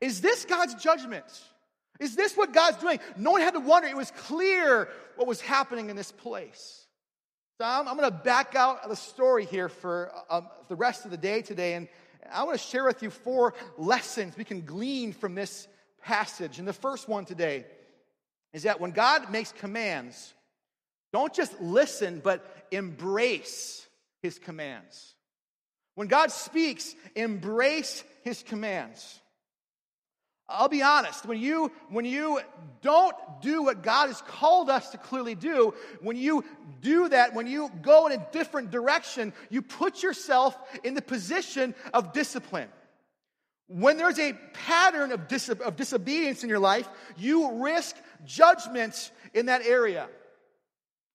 is 0.00 0.20
this 0.20 0.46
God's 0.46 0.74
judgment? 0.74 1.26
Is 2.00 2.16
this 2.16 2.36
what 2.36 2.52
God's 2.52 2.78
doing? 2.78 2.98
No 3.16 3.32
one 3.32 3.40
had 3.40 3.54
to 3.54 3.60
wonder. 3.60 3.88
It 3.88 3.96
was 3.96 4.10
clear 4.10 4.88
what 5.16 5.28
was 5.28 5.40
happening 5.40 5.90
in 5.90 5.96
this 5.96 6.10
place. 6.10 6.86
So 7.58 7.66
I'm, 7.66 7.86
I'm 7.86 7.96
going 7.96 8.10
to 8.10 8.16
back 8.16 8.54
out 8.54 8.82
of 8.82 8.90
the 8.90 8.96
story 8.96 9.44
here 9.44 9.68
for 9.68 10.10
um, 10.30 10.48
the 10.68 10.76
rest 10.76 11.04
of 11.04 11.10
the 11.10 11.16
day 11.16 11.42
today, 11.42 11.74
and 11.74 11.86
I 12.32 12.44
want 12.44 12.58
to 12.58 12.66
share 12.66 12.84
with 12.84 13.02
you 13.02 13.10
four 13.10 13.54
lessons 13.76 14.36
we 14.36 14.44
can 14.44 14.62
glean 14.62 15.12
from 15.12 15.34
this 15.34 15.68
passage. 16.02 16.58
And 16.58 16.66
the 16.66 16.72
first 16.72 17.08
one 17.08 17.24
today 17.24 17.66
is 18.52 18.64
that 18.64 18.80
when 18.80 18.90
God 18.90 19.30
makes 19.30 19.52
commands, 19.52 20.34
don't 21.12 21.32
just 21.32 21.60
listen, 21.60 22.20
but 22.22 22.66
embrace 22.70 23.86
his 24.22 24.38
commands. 24.38 25.14
When 25.94 26.08
God 26.08 26.30
speaks, 26.30 26.94
embrace 27.14 28.02
his 28.22 28.42
commands. 28.42 29.20
I'll 30.52 30.68
be 30.68 30.82
honest, 30.82 31.26
when 31.26 31.40
you, 31.40 31.72
when 31.88 32.04
you 32.04 32.40
don't 32.82 33.14
do 33.40 33.62
what 33.62 33.82
God 33.82 34.08
has 34.08 34.20
called 34.22 34.68
us 34.68 34.90
to 34.90 34.98
clearly 34.98 35.34
do, 35.34 35.74
when 36.00 36.16
you 36.16 36.44
do 36.80 37.08
that, 37.08 37.34
when 37.34 37.46
you 37.46 37.70
go 37.80 38.06
in 38.06 38.12
a 38.12 38.26
different 38.32 38.70
direction, 38.70 39.32
you 39.50 39.62
put 39.62 40.02
yourself 40.02 40.56
in 40.84 40.94
the 40.94 41.02
position 41.02 41.74
of 41.94 42.12
discipline. 42.12 42.68
When 43.68 43.96
there's 43.96 44.18
a 44.18 44.34
pattern 44.52 45.12
of, 45.12 45.20
of 45.60 45.76
disobedience 45.76 46.42
in 46.42 46.50
your 46.50 46.58
life, 46.58 46.88
you 47.16 47.62
risk 47.62 47.96
judgment 48.24 49.10
in 49.32 49.46
that 49.46 49.62
area. 49.64 50.08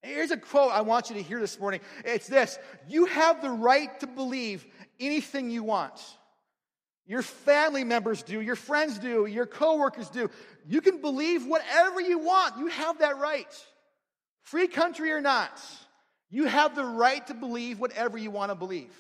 Here's 0.02 0.32
a 0.32 0.38
quote 0.38 0.71
I 0.71 0.82
want 0.82 1.10
you 1.10 1.15
to 1.17 1.21
hear 1.21 1.39
this 1.39 1.60
morning. 1.60 1.82
It's 2.06 2.28
this 2.28 2.58
You 2.88 3.06
have 3.06 3.41
the 3.41 3.50
right 3.50 4.00
to 4.00 4.08
believe 4.08 4.65
anything 5.00 5.50
you 5.50 5.63
want. 5.63 6.02
Your 7.08 7.22
family 7.22 7.86
members 7.86 8.22
do, 8.22 8.41
your 8.41 8.58
friends 8.58 9.00
do, 9.00 9.26
your 9.26 9.46
coworkers 9.46 10.10
do. 10.10 10.30
You 10.67 10.82
can 10.82 11.00
believe 11.00 11.46
whatever 11.46 12.02
you 12.02 12.20
want. 12.20 12.58
You 12.58 12.67
have 12.67 13.00
that 13.00 13.17
right. 13.17 13.48
Free 14.43 14.67
country 14.67 15.12
or 15.12 15.22
not, 15.22 15.60
you 16.30 16.46
have 16.46 16.76
the 16.76 16.86
right 16.86 17.26
to 17.28 17.34
believe 17.34 17.80
whatever 17.80 18.17
you 18.17 18.32
want 18.32 18.52
to 18.52 18.56
believe. 18.56 18.93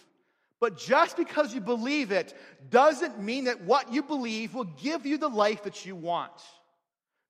But 0.59 0.77
just 0.77 1.17
because 1.17 1.53
you 1.53 1.61
believe 1.61 2.11
it 2.11 2.33
doesn't 2.69 3.19
mean 3.21 3.45
that 3.45 3.61
what 3.61 3.93
you 3.93 4.01
believe 4.01 4.53
will 4.53 4.63
give 4.63 5.05
you 5.05 5.17
the 5.17 5.27
life 5.27 5.63
that 5.63 5.85
you 5.85 5.95
want. 5.95 6.31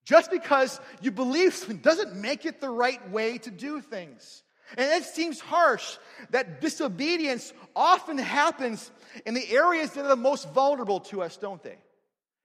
Just 0.05 0.31
because 0.31 0.79
you 1.01 1.11
believe 1.11 1.53
something 1.53 1.77
doesn't 1.81 2.15
make 2.15 2.45
it 2.45 2.61
the 2.61 2.69
right 2.69 3.09
way 3.11 3.37
to 3.39 3.51
do 3.51 3.81
things. 3.81 4.43
And 4.75 4.91
it 4.91 5.03
seems 5.05 5.39
harsh 5.39 5.97
that 6.31 6.59
disobedience 6.59 7.53
often 7.75 8.17
happens 8.17 8.91
in 9.25 9.33
the 9.33 9.49
areas 9.51 9.91
that 9.91 10.05
are 10.05 10.09
the 10.09 10.15
most 10.15 10.51
vulnerable 10.53 10.99
to 11.01 11.21
us, 11.21 11.37
don't 11.37 11.61
they? 11.63 11.77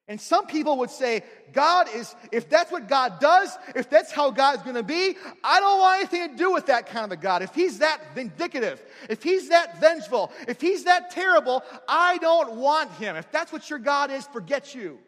And 0.09 0.21
some 0.21 0.47
people 0.47 0.79
would 0.79 0.91
say, 0.91 1.23
God 1.53 1.89
is, 1.95 2.15
if 2.33 2.51
that's 2.51 2.73
what 2.73 2.89
God 2.89 3.21
does, 3.21 3.57
if 3.75 3.89
that's 3.89 4.11
how 4.11 4.31
God's 4.31 4.63
gonna 4.63 4.83
be, 4.83 5.17
I 5.45 5.61
don't 5.61 5.79
want 5.79 6.01
anything 6.01 6.31
to 6.31 6.37
do 6.37 6.53
with 6.53 6.67
that 6.67 6.87
kind 6.87 7.05
of 7.05 7.13
a 7.13 7.17
God. 7.17 7.43
If 7.43 7.55
He's 7.55 7.79
that 7.79 8.15
vindictive, 8.15 8.83
if 9.09 9.23
He's 9.23 9.49
that 9.51 9.81
vengeful, 9.81 10.33
if 10.49 10.61
He's 10.61 10.85
that 10.85 11.13
terrible, 11.13 11.63
I 11.89 12.19
don't 12.19 12.57
want 12.57 12.91
Him. 12.93 13.17
If 13.17 13.31
that's 13.31 13.53
what 13.53 13.71
your 13.71 13.79
God 13.79 14.11
is, 14.11 14.27
forget 14.27 14.75
you. 14.75 14.99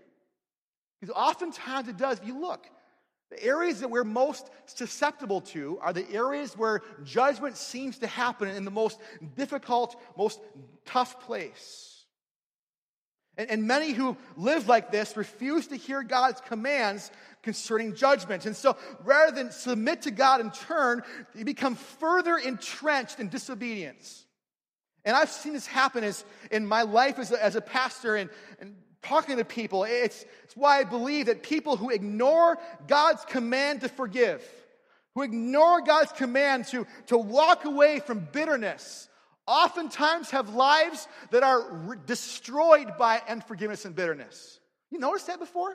Because 1.00 1.14
oftentimes 1.14 1.88
it 1.88 1.96
does. 1.96 2.20
If 2.20 2.27
you 2.27 2.40
look, 2.40 2.66
the 3.31 3.43
areas 3.43 3.81
that 3.81 3.91
we're 3.91 4.05
most 4.05 4.51
susceptible 4.67 5.41
to 5.41 5.79
are 5.81 5.93
the 5.93 6.09
areas 6.13 6.57
where 6.57 6.83
judgment 7.05 7.57
seems 7.57 7.99
to 7.99 8.07
happen 8.07 8.49
in 8.49 8.65
the 8.65 8.71
most 8.71 9.01
difficult, 9.37 10.01
most 10.17 10.41
tough 10.85 11.21
place. 11.21 12.05
And, 13.37 13.51
and, 13.51 13.65
many 13.65 13.91
who 13.91 14.17
live 14.37 14.69
like 14.69 14.93
this 14.93 15.17
refuse 15.17 15.67
to 15.69 15.77
hear 15.77 16.05
God's 16.05 16.41
commands 16.41 17.11
concerning 17.43 17.97
judgment. 17.97 18.47
And 18.47 18.55
so 18.55 18.77
rather 19.03 19.35
than 19.35 19.51
submit 19.51 20.03
to 20.03 20.13
God 20.13 20.41
in 20.41 20.53
turn, 20.53 21.03
they 21.35 21.43
become 21.43 21.75
further 21.75 22.37
entrenched 22.37 23.19
in 23.19 23.29
disobedience. 23.29 24.25
And 25.05 25.17
I've 25.17 25.31
seen 25.31 25.53
this 25.53 25.67
happen 25.67 26.05
as 26.05 26.25
in 26.53 26.65
my 26.65 26.83
life 26.83 27.19
as 27.19 27.33
a, 27.33 27.45
as 27.45 27.57
a 27.57 27.61
pastor 27.61 28.15
and, 28.17 28.31
and 28.61 28.77
talking 29.05 29.37
to 29.37 29.45
people. 29.45 29.85
It's, 29.85 30.25
it's 30.43 30.57
why 30.57 30.81
I 30.81 30.85
believe 30.85 31.27
that 31.27 31.43
people 31.43 31.77
who 31.77 31.90
ignore 31.90 32.59
God's 32.88 33.25
command 33.25 33.83
to 33.83 33.88
forgive, 33.88 34.43
who 35.14 35.23
ignore 35.23 35.83
God's 35.83 36.12
command 36.12 36.67
to, 36.69 36.87
to 37.07 37.19
walk 37.19 37.64
away 37.64 38.01
from 38.01 38.27
bitterness, 38.33 39.09
oftentimes 39.47 40.31
have 40.31 40.55
lives 40.55 41.07
that 41.31 41.43
are 41.43 41.71
re- 41.71 41.97
destroyed 42.07 42.97
by 42.99 43.23
unforgiveness 43.29 43.85
and 43.85 43.95
bitterness. 43.95 44.59
You 44.90 44.99
noticed 44.99 45.27
that 45.27 45.38
before? 45.38 45.75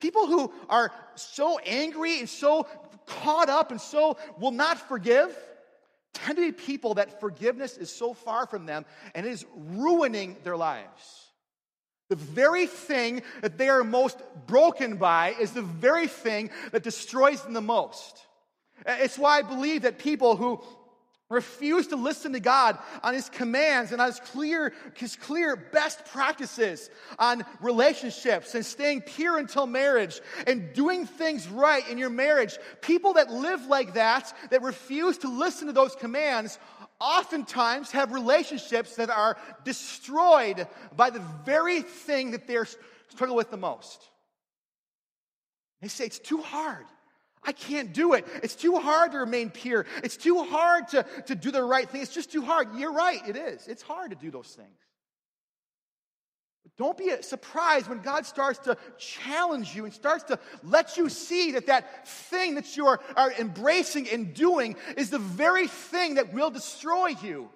People 0.00 0.26
who 0.26 0.52
are 0.68 0.92
so 1.14 1.58
angry 1.60 2.18
and 2.18 2.28
so 2.28 2.66
caught 3.06 3.48
up 3.48 3.70
and 3.70 3.80
so 3.80 4.16
will 4.38 4.50
not 4.50 4.78
forgive 4.78 5.36
tend 6.12 6.36
to 6.36 6.42
be 6.42 6.52
people 6.52 6.94
that 6.94 7.20
forgiveness 7.20 7.78
is 7.78 7.90
so 7.90 8.12
far 8.12 8.46
from 8.46 8.66
them 8.66 8.84
and 9.14 9.26
it 9.26 9.30
is 9.30 9.46
ruining 9.54 10.36
their 10.44 10.56
lives. 10.56 11.31
The 12.12 12.16
very 12.16 12.66
thing 12.66 13.22
that 13.40 13.56
they 13.56 13.70
are 13.70 13.82
most 13.82 14.18
broken 14.46 14.96
by 14.96 15.34
is 15.40 15.52
the 15.52 15.62
very 15.62 16.06
thing 16.06 16.50
that 16.70 16.82
destroys 16.82 17.42
them 17.42 17.54
the 17.54 17.62
most. 17.62 18.26
Uh, 18.84 18.96
it's 18.98 19.16
why 19.16 19.38
I 19.38 19.40
believe 19.40 19.80
that 19.82 19.98
people 19.98 20.36
who 20.36 20.60
refuse 21.30 21.86
to 21.86 21.96
listen 21.96 22.34
to 22.34 22.40
God 22.40 22.76
on 23.02 23.14
His 23.14 23.30
commands 23.30 23.92
and 23.92 24.02
on 24.02 24.08
His 24.08 24.20
clear, 24.20 24.74
His 24.94 25.16
clear 25.16 25.56
best 25.56 26.04
practices 26.04 26.90
on 27.18 27.46
relationships 27.62 28.54
and 28.54 28.66
staying 28.66 29.00
pure 29.00 29.38
until 29.38 29.66
marriage 29.66 30.20
and 30.46 30.70
doing 30.74 31.06
things 31.06 31.48
right 31.48 31.88
in 31.88 31.96
your 31.96 32.10
marriage. 32.10 32.58
People 32.82 33.14
that 33.14 33.30
live 33.30 33.64
like 33.68 33.94
that, 33.94 34.36
that 34.50 34.60
refuse 34.60 35.16
to 35.16 35.28
listen 35.28 35.66
to 35.68 35.72
those 35.72 35.96
commands, 35.96 36.58
oftentimes 37.02 37.90
have 37.90 38.12
relationships 38.12 38.96
that 38.96 39.10
are 39.10 39.36
destroyed 39.64 40.66
by 40.96 41.10
the 41.10 41.22
very 41.44 41.82
thing 41.82 42.30
that 42.30 42.46
they're 42.46 42.68
struggling 43.08 43.36
with 43.36 43.50
the 43.50 43.56
most. 43.56 44.08
They 45.80 45.88
say, 45.88 46.04
It's 46.04 46.20
too 46.20 46.38
hard. 46.38 46.86
I 47.44 47.50
can't 47.50 47.92
do 47.92 48.12
it. 48.12 48.24
It's 48.44 48.54
too 48.54 48.76
hard 48.76 49.12
to 49.12 49.18
remain 49.18 49.50
pure. 49.50 49.84
It's 50.04 50.16
too 50.16 50.44
hard 50.44 50.86
to, 50.88 51.04
to 51.26 51.34
do 51.34 51.50
the 51.50 51.64
right 51.64 51.90
thing. 51.90 52.00
It's 52.00 52.14
just 52.14 52.30
too 52.30 52.42
hard. 52.42 52.68
You're 52.76 52.92
right, 52.92 53.20
it 53.28 53.36
is. 53.36 53.66
It's 53.66 53.82
hard 53.82 54.10
to 54.10 54.16
do 54.16 54.30
those 54.30 54.46
things. 54.46 54.78
Don't 56.78 56.96
be 56.96 57.12
surprised 57.20 57.86
when 57.88 58.00
God 58.00 58.24
starts 58.24 58.58
to 58.60 58.76
challenge 58.96 59.74
you 59.76 59.84
and 59.84 59.92
starts 59.92 60.24
to 60.24 60.38
let 60.62 60.96
you 60.96 61.08
see 61.08 61.52
that 61.52 61.66
that 61.66 62.08
thing 62.08 62.54
that 62.54 62.76
you 62.76 62.86
are, 62.86 63.00
are 63.14 63.32
embracing 63.32 64.08
and 64.08 64.32
doing 64.32 64.76
is 64.96 65.10
the 65.10 65.18
very 65.18 65.68
thing 65.68 66.14
that 66.14 66.32
will 66.32 66.50
destroy 66.50 67.08
you. 67.22 67.50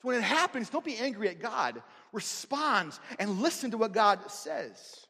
So 0.00 0.08
when 0.08 0.16
it 0.16 0.22
happens, 0.22 0.70
don't 0.70 0.84
be 0.84 0.96
angry 0.96 1.28
at 1.28 1.40
God. 1.40 1.82
Respond 2.12 2.98
and 3.18 3.40
listen 3.40 3.72
to 3.72 3.78
what 3.78 3.92
God 3.92 4.30
says. 4.30 5.06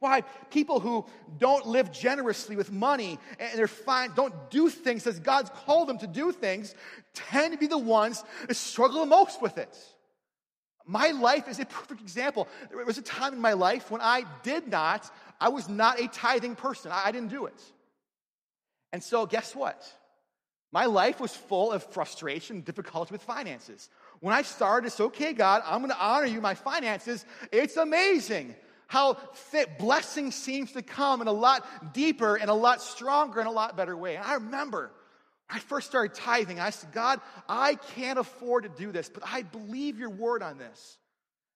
Why 0.00 0.22
people 0.50 0.80
who 0.80 1.06
don't 1.38 1.66
live 1.66 1.92
generously 1.92 2.56
with 2.56 2.72
money 2.72 3.20
and 3.38 3.56
they're 3.56 3.68
fine, 3.68 4.10
don't 4.16 4.50
do 4.50 4.68
things 4.68 5.06
as 5.06 5.20
God's 5.20 5.50
called 5.64 5.88
them 5.88 5.98
to 5.98 6.08
do 6.08 6.32
things, 6.32 6.74
tend 7.14 7.52
to 7.52 7.58
be 7.58 7.68
the 7.68 7.78
ones 7.78 8.24
that 8.48 8.56
struggle 8.56 9.00
the 9.00 9.06
most 9.06 9.40
with 9.40 9.58
it. 9.58 9.78
My 10.86 11.10
life 11.10 11.48
is 11.48 11.60
a 11.60 11.66
perfect 11.66 12.00
example. 12.00 12.48
There 12.70 12.84
was 12.84 12.98
a 12.98 13.02
time 13.02 13.32
in 13.32 13.40
my 13.40 13.52
life 13.52 13.90
when 13.90 14.00
I 14.00 14.24
did 14.42 14.68
not, 14.68 15.10
I 15.40 15.48
was 15.48 15.68
not 15.68 16.00
a 16.00 16.08
tithing 16.08 16.56
person. 16.56 16.90
I, 16.92 17.12
didn't 17.12 17.30
do 17.30 17.46
it. 17.46 17.60
And 18.92 19.02
so, 19.02 19.26
guess 19.26 19.54
what? 19.54 19.84
My 20.72 20.86
life 20.86 21.20
was 21.20 21.34
full 21.34 21.72
of 21.72 21.84
frustration, 21.84 22.62
difficulty 22.62 23.12
with 23.12 23.22
finances. 23.22 23.90
When 24.20 24.34
I 24.34 24.42
started, 24.42 24.86
it's 24.86 25.00
okay, 25.00 25.34
God, 25.34 25.62
I'm 25.66 25.80
going 25.80 25.90
to 25.90 26.00
honor 26.00 26.26
you, 26.26 26.40
my 26.40 26.54
finances. 26.54 27.24
It's 27.52 27.76
amazing 27.76 28.54
how 28.86 29.14
fit 29.32 29.78
blessing 29.78 30.30
seems 30.30 30.72
to 30.72 30.82
come 30.82 31.20
in 31.22 31.28
a 31.28 31.32
lot 31.32 31.94
deeper 31.94 32.36
and 32.36 32.50
a 32.50 32.54
lot 32.54 32.82
stronger 32.82 33.40
and 33.40 33.48
a 33.48 33.52
lot 33.52 33.76
better 33.76 33.96
way. 33.96 34.16
And 34.16 34.24
I 34.24 34.34
remember 34.34 34.90
I 35.52 35.58
first 35.58 35.86
started 35.86 36.14
tithing. 36.14 36.58
I 36.58 36.70
said, 36.70 36.92
God, 36.92 37.20
I 37.46 37.74
can't 37.74 38.18
afford 38.18 38.64
to 38.64 38.70
do 38.70 38.90
this, 38.90 39.10
but 39.10 39.22
I 39.26 39.42
believe 39.42 39.98
your 39.98 40.08
word 40.08 40.42
on 40.42 40.56
this. 40.56 40.96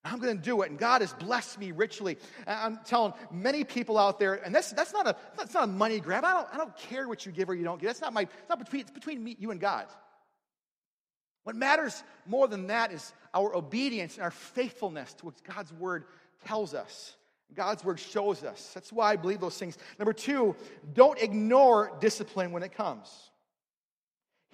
I'm 0.04 0.20
going 0.20 0.36
to 0.36 0.42
do 0.42 0.60
it. 0.62 0.70
And 0.70 0.78
God 0.78 1.00
has 1.00 1.14
blessed 1.14 1.58
me 1.58 1.72
richly. 1.72 2.18
I'm 2.46 2.78
telling 2.84 3.14
many 3.32 3.64
people 3.64 3.98
out 3.98 4.18
there, 4.18 4.34
and 4.34 4.54
that's, 4.54 4.70
that's, 4.72 4.92
not, 4.92 5.06
a, 5.06 5.16
that's 5.36 5.54
not 5.54 5.64
a 5.64 5.66
money 5.66 5.98
grab. 5.98 6.24
I 6.24 6.32
don't, 6.32 6.48
I 6.52 6.58
don't 6.58 6.76
care 6.76 7.08
what 7.08 7.24
you 7.24 7.32
give 7.32 7.48
or 7.48 7.54
you 7.54 7.64
don't 7.64 7.80
give. 7.80 7.88
That's 7.88 8.02
not 8.02 8.12
my, 8.12 8.22
it's 8.22 8.48
not 8.50 8.58
between, 8.58 8.82
it's 8.82 8.90
between 8.90 9.24
me, 9.24 9.34
you 9.40 9.50
and 9.50 9.60
God. 9.60 9.86
What 11.44 11.56
matters 11.56 12.02
more 12.26 12.46
than 12.48 12.66
that 12.66 12.92
is 12.92 13.12
our 13.32 13.54
obedience 13.56 14.16
and 14.16 14.24
our 14.24 14.30
faithfulness 14.30 15.14
to 15.14 15.26
what 15.26 15.42
God's 15.42 15.72
word 15.72 16.04
tells 16.44 16.74
us. 16.74 17.16
God's 17.54 17.82
word 17.84 17.98
shows 17.98 18.44
us. 18.44 18.72
That's 18.74 18.92
why 18.92 19.12
I 19.12 19.16
believe 19.16 19.40
those 19.40 19.56
things. 19.56 19.78
Number 19.98 20.12
two, 20.12 20.54
don't 20.92 21.18
ignore 21.18 21.96
discipline 22.00 22.52
when 22.52 22.62
it 22.62 22.72
comes. 22.72 23.08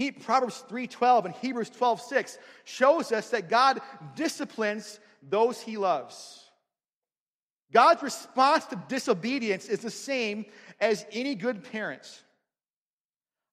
He, 0.03 0.11
Proverbs 0.11 0.64
3:12 0.68 1.26
and 1.26 1.34
Hebrews 1.36 1.70
12:6 1.70 2.36
shows 2.64 3.12
us 3.12 3.30
that 3.30 3.48
God 3.48 3.80
disciplines 4.16 4.98
those 5.22 5.61
he 5.61 5.76
loves. 5.76 6.50
God's 7.72 8.03
response 8.03 8.66
to 8.66 8.76
disobedience 8.88 9.66
is 9.66 9.78
the 9.78 9.92
same 9.92 10.46
as 10.80 11.07
any 11.12 11.36
good 11.36 11.62
parent. 11.70 12.24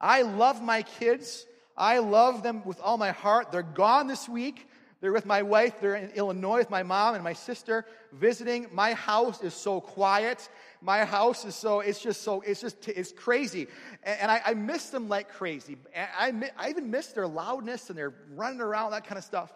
I 0.02 0.24
love 0.24 0.60
my 0.60 0.82
kids. 0.82 1.46
I 1.78 2.00
love 2.00 2.42
them 2.42 2.64
with 2.66 2.82
all 2.82 2.98
my 2.98 3.12
heart. 3.12 3.52
They're 3.52 3.62
gone 3.62 4.08
this 4.08 4.28
week. 4.28 4.68
They're 5.02 5.14
with 5.14 5.28
my 5.28 5.44
wife. 5.44 5.80
They're 5.80 5.96
in 5.96 6.10
Illinois 6.12 6.58
with 6.58 6.72
my 6.72 6.82
mom 6.82 7.14
and 7.14 7.24
my 7.24 7.34
sister 7.34 7.86
visiting. 8.12 8.68
My 8.72 8.94
house 8.94 9.44
is 9.44 9.54
so 9.54 9.80
quiet. 9.80 10.50
My 10.82 11.04
house 11.04 11.46
is 11.46 11.56
so, 11.56 11.82
it's 11.82 12.02
just 12.02 12.22
so, 12.22 12.42
it's 12.42 12.62
just, 12.62 12.88
it's 12.88 13.12
crazy. 13.12 13.68
And, 14.04 14.22
and 14.22 14.32
I, 14.32 14.42
I, 14.46 14.54
miss 14.54 14.90
them 14.90 15.10
like 15.10 15.30
crazy. 15.34 15.78
I, 15.96 16.34
I 16.58 16.70
even 16.70 16.90
miss 16.90 17.08
their 17.08 17.28
loudness 17.28 17.90
and 17.90 17.98
their 17.98 18.14
running 18.36 18.62
around, 18.62 18.92
that 18.92 19.06
kind 19.06 19.18
of 19.18 19.24
stuff. 19.24 19.54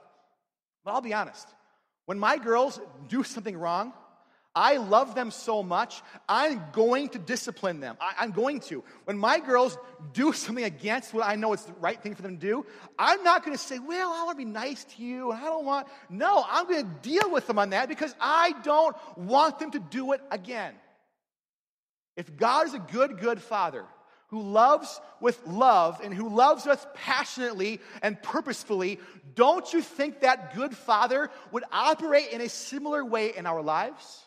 But 0.84 0.92
I'll 0.92 1.02
be 1.02 1.14
honest. 1.14 1.48
When 2.06 2.20
my 2.20 2.38
girls 2.38 2.80
do 3.08 3.24
something 3.24 3.58
wrong, 3.58 3.94
I 4.56 4.78
love 4.78 5.16
them 5.16 5.32
so 5.32 5.64
much, 5.64 6.04
I'm 6.30 6.62
going 6.74 7.10
to 7.10 7.20
discipline 7.20 7.80
them. 7.80 7.98
I, 8.00 8.24
am 8.24 8.32
going 8.32 8.60
to. 8.62 8.84
When 9.06 9.18
my 9.18 9.40
girls 9.40 9.78
do 10.14 10.32
something 10.32 10.64
against 10.64 11.12
what 11.12 11.26
I 11.26 11.36
know 11.36 11.54
is 11.54 11.64
the 11.64 11.74
right 11.74 12.00
thing 12.00 12.14
for 12.14 12.22
them 12.22 12.38
to 12.38 12.48
do, 12.48 12.66
I'm 13.00 13.24
not 13.24 13.44
going 13.44 13.58
to 13.58 13.64
say, 13.64 13.80
Well, 13.80 14.12
I 14.12 14.24
want 14.26 14.38
to 14.38 14.46
be 14.46 14.52
nice 14.52 14.84
to 14.84 15.04
you, 15.04 15.32
and 15.32 15.42
I 15.42 15.46
don't 15.46 15.66
want. 15.66 15.88
No, 16.08 16.46
I'm 16.48 16.68
going 16.68 16.84
to 16.84 17.10
deal 17.10 17.32
with 17.32 17.48
them 17.48 17.58
on 17.58 17.72
that 17.72 17.90
because 17.90 18.14
I 18.20 18.54
don't 18.64 18.96
want 19.18 19.58
them 19.58 19.72
to 19.72 19.80
do 19.80 20.12
it 20.12 20.22
again. 20.30 20.76
If 22.16 22.36
God 22.38 22.68
is 22.68 22.74
a 22.74 22.80
good, 22.80 23.20
good 23.20 23.42
father, 23.42 23.86
who 24.28 24.42
loves 24.42 25.00
with 25.22 25.40
love 25.46 26.02
and 26.04 26.12
who 26.12 26.28
loves 26.28 26.66
us 26.66 26.86
passionately 26.96 27.80
and 28.02 28.22
purposefully, 28.24 29.00
don't 29.36 29.72
you 29.72 29.82
think 29.82 30.22
that 30.22 30.56
good 30.56 30.76
father 30.76 31.30
would 31.52 31.64
operate 31.72 32.30
in 32.32 32.42
a 32.42 32.50
similar 32.50 33.06
way 33.06 33.36
in 33.36 33.46
our 33.46 33.62
lives? 33.62 34.26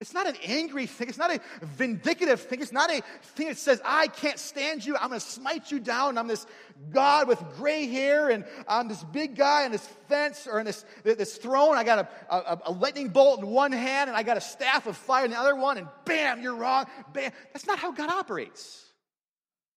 It's 0.00 0.14
not 0.14 0.26
an 0.26 0.36
angry 0.44 0.86
thing. 0.86 1.10
It's 1.10 1.18
not 1.18 1.30
a 1.30 1.40
vindictive 1.60 2.40
thing. 2.40 2.62
It's 2.62 2.72
not 2.72 2.90
a 2.90 3.02
thing 3.34 3.48
that 3.48 3.58
says, 3.58 3.82
I 3.84 4.06
can't 4.06 4.38
stand 4.38 4.84
you. 4.84 4.96
I'm 4.96 5.08
going 5.08 5.20
to 5.20 5.26
smite 5.26 5.70
you 5.70 5.78
down. 5.78 6.16
I'm 6.16 6.26
this 6.26 6.46
God 6.90 7.28
with 7.28 7.38
gray 7.56 7.86
hair 7.86 8.30
and 8.30 8.46
I'm 8.66 8.88
this 8.88 9.04
big 9.04 9.36
guy 9.36 9.66
on 9.66 9.72
this 9.72 9.86
fence 10.08 10.48
or 10.50 10.58
in 10.58 10.64
this, 10.64 10.86
this 11.04 11.36
throne. 11.36 11.76
I 11.76 11.84
got 11.84 11.98
a, 12.30 12.34
a, 12.34 12.60
a 12.66 12.72
lightning 12.72 13.10
bolt 13.10 13.40
in 13.40 13.46
one 13.46 13.72
hand 13.72 14.08
and 14.08 14.16
I 14.16 14.22
got 14.22 14.38
a 14.38 14.40
staff 14.40 14.86
of 14.86 14.96
fire 14.96 15.26
in 15.26 15.32
the 15.32 15.38
other 15.38 15.54
one 15.54 15.76
and 15.76 15.86
bam, 16.06 16.40
you're 16.40 16.56
wrong. 16.56 16.86
Bam. 17.12 17.30
That's 17.52 17.66
not 17.66 17.78
how 17.78 17.92
God 17.92 18.08
operates. 18.08 18.86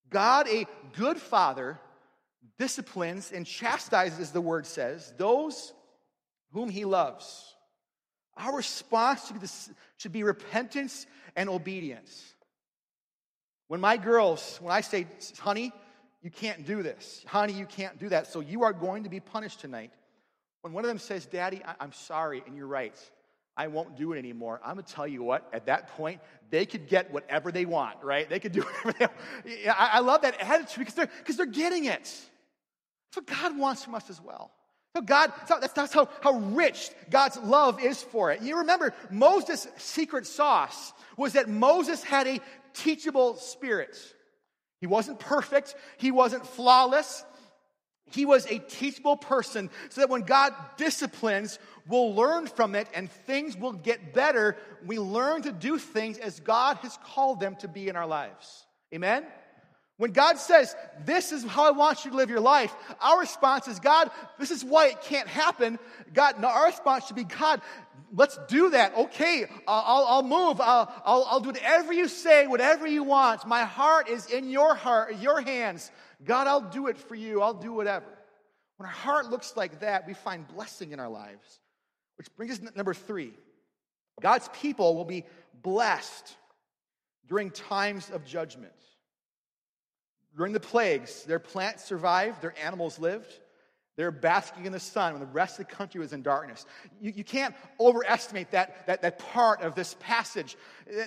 God, 0.09 0.47
a 0.47 0.65
good 0.95 1.17
father, 1.17 1.79
disciplines 2.57 3.33
and 3.33 3.45
chastises, 3.45 4.31
the 4.31 4.39
word 4.39 4.65
says, 4.65 5.13
those 5.17 5.73
whom 6.53 6.69
he 6.69 6.85
loves. 6.85 7.52
Our 8.37 8.55
response 8.55 9.27
should 9.27 9.33
be, 9.35 9.39
this, 9.39 9.69
should 9.97 10.11
be 10.11 10.23
repentance 10.23 11.05
and 11.35 11.49
obedience. 11.49 12.33
When 13.67 13.79
my 13.79 13.97
girls, 13.97 14.57
when 14.61 14.71
I 14.73 14.81
say, 14.81 15.07
honey, 15.39 15.71
you 16.21 16.29
can't 16.29 16.65
do 16.65 16.83
this, 16.83 17.23
honey, 17.27 17.53
you 17.53 17.65
can't 17.65 17.99
do 17.99 18.09
that, 18.09 18.27
so 18.27 18.39
you 18.39 18.63
are 18.63 18.73
going 18.73 19.03
to 19.03 19.09
be 19.09 19.19
punished 19.19 19.59
tonight. 19.59 19.91
When 20.61 20.73
one 20.73 20.83
of 20.83 20.87
them 20.87 20.99
says, 20.99 21.25
Daddy, 21.25 21.61
I- 21.65 21.75
I'm 21.79 21.91
sorry, 21.91 22.43
and 22.45 22.55
you're 22.55 22.67
right, 22.67 22.95
I 23.55 23.67
won't 23.67 23.97
do 23.97 24.13
it 24.13 24.17
anymore. 24.17 24.59
I'm 24.63 24.75
gonna 24.75 24.83
tell 24.83 25.07
you 25.07 25.21
what, 25.23 25.47
at 25.53 25.67
that 25.67 25.89
point, 25.89 26.21
they 26.49 26.65
could 26.65 26.87
get 26.87 27.11
whatever 27.11 27.51
they 27.51 27.65
want, 27.65 28.03
right? 28.03 28.27
They 28.27 28.39
could 28.39 28.51
do 28.51 28.61
whatever 28.83 29.13
they 29.43 29.65
want. 29.65 29.79
I, 29.79 29.89
I 29.93 29.99
love 29.99 30.21
that 30.21 30.41
attitude 30.41 30.79
because 30.79 30.95
they're, 30.95 31.09
because 31.19 31.37
they're 31.37 31.45
getting 31.45 31.85
it. 31.85 32.03
That's 32.03 33.17
what 33.17 33.25
God 33.27 33.57
wants 33.57 33.83
from 33.83 33.93
us 33.93 34.09
as 34.09 34.19
well. 34.19 34.51
So 34.95 35.01
God, 35.01 35.33
that's, 35.47 35.73
that's 35.73 35.93
how, 35.93 36.07
how 36.21 36.33
rich 36.33 36.91
God's 37.09 37.37
love 37.37 37.83
is 37.83 38.01
for 38.01 38.31
it. 38.31 38.41
You 38.41 38.59
remember, 38.59 38.93
Moses' 39.09 39.67
secret 39.77 40.27
sauce 40.27 40.93
was 41.17 41.33
that 41.33 41.49
Moses 41.49 42.03
had 42.03 42.27
a 42.27 42.39
teachable 42.73 43.35
spirit. 43.35 43.97
He 44.79 44.87
wasn't 44.87 45.19
perfect, 45.19 45.75
he 45.97 46.11
wasn't 46.11 46.45
flawless. 46.45 47.23
He 48.11 48.25
was 48.25 48.45
a 48.45 48.59
teachable 48.59 49.17
person 49.17 49.71
so 49.89 50.01
that 50.01 50.09
when 50.09 50.21
God 50.21 50.53
disciplines, 50.77 51.57
we'll 51.87 52.13
learn 52.13 52.45
from 52.45 52.75
it 52.75 52.87
and 52.93 53.09
things 53.09 53.57
will 53.57 53.73
get 53.73 54.13
better. 54.13 54.55
We 54.85 54.99
learn 54.99 55.41
to 55.43 55.51
do 55.51 55.79
things 55.79 56.19
as 56.19 56.39
God 56.39 56.77
has 56.77 56.99
called 57.03 57.39
them 57.39 57.55
to 57.57 57.67
be 57.67 57.87
in 57.87 57.95
our 57.95 58.05
lives. 58.05 58.67
Amen? 58.93 59.25
When 59.97 60.11
God 60.11 60.37
says, 60.39 60.75
This 61.05 61.31
is 61.31 61.43
how 61.43 61.65
I 61.65 61.71
want 61.71 62.03
you 62.03 62.11
to 62.11 62.17
live 62.17 62.29
your 62.29 62.39
life, 62.39 62.73
our 62.99 63.19
response 63.19 63.67
is, 63.67 63.79
God, 63.79 64.09
this 64.39 64.51
is 64.51 64.63
why 64.63 64.87
it 64.87 65.01
can't 65.01 65.27
happen. 65.27 65.77
God, 66.13 66.39
no, 66.39 66.47
our 66.47 66.65
response 66.65 67.05
should 67.05 67.15
be, 67.15 67.23
God, 67.23 67.61
let's 68.13 68.39
do 68.47 68.71
that. 68.71 68.95
Okay, 68.95 69.45
I'll, 69.67 70.05
I'll 70.05 70.23
move. 70.23 70.59
I'll, 70.59 70.91
I'll, 71.05 71.23
I'll 71.29 71.39
do 71.39 71.49
whatever 71.49 71.93
you 71.93 72.07
say, 72.07 72.47
whatever 72.47 72.87
you 72.87 73.03
want. 73.03 73.45
My 73.47 73.63
heart 73.63 74.09
is 74.09 74.27
in 74.27 74.49
your 74.49 74.75
heart, 74.75 75.19
your 75.19 75.41
hands. 75.41 75.91
God, 76.25 76.47
I'll 76.47 76.61
do 76.61 76.87
it 76.87 76.97
for 76.97 77.15
you. 77.15 77.41
I'll 77.41 77.53
do 77.53 77.73
whatever. 77.73 78.05
When 78.77 78.87
our 78.87 78.93
heart 78.93 79.29
looks 79.29 79.55
like 79.55 79.81
that, 79.81 80.07
we 80.07 80.13
find 80.13 80.47
blessing 80.47 80.91
in 80.91 80.99
our 80.99 81.09
lives. 81.09 81.59
Which 82.17 82.33
brings 82.35 82.53
us 82.53 82.59
to 82.59 82.75
number 82.75 82.93
three 82.93 83.33
God's 84.21 84.49
people 84.61 84.95
will 84.95 85.05
be 85.05 85.25
blessed 85.61 86.35
during 87.27 87.51
times 87.51 88.09
of 88.09 88.25
judgment. 88.25 88.73
During 90.35 90.53
the 90.53 90.59
plagues, 90.59 91.23
their 91.23 91.39
plants 91.39 91.83
survived, 91.83 92.41
their 92.41 92.55
animals 92.63 92.99
lived. 92.99 93.39
They're 93.95 94.09
basking 94.09 94.65
in 94.65 94.71
the 94.71 94.79
sun 94.79 95.13
when 95.13 95.19
the 95.19 95.27
rest 95.27 95.59
of 95.59 95.67
the 95.67 95.73
country 95.75 95.99
was 95.99 96.13
in 96.13 96.23
darkness. 96.23 96.65
You, 96.99 97.13
you 97.15 97.23
can't 97.23 97.53
overestimate 97.79 98.49
that, 98.49 98.87
that, 98.87 99.03
that 99.03 99.19
part 99.19 99.61
of 99.61 99.75
this 99.75 99.95
passage. 99.99 100.57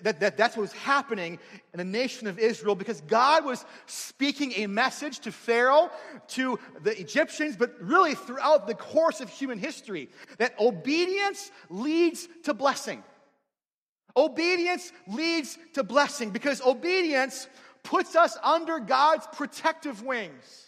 That, 0.02 0.20
that, 0.20 0.36
that's 0.36 0.56
what 0.56 0.62
was 0.62 0.72
happening 0.72 1.40
in 1.72 1.78
the 1.78 1.84
nation 1.84 2.28
of 2.28 2.38
Israel 2.38 2.76
because 2.76 3.00
God 3.00 3.44
was 3.44 3.64
speaking 3.86 4.52
a 4.54 4.68
message 4.68 5.18
to 5.20 5.32
Pharaoh, 5.32 5.90
to 6.28 6.60
the 6.84 6.98
Egyptians, 6.98 7.56
but 7.56 7.74
really 7.80 8.14
throughout 8.14 8.68
the 8.68 8.74
course 8.74 9.20
of 9.20 9.30
human 9.30 9.58
history 9.58 10.08
that 10.38 10.54
obedience 10.60 11.50
leads 11.68 12.28
to 12.44 12.54
blessing. 12.54 13.02
Obedience 14.16 14.92
leads 15.08 15.58
to 15.74 15.82
blessing 15.82 16.30
because 16.30 16.62
obedience 16.62 17.48
puts 17.86 18.16
us 18.16 18.36
under 18.42 18.80
God's 18.80 19.26
protective 19.32 20.02
wings. 20.02 20.66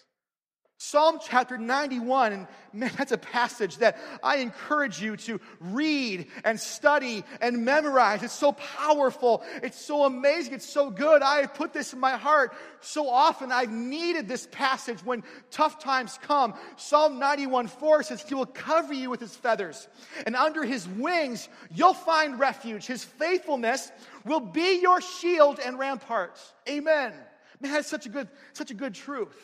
Psalm 0.80 1.18
chapter 1.20 1.58
91, 1.58 2.32
and 2.32 2.46
man, 2.72 2.92
that's 2.96 3.10
a 3.10 3.18
passage 3.18 3.78
that 3.78 3.98
I 4.22 4.36
encourage 4.36 5.02
you 5.02 5.16
to 5.16 5.40
read 5.58 6.28
and 6.44 6.58
study 6.58 7.24
and 7.40 7.64
memorize. 7.64 8.22
It's 8.22 8.32
so 8.32 8.52
powerful. 8.52 9.42
It's 9.64 9.80
so 9.80 10.04
amazing. 10.04 10.54
It's 10.54 10.68
so 10.68 10.88
good. 10.88 11.20
I 11.20 11.40
have 11.40 11.54
put 11.54 11.72
this 11.72 11.92
in 11.92 11.98
my 11.98 12.12
heart 12.12 12.54
so 12.80 13.08
often. 13.08 13.50
I've 13.50 13.72
needed 13.72 14.28
this 14.28 14.46
passage 14.52 15.04
when 15.04 15.24
tough 15.50 15.82
times 15.82 16.16
come. 16.22 16.54
Psalm 16.76 17.18
91 17.18 17.66
4 17.66 18.04
says, 18.04 18.22
He 18.22 18.36
will 18.36 18.46
cover 18.46 18.94
you 18.94 19.10
with 19.10 19.18
His 19.18 19.34
feathers, 19.34 19.88
and 20.26 20.36
under 20.36 20.62
His 20.62 20.86
wings 20.86 21.48
you'll 21.74 21.92
find 21.92 22.38
refuge. 22.38 22.86
His 22.86 23.02
faithfulness 23.02 23.90
will 24.24 24.40
be 24.40 24.80
your 24.80 25.00
shield 25.00 25.58
and 25.58 25.78
rampart. 25.78 26.38
Amen. 26.68 27.12
Man, 27.60 27.72
that's 27.72 27.88
such 27.88 28.06
a 28.06 28.08
good, 28.08 28.28
such 28.52 28.70
a 28.70 28.74
good 28.74 28.94
truth. 28.94 29.36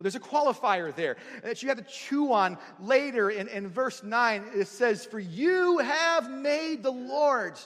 There's 0.00 0.16
a 0.16 0.20
qualifier 0.20 0.94
there 0.94 1.16
that 1.42 1.62
you 1.62 1.70
have 1.70 1.78
to 1.78 1.84
chew 1.84 2.32
on 2.32 2.58
later 2.78 3.30
in, 3.30 3.48
in 3.48 3.68
verse 3.68 4.02
9. 4.02 4.44
It 4.54 4.68
says, 4.68 5.06
For 5.06 5.18
you 5.18 5.78
have 5.78 6.30
made 6.30 6.82
the 6.82 6.90
Lord 6.90 7.58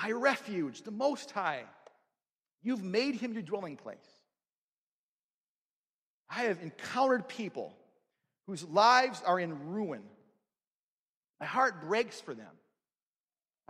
my 0.00 0.10
refuge, 0.10 0.82
the 0.82 0.90
Most 0.90 1.30
High. 1.30 1.62
You've 2.62 2.82
made 2.82 3.14
him 3.14 3.32
your 3.32 3.42
dwelling 3.42 3.76
place. 3.76 3.96
I 6.28 6.42
have 6.42 6.60
encountered 6.60 7.26
people 7.26 7.74
whose 8.46 8.64
lives 8.64 9.22
are 9.24 9.40
in 9.40 9.70
ruin. 9.70 10.02
My 11.40 11.46
heart 11.46 11.86
breaks 11.86 12.20
for 12.20 12.34
them. 12.34 12.57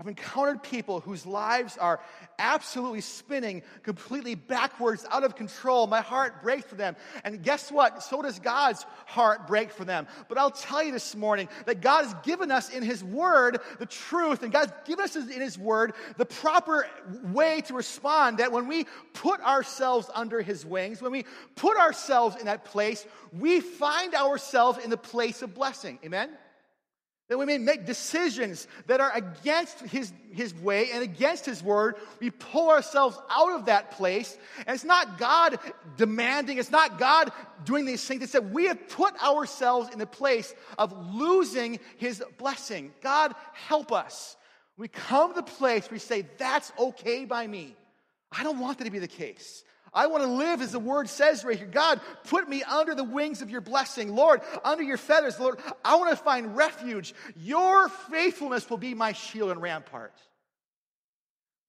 I've 0.00 0.06
encountered 0.06 0.62
people 0.62 1.00
whose 1.00 1.26
lives 1.26 1.76
are 1.76 1.98
absolutely 2.38 3.00
spinning 3.00 3.64
completely 3.82 4.36
backwards, 4.36 5.04
out 5.10 5.24
of 5.24 5.34
control. 5.34 5.88
My 5.88 6.02
heart 6.02 6.40
breaks 6.40 6.66
for 6.66 6.76
them. 6.76 6.94
And 7.24 7.42
guess 7.42 7.72
what? 7.72 8.04
So 8.04 8.22
does 8.22 8.38
God's 8.38 8.86
heart 9.06 9.48
break 9.48 9.72
for 9.72 9.84
them. 9.84 10.06
But 10.28 10.38
I'll 10.38 10.52
tell 10.52 10.84
you 10.84 10.92
this 10.92 11.16
morning 11.16 11.48
that 11.66 11.80
God 11.80 12.04
has 12.04 12.14
given 12.22 12.52
us 12.52 12.70
in 12.70 12.84
His 12.84 13.02
Word 13.02 13.58
the 13.80 13.86
truth, 13.86 14.44
and 14.44 14.52
God's 14.52 14.72
given 14.84 15.04
us 15.04 15.16
in 15.16 15.28
His 15.28 15.58
Word 15.58 15.94
the 16.16 16.26
proper 16.26 16.86
way 17.24 17.62
to 17.62 17.74
respond 17.74 18.38
that 18.38 18.52
when 18.52 18.68
we 18.68 18.86
put 19.14 19.40
ourselves 19.40 20.08
under 20.14 20.40
His 20.40 20.64
wings, 20.64 21.02
when 21.02 21.10
we 21.10 21.24
put 21.56 21.76
ourselves 21.76 22.36
in 22.36 22.46
that 22.46 22.64
place, 22.64 23.04
we 23.32 23.60
find 23.60 24.14
ourselves 24.14 24.78
in 24.84 24.90
the 24.90 24.96
place 24.96 25.42
of 25.42 25.54
blessing. 25.54 25.98
Amen? 26.04 26.30
That 27.28 27.38
we 27.38 27.44
may 27.44 27.58
make 27.58 27.84
decisions 27.84 28.66
that 28.86 29.00
are 29.02 29.12
against 29.14 29.80
his, 29.80 30.12
his 30.30 30.54
way 30.54 30.90
and 30.92 31.02
against 31.02 31.44
his 31.44 31.62
word. 31.62 31.96
We 32.20 32.30
pull 32.30 32.70
ourselves 32.70 33.18
out 33.30 33.52
of 33.52 33.66
that 33.66 33.90
place. 33.90 34.38
And 34.66 34.74
it's 34.74 34.84
not 34.84 35.18
God 35.18 35.58
demanding, 35.98 36.56
it's 36.56 36.70
not 36.70 36.98
God 36.98 37.30
doing 37.64 37.84
these 37.84 38.02
things. 38.02 38.22
It's 38.22 38.32
that 38.32 38.50
we 38.50 38.64
have 38.64 38.88
put 38.88 39.14
ourselves 39.22 39.90
in 39.92 39.98
the 39.98 40.06
place 40.06 40.54
of 40.78 41.14
losing 41.14 41.80
his 41.98 42.22
blessing. 42.38 42.92
God, 43.02 43.34
help 43.52 43.92
us. 43.92 44.36
We 44.78 44.88
come 44.88 45.34
to 45.34 45.36
the 45.36 45.42
place 45.42 45.84
where 45.84 45.96
we 45.96 45.98
say, 45.98 46.26
That's 46.38 46.72
okay 46.78 47.26
by 47.26 47.46
me. 47.46 47.76
I 48.32 48.42
don't 48.42 48.58
want 48.58 48.78
that 48.78 48.84
to 48.84 48.90
be 48.90 49.00
the 49.00 49.08
case. 49.08 49.64
I 49.92 50.06
want 50.06 50.22
to 50.22 50.28
live 50.28 50.60
as 50.60 50.72
the 50.72 50.78
word 50.78 51.08
says 51.08 51.44
right 51.44 51.56
here. 51.56 51.66
God, 51.66 52.00
put 52.28 52.48
me 52.48 52.62
under 52.62 52.94
the 52.94 53.04
wings 53.04 53.42
of 53.42 53.50
your 53.50 53.60
blessing. 53.60 54.14
Lord, 54.14 54.42
under 54.64 54.82
your 54.82 54.96
feathers, 54.96 55.38
Lord, 55.40 55.58
I 55.84 55.96
want 55.96 56.10
to 56.10 56.16
find 56.16 56.56
refuge. 56.56 57.14
Your 57.36 57.88
faithfulness 57.88 58.68
will 58.68 58.78
be 58.78 58.94
my 58.94 59.12
shield 59.12 59.50
and 59.50 59.62
rampart. 59.62 60.12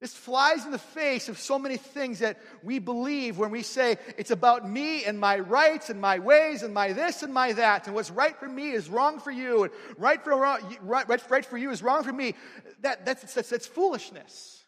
This 0.02 0.14
flies 0.14 0.64
in 0.66 0.72
the 0.72 0.78
face 0.78 1.28
of 1.28 1.38
so 1.38 1.60
many 1.60 1.76
things 1.76 2.20
that 2.20 2.40
we 2.64 2.80
believe 2.80 3.38
when 3.38 3.52
we 3.52 3.64
say 3.64 3.98
it's 4.18 4.32
about 4.32 4.68
me 4.68 5.04
and 5.04 5.20
my 5.20 5.40
rights 5.40 5.90
and 5.90 6.00
my 6.00 6.20
ways 6.20 6.64
and 6.64 6.74
my 6.74 6.94
this 6.94 7.22
and 7.22 7.34
my 7.34 7.52
that. 7.52 7.86
And 7.86 7.94
what's 7.94 8.10
right 8.10 8.38
for 8.38 8.48
me 8.48 8.72
is 8.72 8.90
wrong 8.90 9.20
for 9.20 9.32
you. 9.32 9.64
And 9.64 9.74
right 9.98 10.24
for, 10.24 10.38
right, 10.38 10.64
right, 10.82 11.30
right 11.30 11.46
for 11.46 11.58
you 11.58 11.70
is 11.72 11.84
wrong 11.84 12.04
for 12.04 12.14
me. 12.14 12.36
That, 12.82 13.06
that's, 13.06 13.34
that's, 13.34 13.50
that's 13.50 13.68
foolishness. 13.68 14.59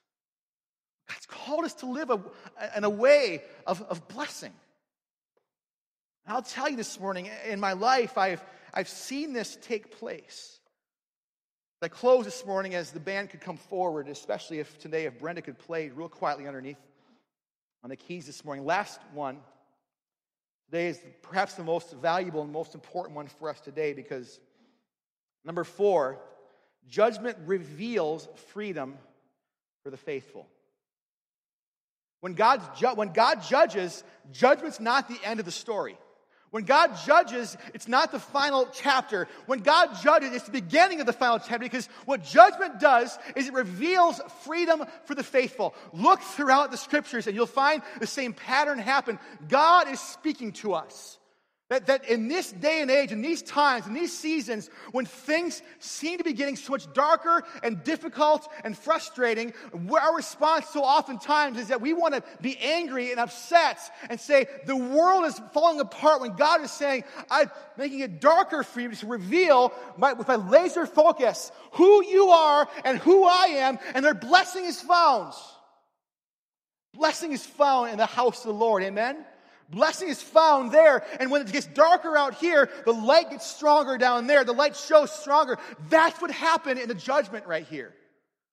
God's 1.07 1.25
called 1.25 1.65
us 1.65 1.73
to 1.75 1.85
live 1.85 2.09
a, 2.09 2.19
in 2.77 2.83
a 2.83 2.89
way 2.89 3.43
of, 3.67 3.81
of 3.83 4.07
blessing. 4.07 4.53
I'll 6.27 6.41
tell 6.41 6.69
you 6.69 6.77
this 6.77 6.99
morning, 6.99 7.29
in 7.47 7.59
my 7.59 7.73
life, 7.73 8.17
I've, 8.17 8.43
I've 8.73 8.87
seen 8.87 9.33
this 9.33 9.57
take 9.61 9.97
place. 9.99 10.59
I 11.83 11.87
close 11.87 12.25
this 12.25 12.45
morning 12.45 12.75
as 12.75 12.91
the 12.91 12.99
band 12.99 13.31
could 13.31 13.41
come 13.41 13.57
forward, 13.57 14.07
especially 14.07 14.59
if 14.59 14.77
today, 14.77 15.05
if 15.05 15.17
Brenda 15.17 15.41
could 15.41 15.57
play 15.57 15.89
real 15.89 16.09
quietly 16.09 16.47
underneath 16.47 16.77
on 17.83 17.89
the 17.89 17.95
keys 17.95 18.27
this 18.27 18.45
morning. 18.45 18.65
Last 18.65 18.99
one. 19.13 19.39
Today 20.69 20.89
is 20.89 20.99
perhaps 21.23 21.55
the 21.55 21.63
most 21.63 21.91
valuable 21.93 22.43
and 22.43 22.51
most 22.51 22.75
important 22.75 23.15
one 23.15 23.27
for 23.27 23.49
us 23.49 23.59
today 23.59 23.93
because 23.93 24.39
number 25.43 25.63
four, 25.63 26.19
judgment 26.87 27.35
reveals 27.45 28.27
freedom 28.53 28.95
for 29.83 29.89
the 29.89 29.97
faithful. 29.97 30.47
When, 32.21 32.33
God's 32.33 32.79
ju- 32.79 32.95
when 32.95 33.13
God 33.13 33.43
judges, 33.43 34.03
judgment's 34.31 34.79
not 34.79 35.07
the 35.07 35.19
end 35.23 35.39
of 35.39 35.45
the 35.45 35.51
story. 35.51 35.97
When 36.51 36.65
God 36.65 36.97
judges, 37.05 37.55
it's 37.73 37.87
not 37.87 38.11
the 38.11 38.19
final 38.19 38.67
chapter. 38.73 39.29
When 39.45 39.59
God 39.59 39.95
judges, 40.03 40.33
it's 40.33 40.45
the 40.45 40.51
beginning 40.51 40.99
of 40.99 41.05
the 41.05 41.13
final 41.13 41.39
chapter 41.39 41.59
because 41.59 41.87
what 42.05 42.23
judgment 42.23 42.79
does 42.79 43.17
is 43.37 43.47
it 43.47 43.53
reveals 43.53 44.19
freedom 44.43 44.83
for 45.05 45.15
the 45.15 45.23
faithful. 45.23 45.73
Look 45.93 46.19
throughout 46.19 46.69
the 46.69 46.77
scriptures 46.77 47.25
and 47.25 47.35
you'll 47.37 47.45
find 47.45 47.81
the 47.99 48.07
same 48.07 48.33
pattern 48.33 48.79
happen. 48.79 49.17
God 49.47 49.89
is 49.89 50.01
speaking 50.01 50.51
to 50.53 50.73
us. 50.73 51.17
That, 51.71 51.85
that 51.85 52.03
in 52.09 52.27
this 52.27 52.51
day 52.51 52.81
and 52.81 52.91
age, 52.91 53.13
in 53.13 53.21
these 53.21 53.41
times, 53.41 53.87
in 53.87 53.93
these 53.93 54.11
seasons, 54.11 54.69
when 54.91 55.05
things 55.05 55.61
seem 55.79 56.17
to 56.17 56.23
be 56.25 56.33
getting 56.33 56.57
so 56.57 56.73
much 56.73 56.91
darker 56.91 57.45
and 57.63 57.81
difficult 57.81 58.45
and 58.65 58.77
frustrating, 58.77 59.53
our 59.89 60.13
response 60.13 60.67
so 60.67 60.83
oftentimes 60.83 61.57
is 61.57 61.69
that 61.69 61.79
we 61.79 61.93
want 61.93 62.13
to 62.13 62.23
be 62.41 62.57
angry 62.57 63.11
and 63.11 63.21
upset 63.21 63.79
and 64.09 64.19
say, 64.19 64.47
the 64.65 64.75
world 64.75 65.23
is 65.23 65.39
falling 65.53 65.79
apart 65.79 66.19
when 66.19 66.35
God 66.35 66.59
is 66.61 66.71
saying, 66.71 67.05
I'm 67.29 67.49
making 67.77 68.01
it 68.01 68.19
darker 68.19 68.63
for 68.63 68.81
you 68.81 68.93
to 68.93 69.07
reveal 69.07 69.71
my, 69.95 70.11
with 70.11 70.27
my 70.27 70.35
laser 70.35 70.85
focus 70.85 71.53
who 71.71 72.05
you 72.05 72.31
are 72.31 72.67
and 72.83 72.97
who 72.97 73.23
I 73.23 73.45
am, 73.45 73.79
and 73.95 74.03
their 74.03 74.13
blessing 74.13 74.65
is 74.65 74.81
found. 74.81 75.33
Blessing 76.93 77.31
is 77.31 77.45
found 77.45 77.91
in 77.91 77.97
the 77.97 78.05
house 78.05 78.39
of 78.39 78.47
the 78.47 78.59
Lord. 78.59 78.83
Amen? 78.83 79.25
Blessing 79.71 80.09
is 80.09 80.21
found 80.21 80.71
there. 80.71 81.03
And 81.19 81.31
when 81.31 81.41
it 81.41 81.51
gets 81.51 81.65
darker 81.65 82.17
out 82.17 82.35
here, 82.35 82.69
the 82.85 82.93
light 82.93 83.29
gets 83.29 83.47
stronger 83.47 83.97
down 83.97 84.27
there. 84.27 84.43
The 84.43 84.53
light 84.53 84.75
shows 84.75 85.11
stronger. 85.11 85.57
That's 85.89 86.21
what 86.21 86.29
happened 86.29 86.79
in 86.79 86.89
the 86.89 86.95
judgment 86.95 87.47
right 87.47 87.65
here. 87.65 87.93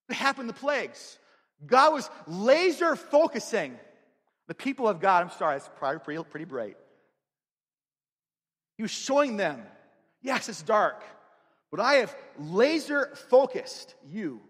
It 0.09 0.15
happened 0.15 0.49
the 0.49 0.55
plagues. 0.55 1.19
God 1.67 1.93
was 1.93 2.09
laser 2.27 2.95
focusing 2.95 3.77
the 4.47 4.55
people 4.55 4.89
of 4.89 5.01
God. 5.01 5.25
I'm 5.25 5.31
sorry, 5.31 5.57
it's 5.57 5.69
probably 5.77 5.99
pretty, 5.99 6.23
pretty 6.31 6.47
bright. 6.47 6.77
He 8.77 8.83
was 8.83 8.93
showing 8.93 9.37
them, 9.37 9.63
yes, 10.23 10.49
it's 10.49 10.63
dark, 10.63 11.03
but 11.73 11.81
I 11.81 11.95
have 11.95 12.17
laser 12.39 13.11
focused 13.29 13.97
you 14.09 14.41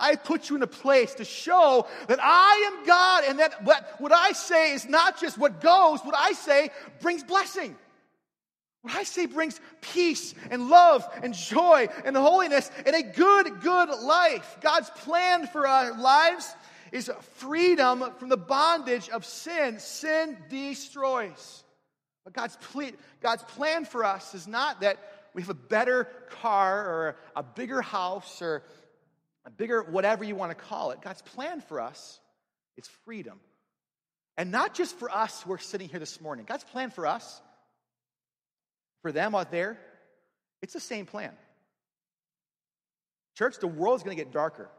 I 0.00 0.16
put 0.16 0.48
you 0.48 0.56
in 0.56 0.62
a 0.62 0.66
place 0.66 1.14
to 1.14 1.24
show 1.24 1.86
that 2.08 2.18
I 2.20 2.72
am 2.72 2.86
God 2.86 3.24
and 3.28 3.38
that 3.38 3.62
what, 3.64 4.12
I 4.12 4.32
say 4.32 4.72
is 4.72 4.88
not 4.88 5.20
just 5.20 5.38
what 5.38 5.60
goes, 5.60 6.00
what 6.00 6.14
I 6.16 6.32
say 6.32 6.70
brings 7.00 7.22
blessing. 7.22 7.76
What 8.82 8.94
I 8.94 9.02
say 9.02 9.26
brings 9.26 9.60
peace 9.82 10.34
and 10.50 10.70
love 10.70 11.06
and 11.22 11.34
joy 11.34 11.88
and 12.04 12.16
holiness 12.16 12.70
and 12.86 12.96
a 12.96 13.02
good, 13.02 13.60
good 13.60 13.90
life. 13.90 14.56
God's 14.62 14.88
plan 14.90 15.46
for 15.46 15.66
our 15.66 15.98
lives 15.98 16.54
is 16.90 17.10
freedom 17.34 18.04
from 18.18 18.30
the 18.30 18.38
bondage 18.38 19.10
of 19.10 19.26
sin. 19.26 19.78
Sin 19.78 20.38
destroys. 20.48 21.62
But 22.24 22.32
God's, 22.32 22.56
ple- 22.56 22.96
God's 23.20 23.42
plan 23.42 23.84
for 23.84 24.04
us 24.04 24.34
is 24.34 24.48
not 24.48 24.80
that 24.80 24.98
we 25.34 25.42
have 25.42 25.50
a 25.50 25.54
better 25.54 26.04
car 26.40 26.84
or 26.86 27.16
a 27.36 27.42
bigger 27.42 27.82
house 27.82 28.42
or 28.42 28.62
a 29.50 29.56
bigger, 29.56 29.82
whatever 29.82 30.24
you 30.24 30.36
want 30.36 30.50
to 30.50 30.54
call 30.54 30.92
it. 30.92 31.02
God's 31.02 31.22
plan 31.22 31.60
for 31.60 31.80
us 31.80 32.20
is 32.76 32.86
freedom. 33.04 33.40
And 34.36 34.50
not 34.50 34.74
just 34.74 34.96
for 34.98 35.10
us 35.10 35.42
who 35.42 35.52
are 35.52 35.58
sitting 35.58 35.88
here 35.88 36.00
this 36.00 36.20
morning. 36.20 36.44
God's 36.48 36.64
plan 36.64 36.90
for 36.90 37.06
us, 37.06 37.40
for 39.02 39.12
them 39.12 39.34
out 39.34 39.50
there, 39.50 39.78
it's 40.62 40.72
the 40.72 40.80
same 40.80 41.06
plan. 41.06 41.32
Church, 43.36 43.58
the 43.58 43.66
world 43.66 43.96
is 43.96 44.02
going 44.02 44.16
to 44.16 44.22
get 44.22 44.32
darker. 44.32 44.70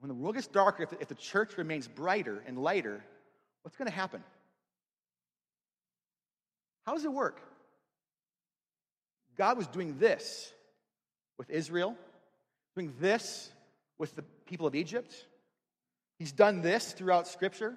When 0.00 0.08
the 0.08 0.14
world 0.14 0.34
gets 0.34 0.48
darker, 0.48 0.86
if 1.00 1.08
the 1.08 1.14
church 1.14 1.56
remains 1.56 1.88
brighter 1.88 2.42
and 2.46 2.58
lighter, 2.58 3.02
what's 3.62 3.76
going 3.76 3.88
to 3.88 3.94
happen? 3.94 4.22
How 6.84 6.94
does 6.94 7.04
it 7.04 7.12
work? 7.12 7.40
God 9.38 9.56
was 9.56 9.66
doing 9.68 9.98
this 9.98 10.52
with 11.38 11.48
Israel 11.48 11.96
doing 12.74 12.94
this 13.00 13.50
with 13.98 14.14
the 14.16 14.22
people 14.46 14.66
of 14.66 14.74
Egypt. 14.74 15.26
He's 16.18 16.32
done 16.32 16.62
this 16.62 16.92
throughout 16.92 17.28
Scripture. 17.28 17.76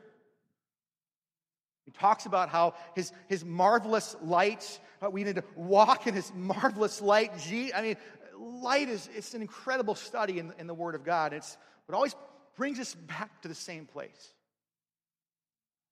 He 1.86 1.92
talks 1.92 2.26
about 2.26 2.50
how 2.50 2.74
his, 2.96 3.12
his 3.28 3.46
marvelous 3.46 4.16
light, 4.22 4.80
we 5.12 5.24
need 5.24 5.36
to 5.36 5.44
walk 5.56 6.08
in 6.08 6.14
his 6.14 6.32
marvelous 6.34 7.02
light. 7.02 7.32
I 7.76 7.82
mean, 7.82 7.98
light 8.38 8.90
is 8.90 9.08
it's 9.16 9.34
an 9.34 9.42
incredible 9.42 9.96
study 9.96 10.40
in, 10.40 10.52
in 10.58 10.68
the 10.68 10.74
Word 10.74 10.96
of 10.96 11.04
God. 11.04 11.34
It's, 11.34 11.58
it 11.88 11.94
always 11.94 12.16
brings 12.56 12.80
us 12.80 12.96
back 12.96 13.42
to 13.44 13.48
the 13.48 13.56
same 13.56 13.86
place. 13.86 14.34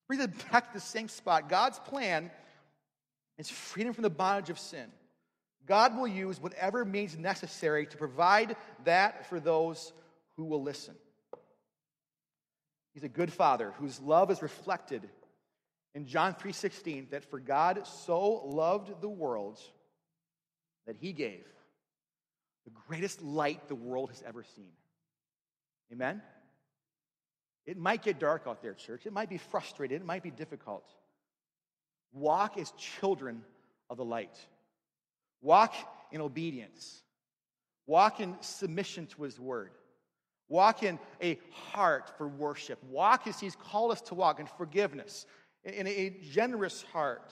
Brings 0.08 0.24
us 0.24 0.32
back 0.52 0.70
to 0.70 0.74
the 0.74 0.86
same 0.86 1.08
spot. 1.08 1.48
God's 1.48 1.80
plan 1.80 2.32
is 3.38 3.50
freedom 3.50 3.94
from 3.94 4.02
the 4.04 4.10
bondage 4.10 4.50
of 4.50 4.60
sin. 4.60 4.92
God 5.66 5.96
will 5.96 6.08
use 6.08 6.42
whatever 6.42 6.84
means 6.84 7.18
necessary 7.18 7.86
to 7.86 7.98
provide 7.98 8.56
that 8.84 9.28
for 9.28 9.40
those 9.40 9.94
who 10.36 10.46
will 10.46 10.62
listen. 10.62 10.96
He's 12.94 13.04
a 13.04 13.10
good 13.10 13.32
father 13.32 13.72
whose 13.80 14.00
love 14.00 14.30
is 14.30 14.42
reflected 14.42 15.10
in 15.96 16.06
John 16.06 16.36
3:16 16.36 17.10
that 17.10 17.26
for 17.26 17.40
God 17.40 17.88
so 17.88 18.46
loved 18.46 19.02
the 19.02 19.10
world 19.10 19.60
that 20.86 20.96
he 20.98 21.14
gave 21.14 21.46
the 22.66 22.72
greatest 22.88 23.22
light 23.22 23.68
the 23.68 23.76
world 23.76 24.10
has 24.10 24.24
ever 24.26 24.44
seen. 24.56 24.72
Amen. 25.92 26.22
It 27.66 27.78
might 27.78 28.02
get 28.02 28.20
dark 28.20 28.44
out 28.48 28.62
there, 28.62 28.74
church. 28.74 29.06
It 29.06 29.14
might 29.14 29.30
be 29.30 29.38
frustrated. 29.38 30.02
It 30.02 30.06
might 30.06 30.24
be 30.24 30.32
difficult. 30.32 30.86
Walk 32.12 32.58
as 32.58 32.72
children 32.72 33.44
of 33.90 33.98
the 33.98 34.06
light. 34.06 34.38
Walk 35.44 35.76
in 36.12 36.22
obedience. 36.22 37.04
Walk 37.86 38.20
in 38.20 38.36
submission 38.42 39.06
to 39.08 39.24
his 39.24 39.40
word. 39.40 39.72
Walk 40.48 40.84
in 40.84 40.98
a 41.22 41.40
heart 41.52 42.12
for 42.18 42.28
worship. 42.28 42.82
Walk 42.86 43.28
as 43.28 43.40
he's 43.40 43.56
called 43.56 43.92
us 43.92 44.02
to 44.02 44.16
walk 44.16 44.40
in 44.40 44.46
forgiveness, 44.46 45.26
in 45.64 45.86
a 45.88 46.18
generous 46.32 46.84
heart, 46.94 47.32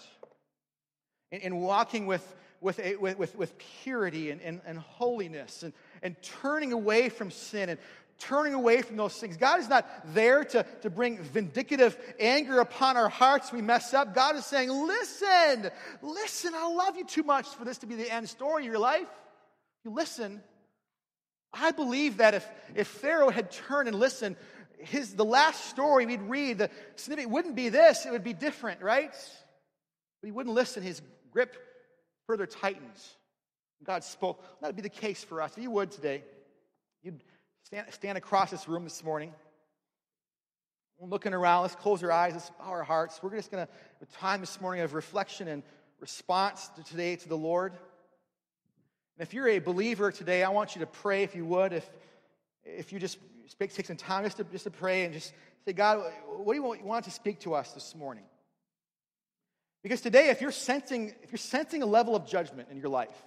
in, 1.32 1.57
walking 1.57 2.05
with, 2.05 2.36
with, 2.59 2.80
a, 2.80 2.95
with, 2.97 3.36
with, 3.36 3.57
purity 3.57 4.32
and, 4.32 4.41
and, 4.41 4.62
and 4.66 4.78
holiness, 4.78 5.64
and, 5.64 5.74
and 6.01 6.16
turning 6.22 6.74
away 6.74 7.09
from 7.09 7.32
sin 7.32 7.70
and 7.70 7.80
turning 8.22 8.53
away 8.53 8.82
from 8.82 8.97
those 8.97 9.15
things. 9.15 9.36
God 9.36 9.59
is 9.59 9.67
not 9.67 9.86
there 10.13 10.43
to, 10.45 10.65
to 10.82 10.89
bring 10.89 11.17
vindictive 11.22 11.97
anger 12.19 12.59
upon 12.59 12.95
our 12.95 13.09
hearts 13.09 13.51
we 13.51 13.61
mess 13.61 13.93
up. 13.93 14.13
God 14.13 14.36
is 14.36 14.45
saying, 14.45 14.69
listen, 14.69 15.69
listen, 16.01 16.53
I 16.55 16.67
love 16.67 16.97
you 16.97 17.05
too 17.05 17.24
much 17.24 17.47
for 17.47 17.65
this 17.65 17.80
to 17.80 17.88
be 17.88 17.95
the 17.95 18.11
end 18.11 18.30
story 18.30 18.63
of 18.63 18.72
your 18.72 18.80
life. 18.80 19.07
You 19.84 19.91
listen, 19.91 20.41
I 21.51 21.72
believe 21.72 22.17
that 22.17 22.36
if, 22.36 22.47
if 22.76 22.88
Pharaoh 22.88 23.30
had 23.30 23.51
turned 23.51 23.88
and 23.88 23.97
listened, 23.97 24.36
his, 24.78 25.15
the 25.15 25.26
last 25.26 25.65
story 25.65 26.05
we'd 26.05 26.22
read, 26.22 26.59
the 26.59 26.69
snippet 26.95 27.30
wouldn't 27.30 27.55
be 27.55 27.69
this, 27.69 28.05
it 28.05 28.11
would 28.11 28.24
be 28.24 28.34
different, 28.34 28.82
right? 28.82 29.11
But 30.22 30.28
he 30.28 30.32
wouldn't 30.32 30.55
listen. 30.55 30.84
His 30.84 31.01
grip 31.32 31.55
further 32.28 32.45
tightens. 32.45 33.15
God 33.84 34.03
spoke. 34.03 34.43
That 34.61 34.67
would 34.67 34.76
be 34.76 34.84
the 34.84 34.89
case 34.89 35.24
for 35.24 35.41
us. 35.41 35.57
If 35.57 35.63
you 35.63 35.72
would 35.72 35.91
today, 35.91 36.24
you'd 37.01 37.24
stand, 37.64 37.88
stand 37.91 38.18
across 38.18 38.51
this 38.51 38.68
room 38.68 38.84
this 38.84 39.03
morning. 39.03 39.34
Looking 40.99 41.34
around. 41.34 41.64
Let's 41.64 41.76
close 41.76 42.03
our 42.03 42.12
eyes. 42.12 42.34
Let's 42.34 42.51
bow 42.51 42.66
our 42.66 42.84
hearts. 42.84 43.20
We're 43.24 43.36
just 43.36 43.49
going 43.49 43.66
to 43.66 43.74
a 44.01 44.05
time 44.20 44.41
this 44.41 44.62
morning 44.62 44.84
of 44.84 44.93
reflection 44.93 45.47
and 45.47 45.64
response 45.99 46.70
to 46.76 46.84
today 46.84 47.16
to 47.16 47.30
the 47.30 47.38
Lord. 47.38 47.74
And 47.74 49.28
if 49.28 49.34
you're 49.34 49.47
a 49.47 49.59
believer 49.59 50.12
today, 50.12 50.43
I 50.43 50.49
want 50.49 50.76
you 50.76 50.82
to 50.82 50.88
pray 50.88 51.24
if 51.24 51.36
you 51.36 51.45
would. 51.45 51.74
If, 51.74 51.89
if 52.64 52.93
you 52.93 52.99
just 52.99 53.18
Just 53.43 53.76
take 53.76 53.86
some 53.86 53.97
time 53.97 54.24
just 54.24 54.38
to, 54.38 54.43
just 54.45 54.64
to 54.64 54.72
pray 54.72 55.03
and 55.03 55.14
just 55.14 55.34
say, 55.66 55.74
God, 55.74 55.99
what 56.38 56.53
do 56.53 56.57
you 56.57 56.64
want, 56.64 56.80
you 56.80 56.86
want 56.86 57.05
to 57.05 57.12
speak 57.12 57.39
to 57.41 57.53
us 57.53 57.72
this 57.74 57.95
morning? 57.95 58.24
Because 59.84 60.01
today, 60.01 60.30
if 60.30 60.39
you're 60.39 60.53
sensing, 60.53 61.14
if 61.24 61.32
you're 61.32 61.38
sensing 61.38 61.82
a 61.82 61.86
level 61.86 62.16
of 62.16 62.26
judgment 62.26 62.70
in 62.72 62.78
your 62.78 62.89
life, 62.89 63.26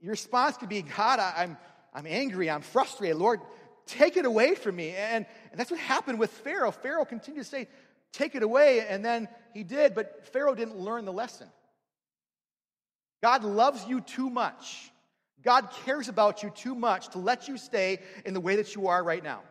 your 0.00 0.10
response 0.10 0.56
could 0.58 0.68
be, 0.68 0.82
God, 0.82 1.20
I, 1.20 1.32
I'm, 1.36 1.56
I'm 1.92 2.06
angry, 2.06 2.50
I'm 2.50 2.62
frustrated. 2.62 3.16
Lord, 3.16 3.40
take 3.86 4.16
it 4.16 4.24
away 4.24 4.54
from 4.54 4.76
me. 4.76 4.90
And, 4.90 5.26
and 5.50 5.58
that's 5.58 5.70
what 5.70 5.80
happened 5.80 6.18
with 6.18 6.30
Pharaoh. 6.30 6.70
Pharaoh 6.70 7.04
continued 7.04 7.44
to 7.44 7.48
say, 7.48 7.68
Take 8.12 8.34
it 8.34 8.42
away. 8.42 8.86
And 8.88 9.04
then 9.04 9.28
he 9.54 9.62
did, 9.62 9.94
but 9.94 10.26
Pharaoh 10.32 10.54
didn't 10.54 10.76
learn 10.76 11.04
the 11.04 11.12
lesson. 11.12 11.48
God 13.22 13.44
loves 13.44 13.86
you 13.86 14.00
too 14.00 14.30
much. 14.30 14.90
God 15.42 15.70
cares 15.84 16.08
about 16.08 16.42
you 16.42 16.50
too 16.50 16.74
much 16.74 17.08
to 17.10 17.18
let 17.18 17.48
you 17.48 17.56
stay 17.56 18.00
in 18.24 18.34
the 18.34 18.40
way 18.40 18.56
that 18.56 18.74
you 18.74 18.88
are 18.88 19.02
right 19.02 19.22
now. 19.22 19.42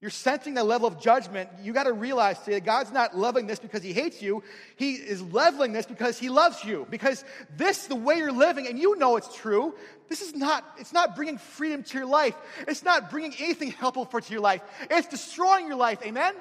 You're 0.00 0.10
sensing 0.10 0.54
that 0.54 0.64
level 0.64 0.88
of 0.88 0.98
judgment. 0.98 1.50
You 1.62 1.74
got 1.74 1.84
to 1.84 1.92
realize 1.92 2.38
today 2.38 2.54
that 2.54 2.64
God's 2.64 2.90
not 2.90 3.16
loving 3.16 3.46
this 3.46 3.58
because 3.58 3.82
He 3.82 3.92
hates 3.92 4.22
you. 4.22 4.42
He 4.76 4.94
is 4.94 5.20
leveling 5.20 5.72
this 5.72 5.84
because 5.84 6.18
He 6.18 6.30
loves 6.30 6.64
you. 6.64 6.86
Because 6.88 7.22
this, 7.54 7.86
the 7.86 7.94
way 7.94 8.16
you're 8.16 8.32
living, 8.32 8.66
and 8.66 8.78
you 8.78 8.96
know 8.96 9.16
it's 9.16 9.34
true, 9.34 9.74
this 10.08 10.22
is 10.22 10.34
not, 10.34 10.64
it's 10.78 10.94
not 10.94 11.16
bringing 11.16 11.36
freedom 11.36 11.82
to 11.82 11.98
your 11.98 12.06
life. 12.06 12.34
It's 12.66 12.82
not 12.82 13.10
bringing 13.10 13.34
anything 13.38 13.70
helpful 13.78 14.06
for 14.06 14.22
to 14.22 14.32
your 14.32 14.40
life. 14.40 14.62
It's 14.90 15.08
destroying 15.08 15.66
your 15.66 15.76
life. 15.76 15.98
Amen? 16.02 16.34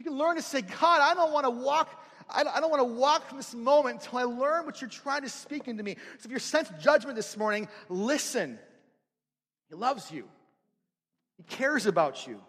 You 0.00 0.04
can 0.04 0.18
learn 0.18 0.34
to 0.34 0.42
say, 0.42 0.62
God, 0.62 1.00
I 1.00 1.14
don't 1.14 1.32
want 1.32 1.46
to 1.46 1.50
walk 1.50 2.04
I 2.30 2.42
don't 2.60 2.70
want 2.70 2.80
to 2.80 2.94
walk 2.94 3.26
from 3.26 3.38
this 3.38 3.54
moment 3.54 4.02
until 4.02 4.18
I 4.18 4.24
learn 4.24 4.66
what 4.66 4.82
you're 4.82 4.90
trying 4.90 5.22
to 5.22 5.30
speak 5.30 5.66
into 5.66 5.82
me. 5.82 5.96
So 6.18 6.26
if 6.26 6.30
you're 6.30 6.40
sense 6.40 6.70
judgment 6.78 7.16
this 7.16 7.38
morning, 7.38 7.68
listen. 7.88 8.58
He 9.70 9.74
loves 9.74 10.12
you. 10.12 10.28
He 11.38 11.44
cares 11.44 11.86
about 11.86 12.26
you. 12.26 12.40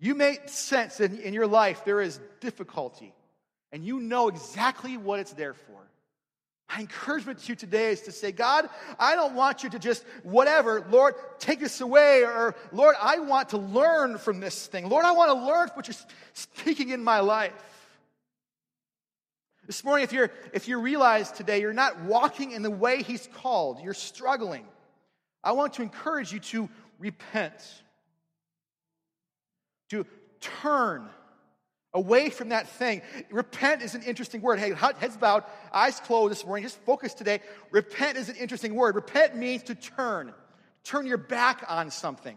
You 0.00 0.14
may 0.14 0.38
sense 0.46 1.00
in, 1.00 1.18
in 1.20 1.34
your 1.34 1.46
life 1.46 1.84
there 1.84 2.00
is 2.00 2.20
difficulty, 2.40 3.14
and 3.70 3.84
you 3.84 4.00
know 4.00 4.28
exactly 4.28 4.96
what 4.96 5.20
it's 5.20 5.32
there 5.32 5.54
for. 5.54 5.88
My 6.70 6.80
encouragement 6.80 7.38
to 7.38 7.48
you 7.48 7.56
today 7.56 7.92
is 7.92 8.02
to 8.02 8.12
say, 8.12 8.30
God, 8.30 8.68
I 8.98 9.14
don't 9.14 9.34
want 9.34 9.62
you 9.62 9.70
to 9.70 9.78
just, 9.78 10.04
whatever, 10.22 10.84
Lord, 10.90 11.14
take 11.38 11.60
this 11.60 11.80
away, 11.80 12.24
or 12.24 12.54
Lord, 12.72 12.94
I 13.00 13.20
want 13.20 13.50
to 13.50 13.58
learn 13.58 14.18
from 14.18 14.40
this 14.40 14.66
thing. 14.66 14.88
Lord, 14.88 15.06
I 15.06 15.12
want 15.12 15.30
to 15.30 15.46
learn 15.46 15.68
what 15.72 15.88
you're 15.88 15.96
speaking 16.34 16.90
in 16.90 17.02
my 17.02 17.20
life. 17.20 17.52
This 19.66 19.82
morning, 19.82 20.04
if, 20.04 20.12
you're, 20.12 20.30
if 20.52 20.68
you 20.68 20.78
realize 20.78 21.32
today 21.32 21.60
you're 21.60 21.72
not 21.72 22.00
walking 22.02 22.52
in 22.52 22.62
the 22.62 22.70
way 22.70 23.02
He's 23.02 23.28
called, 23.34 23.80
you're 23.82 23.94
struggling, 23.94 24.66
I 25.42 25.52
want 25.52 25.74
to 25.74 25.82
encourage 25.82 26.32
you 26.32 26.40
to 26.40 26.68
repent, 26.98 27.54
to 29.90 30.06
turn 30.40 31.08
away 31.94 32.30
from 32.30 32.50
that 32.50 32.68
thing. 32.68 33.02
Repent 33.30 33.82
is 33.82 33.94
an 33.94 34.02
interesting 34.02 34.40
word. 34.40 34.58
Hey, 34.58 34.72
heads 34.72 35.16
bowed, 35.16 35.44
eyes 35.72 36.00
closed 36.00 36.30
this 36.30 36.44
morning. 36.44 36.64
Just 36.64 36.78
focus 36.80 37.14
today. 37.14 37.40
Repent 37.70 38.16
is 38.18 38.28
an 38.28 38.36
interesting 38.36 38.74
word. 38.74 38.94
Repent 38.94 39.36
means 39.36 39.62
to 39.64 39.74
turn, 39.74 40.32
turn 40.84 41.06
your 41.06 41.18
back 41.18 41.64
on 41.68 41.90
something. 41.90 42.36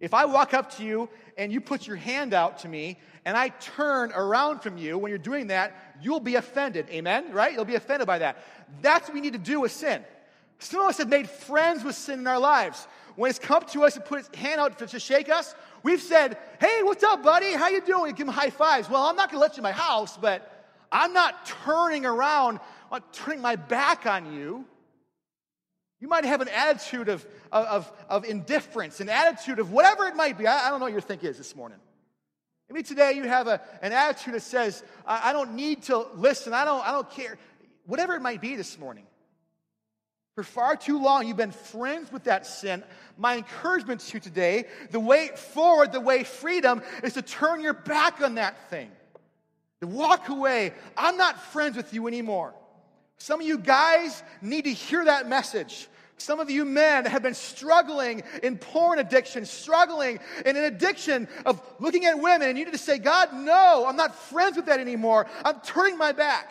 If 0.00 0.12
I 0.12 0.24
walk 0.24 0.54
up 0.54 0.76
to 0.76 0.84
you 0.84 1.08
and 1.38 1.52
you 1.52 1.60
put 1.60 1.86
your 1.86 1.96
hand 1.96 2.34
out 2.34 2.58
to 2.60 2.68
me 2.68 2.98
and 3.24 3.36
I 3.36 3.48
turn 3.48 4.12
around 4.12 4.60
from 4.60 4.76
you, 4.76 4.98
when 4.98 5.10
you're 5.10 5.18
doing 5.18 5.46
that, 5.46 5.96
you'll 6.02 6.20
be 6.20 6.34
offended. 6.34 6.88
Amen? 6.90 7.32
Right? 7.32 7.52
You'll 7.52 7.64
be 7.64 7.76
offended 7.76 8.06
by 8.06 8.18
that. 8.18 8.38
That's 8.82 9.08
what 9.08 9.14
we 9.14 9.20
need 9.20 9.34
to 9.34 9.38
do 9.38 9.60
with 9.60 9.72
sin. 9.72 10.04
Some 10.58 10.80
of 10.80 10.88
us 10.88 10.98
have 10.98 11.08
made 11.08 11.28
friends 11.28 11.84
with 11.84 11.94
sin 11.94 12.18
in 12.18 12.26
our 12.26 12.38
lives. 12.38 12.86
When 13.16 13.30
it's 13.30 13.38
come 13.38 13.62
to 13.66 13.84
us 13.84 13.96
and 13.96 14.04
put 14.04 14.18
its 14.18 14.36
hand 14.36 14.60
out 14.60 14.78
to 14.78 15.00
shake 15.00 15.28
us, 15.28 15.54
we've 15.84 16.02
said, 16.02 16.36
"Hey, 16.58 16.82
what's 16.82 17.04
up, 17.04 17.22
buddy? 17.22 17.52
How 17.52 17.68
you 17.68 17.80
doing?" 17.80 18.12
Give 18.16 18.26
them 18.26 18.34
high 18.34 18.50
fives. 18.50 18.90
Well, 18.90 19.04
I'm 19.04 19.14
not 19.14 19.30
going 19.30 19.38
to 19.38 19.42
let 19.42 19.56
you 19.56 19.60
in 19.60 19.62
my 19.62 19.72
house, 19.72 20.16
but 20.16 20.50
I'm 20.90 21.12
not 21.12 21.46
turning 21.46 22.06
around, 22.06 22.58
I'm 22.90 23.02
not 23.02 23.12
turning 23.12 23.40
my 23.40 23.56
back 23.56 24.06
on 24.06 24.32
you. 24.32 24.64
You 26.00 26.08
might 26.08 26.24
have 26.24 26.40
an 26.40 26.48
attitude 26.48 27.08
of, 27.08 27.26
of, 27.50 27.90
of 28.08 28.24
indifference, 28.24 29.00
an 29.00 29.08
attitude 29.08 29.58
of 29.58 29.72
whatever 29.72 30.06
it 30.06 30.14
might 30.14 30.36
be. 30.36 30.46
I, 30.46 30.66
I 30.66 30.70
don't 30.70 30.80
know 30.80 30.86
what 30.86 30.92
your 30.92 31.00
think 31.00 31.24
is 31.24 31.38
this 31.38 31.56
morning. 31.56 31.78
Maybe 32.68 32.82
today 32.82 33.12
you 33.12 33.24
have 33.24 33.46
a, 33.46 33.60
an 33.82 33.92
attitude 33.92 34.34
that 34.34 34.42
says, 34.42 34.82
I, 35.06 35.30
I 35.30 35.32
don't 35.32 35.54
need 35.54 35.84
to 35.84 36.06
listen, 36.14 36.52
I 36.52 36.64
don't, 36.64 36.86
I 36.86 36.92
don't 36.92 37.10
care. 37.10 37.38
Whatever 37.86 38.14
it 38.14 38.22
might 38.22 38.40
be 38.40 38.56
this 38.56 38.78
morning. 38.78 39.06
For 40.34 40.42
far 40.42 40.74
too 40.74 41.00
long, 41.00 41.28
you've 41.28 41.36
been 41.36 41.52
friends 41.52 42.10
with 42.10 42.24
that 42.24 42.44
sin. 42.44 42.82
My 43.16 43.36
encouragement 43.36 44.00
to 44.00 44.14
you 44.14 44.20
today, 44.20 44.64
the 44.90 44.98
way 44.98 45.28
forward, 45.28 45.92
the 45.92 46.00
way 46.00 46.24
freedom, 46.24 46.82
is 47.04 47.14
to 47.14 47.22
turn 47.22 47.60
your 47.60 47.74
back 47.74 48.20
on 48.20 48.34
that 48.34 48.68
thing, 48.68 48.90
to 49.80 49.86
walk 49.86 50.28
away. 50.28 50.72
I'm 50.96 51.16
not 51.16 51.40
friends 51.40 51.76
with 51.76 51.94
you 51.94 52.08
anymore. 52.08 52.52
Some 53.18 53.40
of 53.40 53.46
you 53.46 53.58
guys 53.58 54.24
need 54.42 54.64
to 54.64 54.72
hear 54.72 55.04
that 55.04 55.28
message. 55.28 55.88
Some 56.16 56.40
of 56.40 56.50
you 56.50 56.64
men 56.64 57.04
have 57.06 57.22
been 57.22 57.34
struggling 57.34 58.22
in 58.42 58.56
porn 58.58 58.98
addiction, 58.98 59.46
struggling 59.46 60.18
in 60.44 60.56
an 60.56 60.64
addiction 60.64 61.28
of 61.46 61.60
looking 61.78 62.06
at 62.06 62.18
women, 62.18 62.48
and 62.48 62.58
you 62.58 62.64
need 62.64 62.72
to 62.72 62.78
say, 62.78 62.98
God, 62.98 63.32
no, 63.32 63.84
I'm 63.86 63.96
not 63.96 64.14
friends 64.14 64.56
with 64.56 64.66
that 64.66 64.80
anymore. 64.80 65.26
I'm 65.44 65.60
turning 65.60 65.96
my 65.96 66.12
back. 66.12 66.50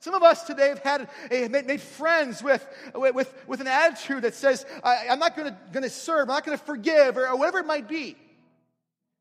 Some 0.00 0.14
of 0.14 0.22
us 0.22 0.44
today 0.44 0.68
have 0.68 0.78
had 0.78 1.08
made 1.50 1.80
friends 1.80 2.42
with, 2.42 2.66
with, 2.94 3.32
with 3.46 3.60
an 3.60 3.66
attitude 3.66 4.22
that 4.22 4.34
says, 4.34 4.66
I, 4.84 5.06
am 5.06 5.18
not 5.18 5.36
going 5.36 5.54
to 5.72 5.90
serve, 5.90 6.28
I'm 6.28 6.34
not 6.34 6.44
going 6.44 6.58
to 6.58 6.64
forgive, 6.64 7.16
or, 7.16 7.28
or 7.28 7.36
whatever 7.36 7.58
it 7.58 7.66
might 7.66 7.88
be. 7.88 8.16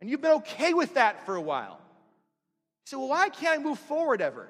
And 0.02 0.10
you've 0.10 0.22
been 0.22 0.34
okay 0.38 0.74
with 0.74 0.96
that 0.96 1.26
for 1.26 1.36
a 1.36 1.42
while. 1.42 1.80
So, 2.86 3.00
well, 3.00 3.10
why 3.10 3.30
can't 3.30 3.60
I 3.60 3.64
move 3.64 3.80
forward 3.80 4.22
ever? 4.22 4.48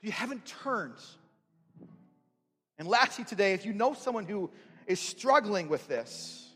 You 0.00 0.12
haven't 0.12 0.46
turned. 0.46 0.94
And 2.78 2.86
lastly, 2.86 3.24
today, 3.24 3.52
if 3.52 3.66
you 3.66 3.72
know 3.72 3.94
someone 3.94 4.24
who 4.24 4.50
is 4.86 5.00
struggling 5.00 5.68
with 5.68 5.86
this, 5.88 6.48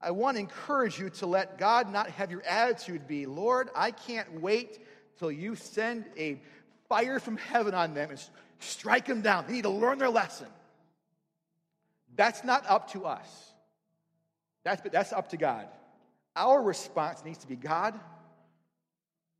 I 0.00 0.12
want 0.12 0.36
to 0.36 0.40
encourage 0.40 0.98
you 0.98 1.10
to 1.10 1.26
let 1.26 1.58
God 1.58 1.92
not 1.92 2.08
have 2.10 2.30
your 2.30 2.42
attitude 2.42 3.06
be, 3.06 3.26
Lord, 3.26 3.68
I 3.74 3.90
can't 3.90 4.40
wait 4.40 4.78
till 5.18 5.30
you 5.30 5.56
send 5.56 6.06
a 6.16 6.40
fire 6.90 7.20
from 7.20 7.38
heaven 7.38 7.72
on 7.72 7.94
them 7.94 8.10
and 8.10 8.22
strike 8.58 9.06
them 9.06 9.22
down. 9.22 9.46
They 9.46 9.54
need 9.54 9.62
to 9.62 9.70
learn 9.70 9.98
their 9.98 10.10
lesson. 10.10 10.48
That's 12.16 12.44
not 12.44 12.66
up 12.68 12.92
to 12.92 13.06
us. 13.06 13.52
That's, 14.64 14.82
that's 14.90 15.12
up 15.12 15.30
to 15.30 15.38
God. 15.38 15.68
Our 16.36 16.60
response 16.62 17.24
needs 17.24 17.38
to 17.38 17.46
be 17.46 17.56
God, 17.56 17.98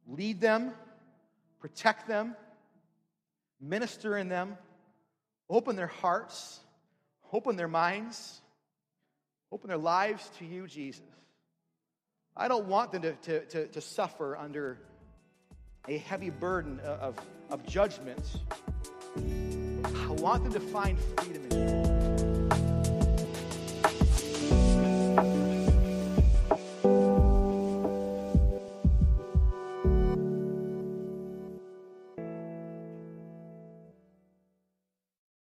lead 0.09 0.41
them, 0.41 0.73
protect 1.61 2.09
them, 2.09 2.35
minister 3.61 4.17
in 4.17 4.29
them, 4.29 4.57
open 5.49 5.77
their 5.77 5.89
hearts, 5.89 6.61
open 7.33 7.57
their 7.57 7.69
minds, 7.69 8.41
open 9.53 9.69
their 9.69 9.77
lives 9.77 10.31
to 10.39 10.47
you, 10.47 10.67
Jesus. 10.67 11.03
I 12.37 12.49
don't 12.49 12.67
want 12.67 12.93
them 12.93 13.03
to, 13.03 13.13
to, 13.13 13.45
to, 13.47 13.67
to 13.69 13.81
suffer 13.81 14.37
under 14.37 14.79
a 15.89 15.99
heavy 15.99 16.31
burden 16.31 16.81
of, 16.81 17.19
of 17.51 17.65
judgment. 17.67 18.39
I 19.17 20.13
want 20.13 20.45
them 20.45 20.53
to 20.53 20.61
find 20.61 20.99
freedom 20.99 21.47
in 21.51 21.69
you. 21.69 21.80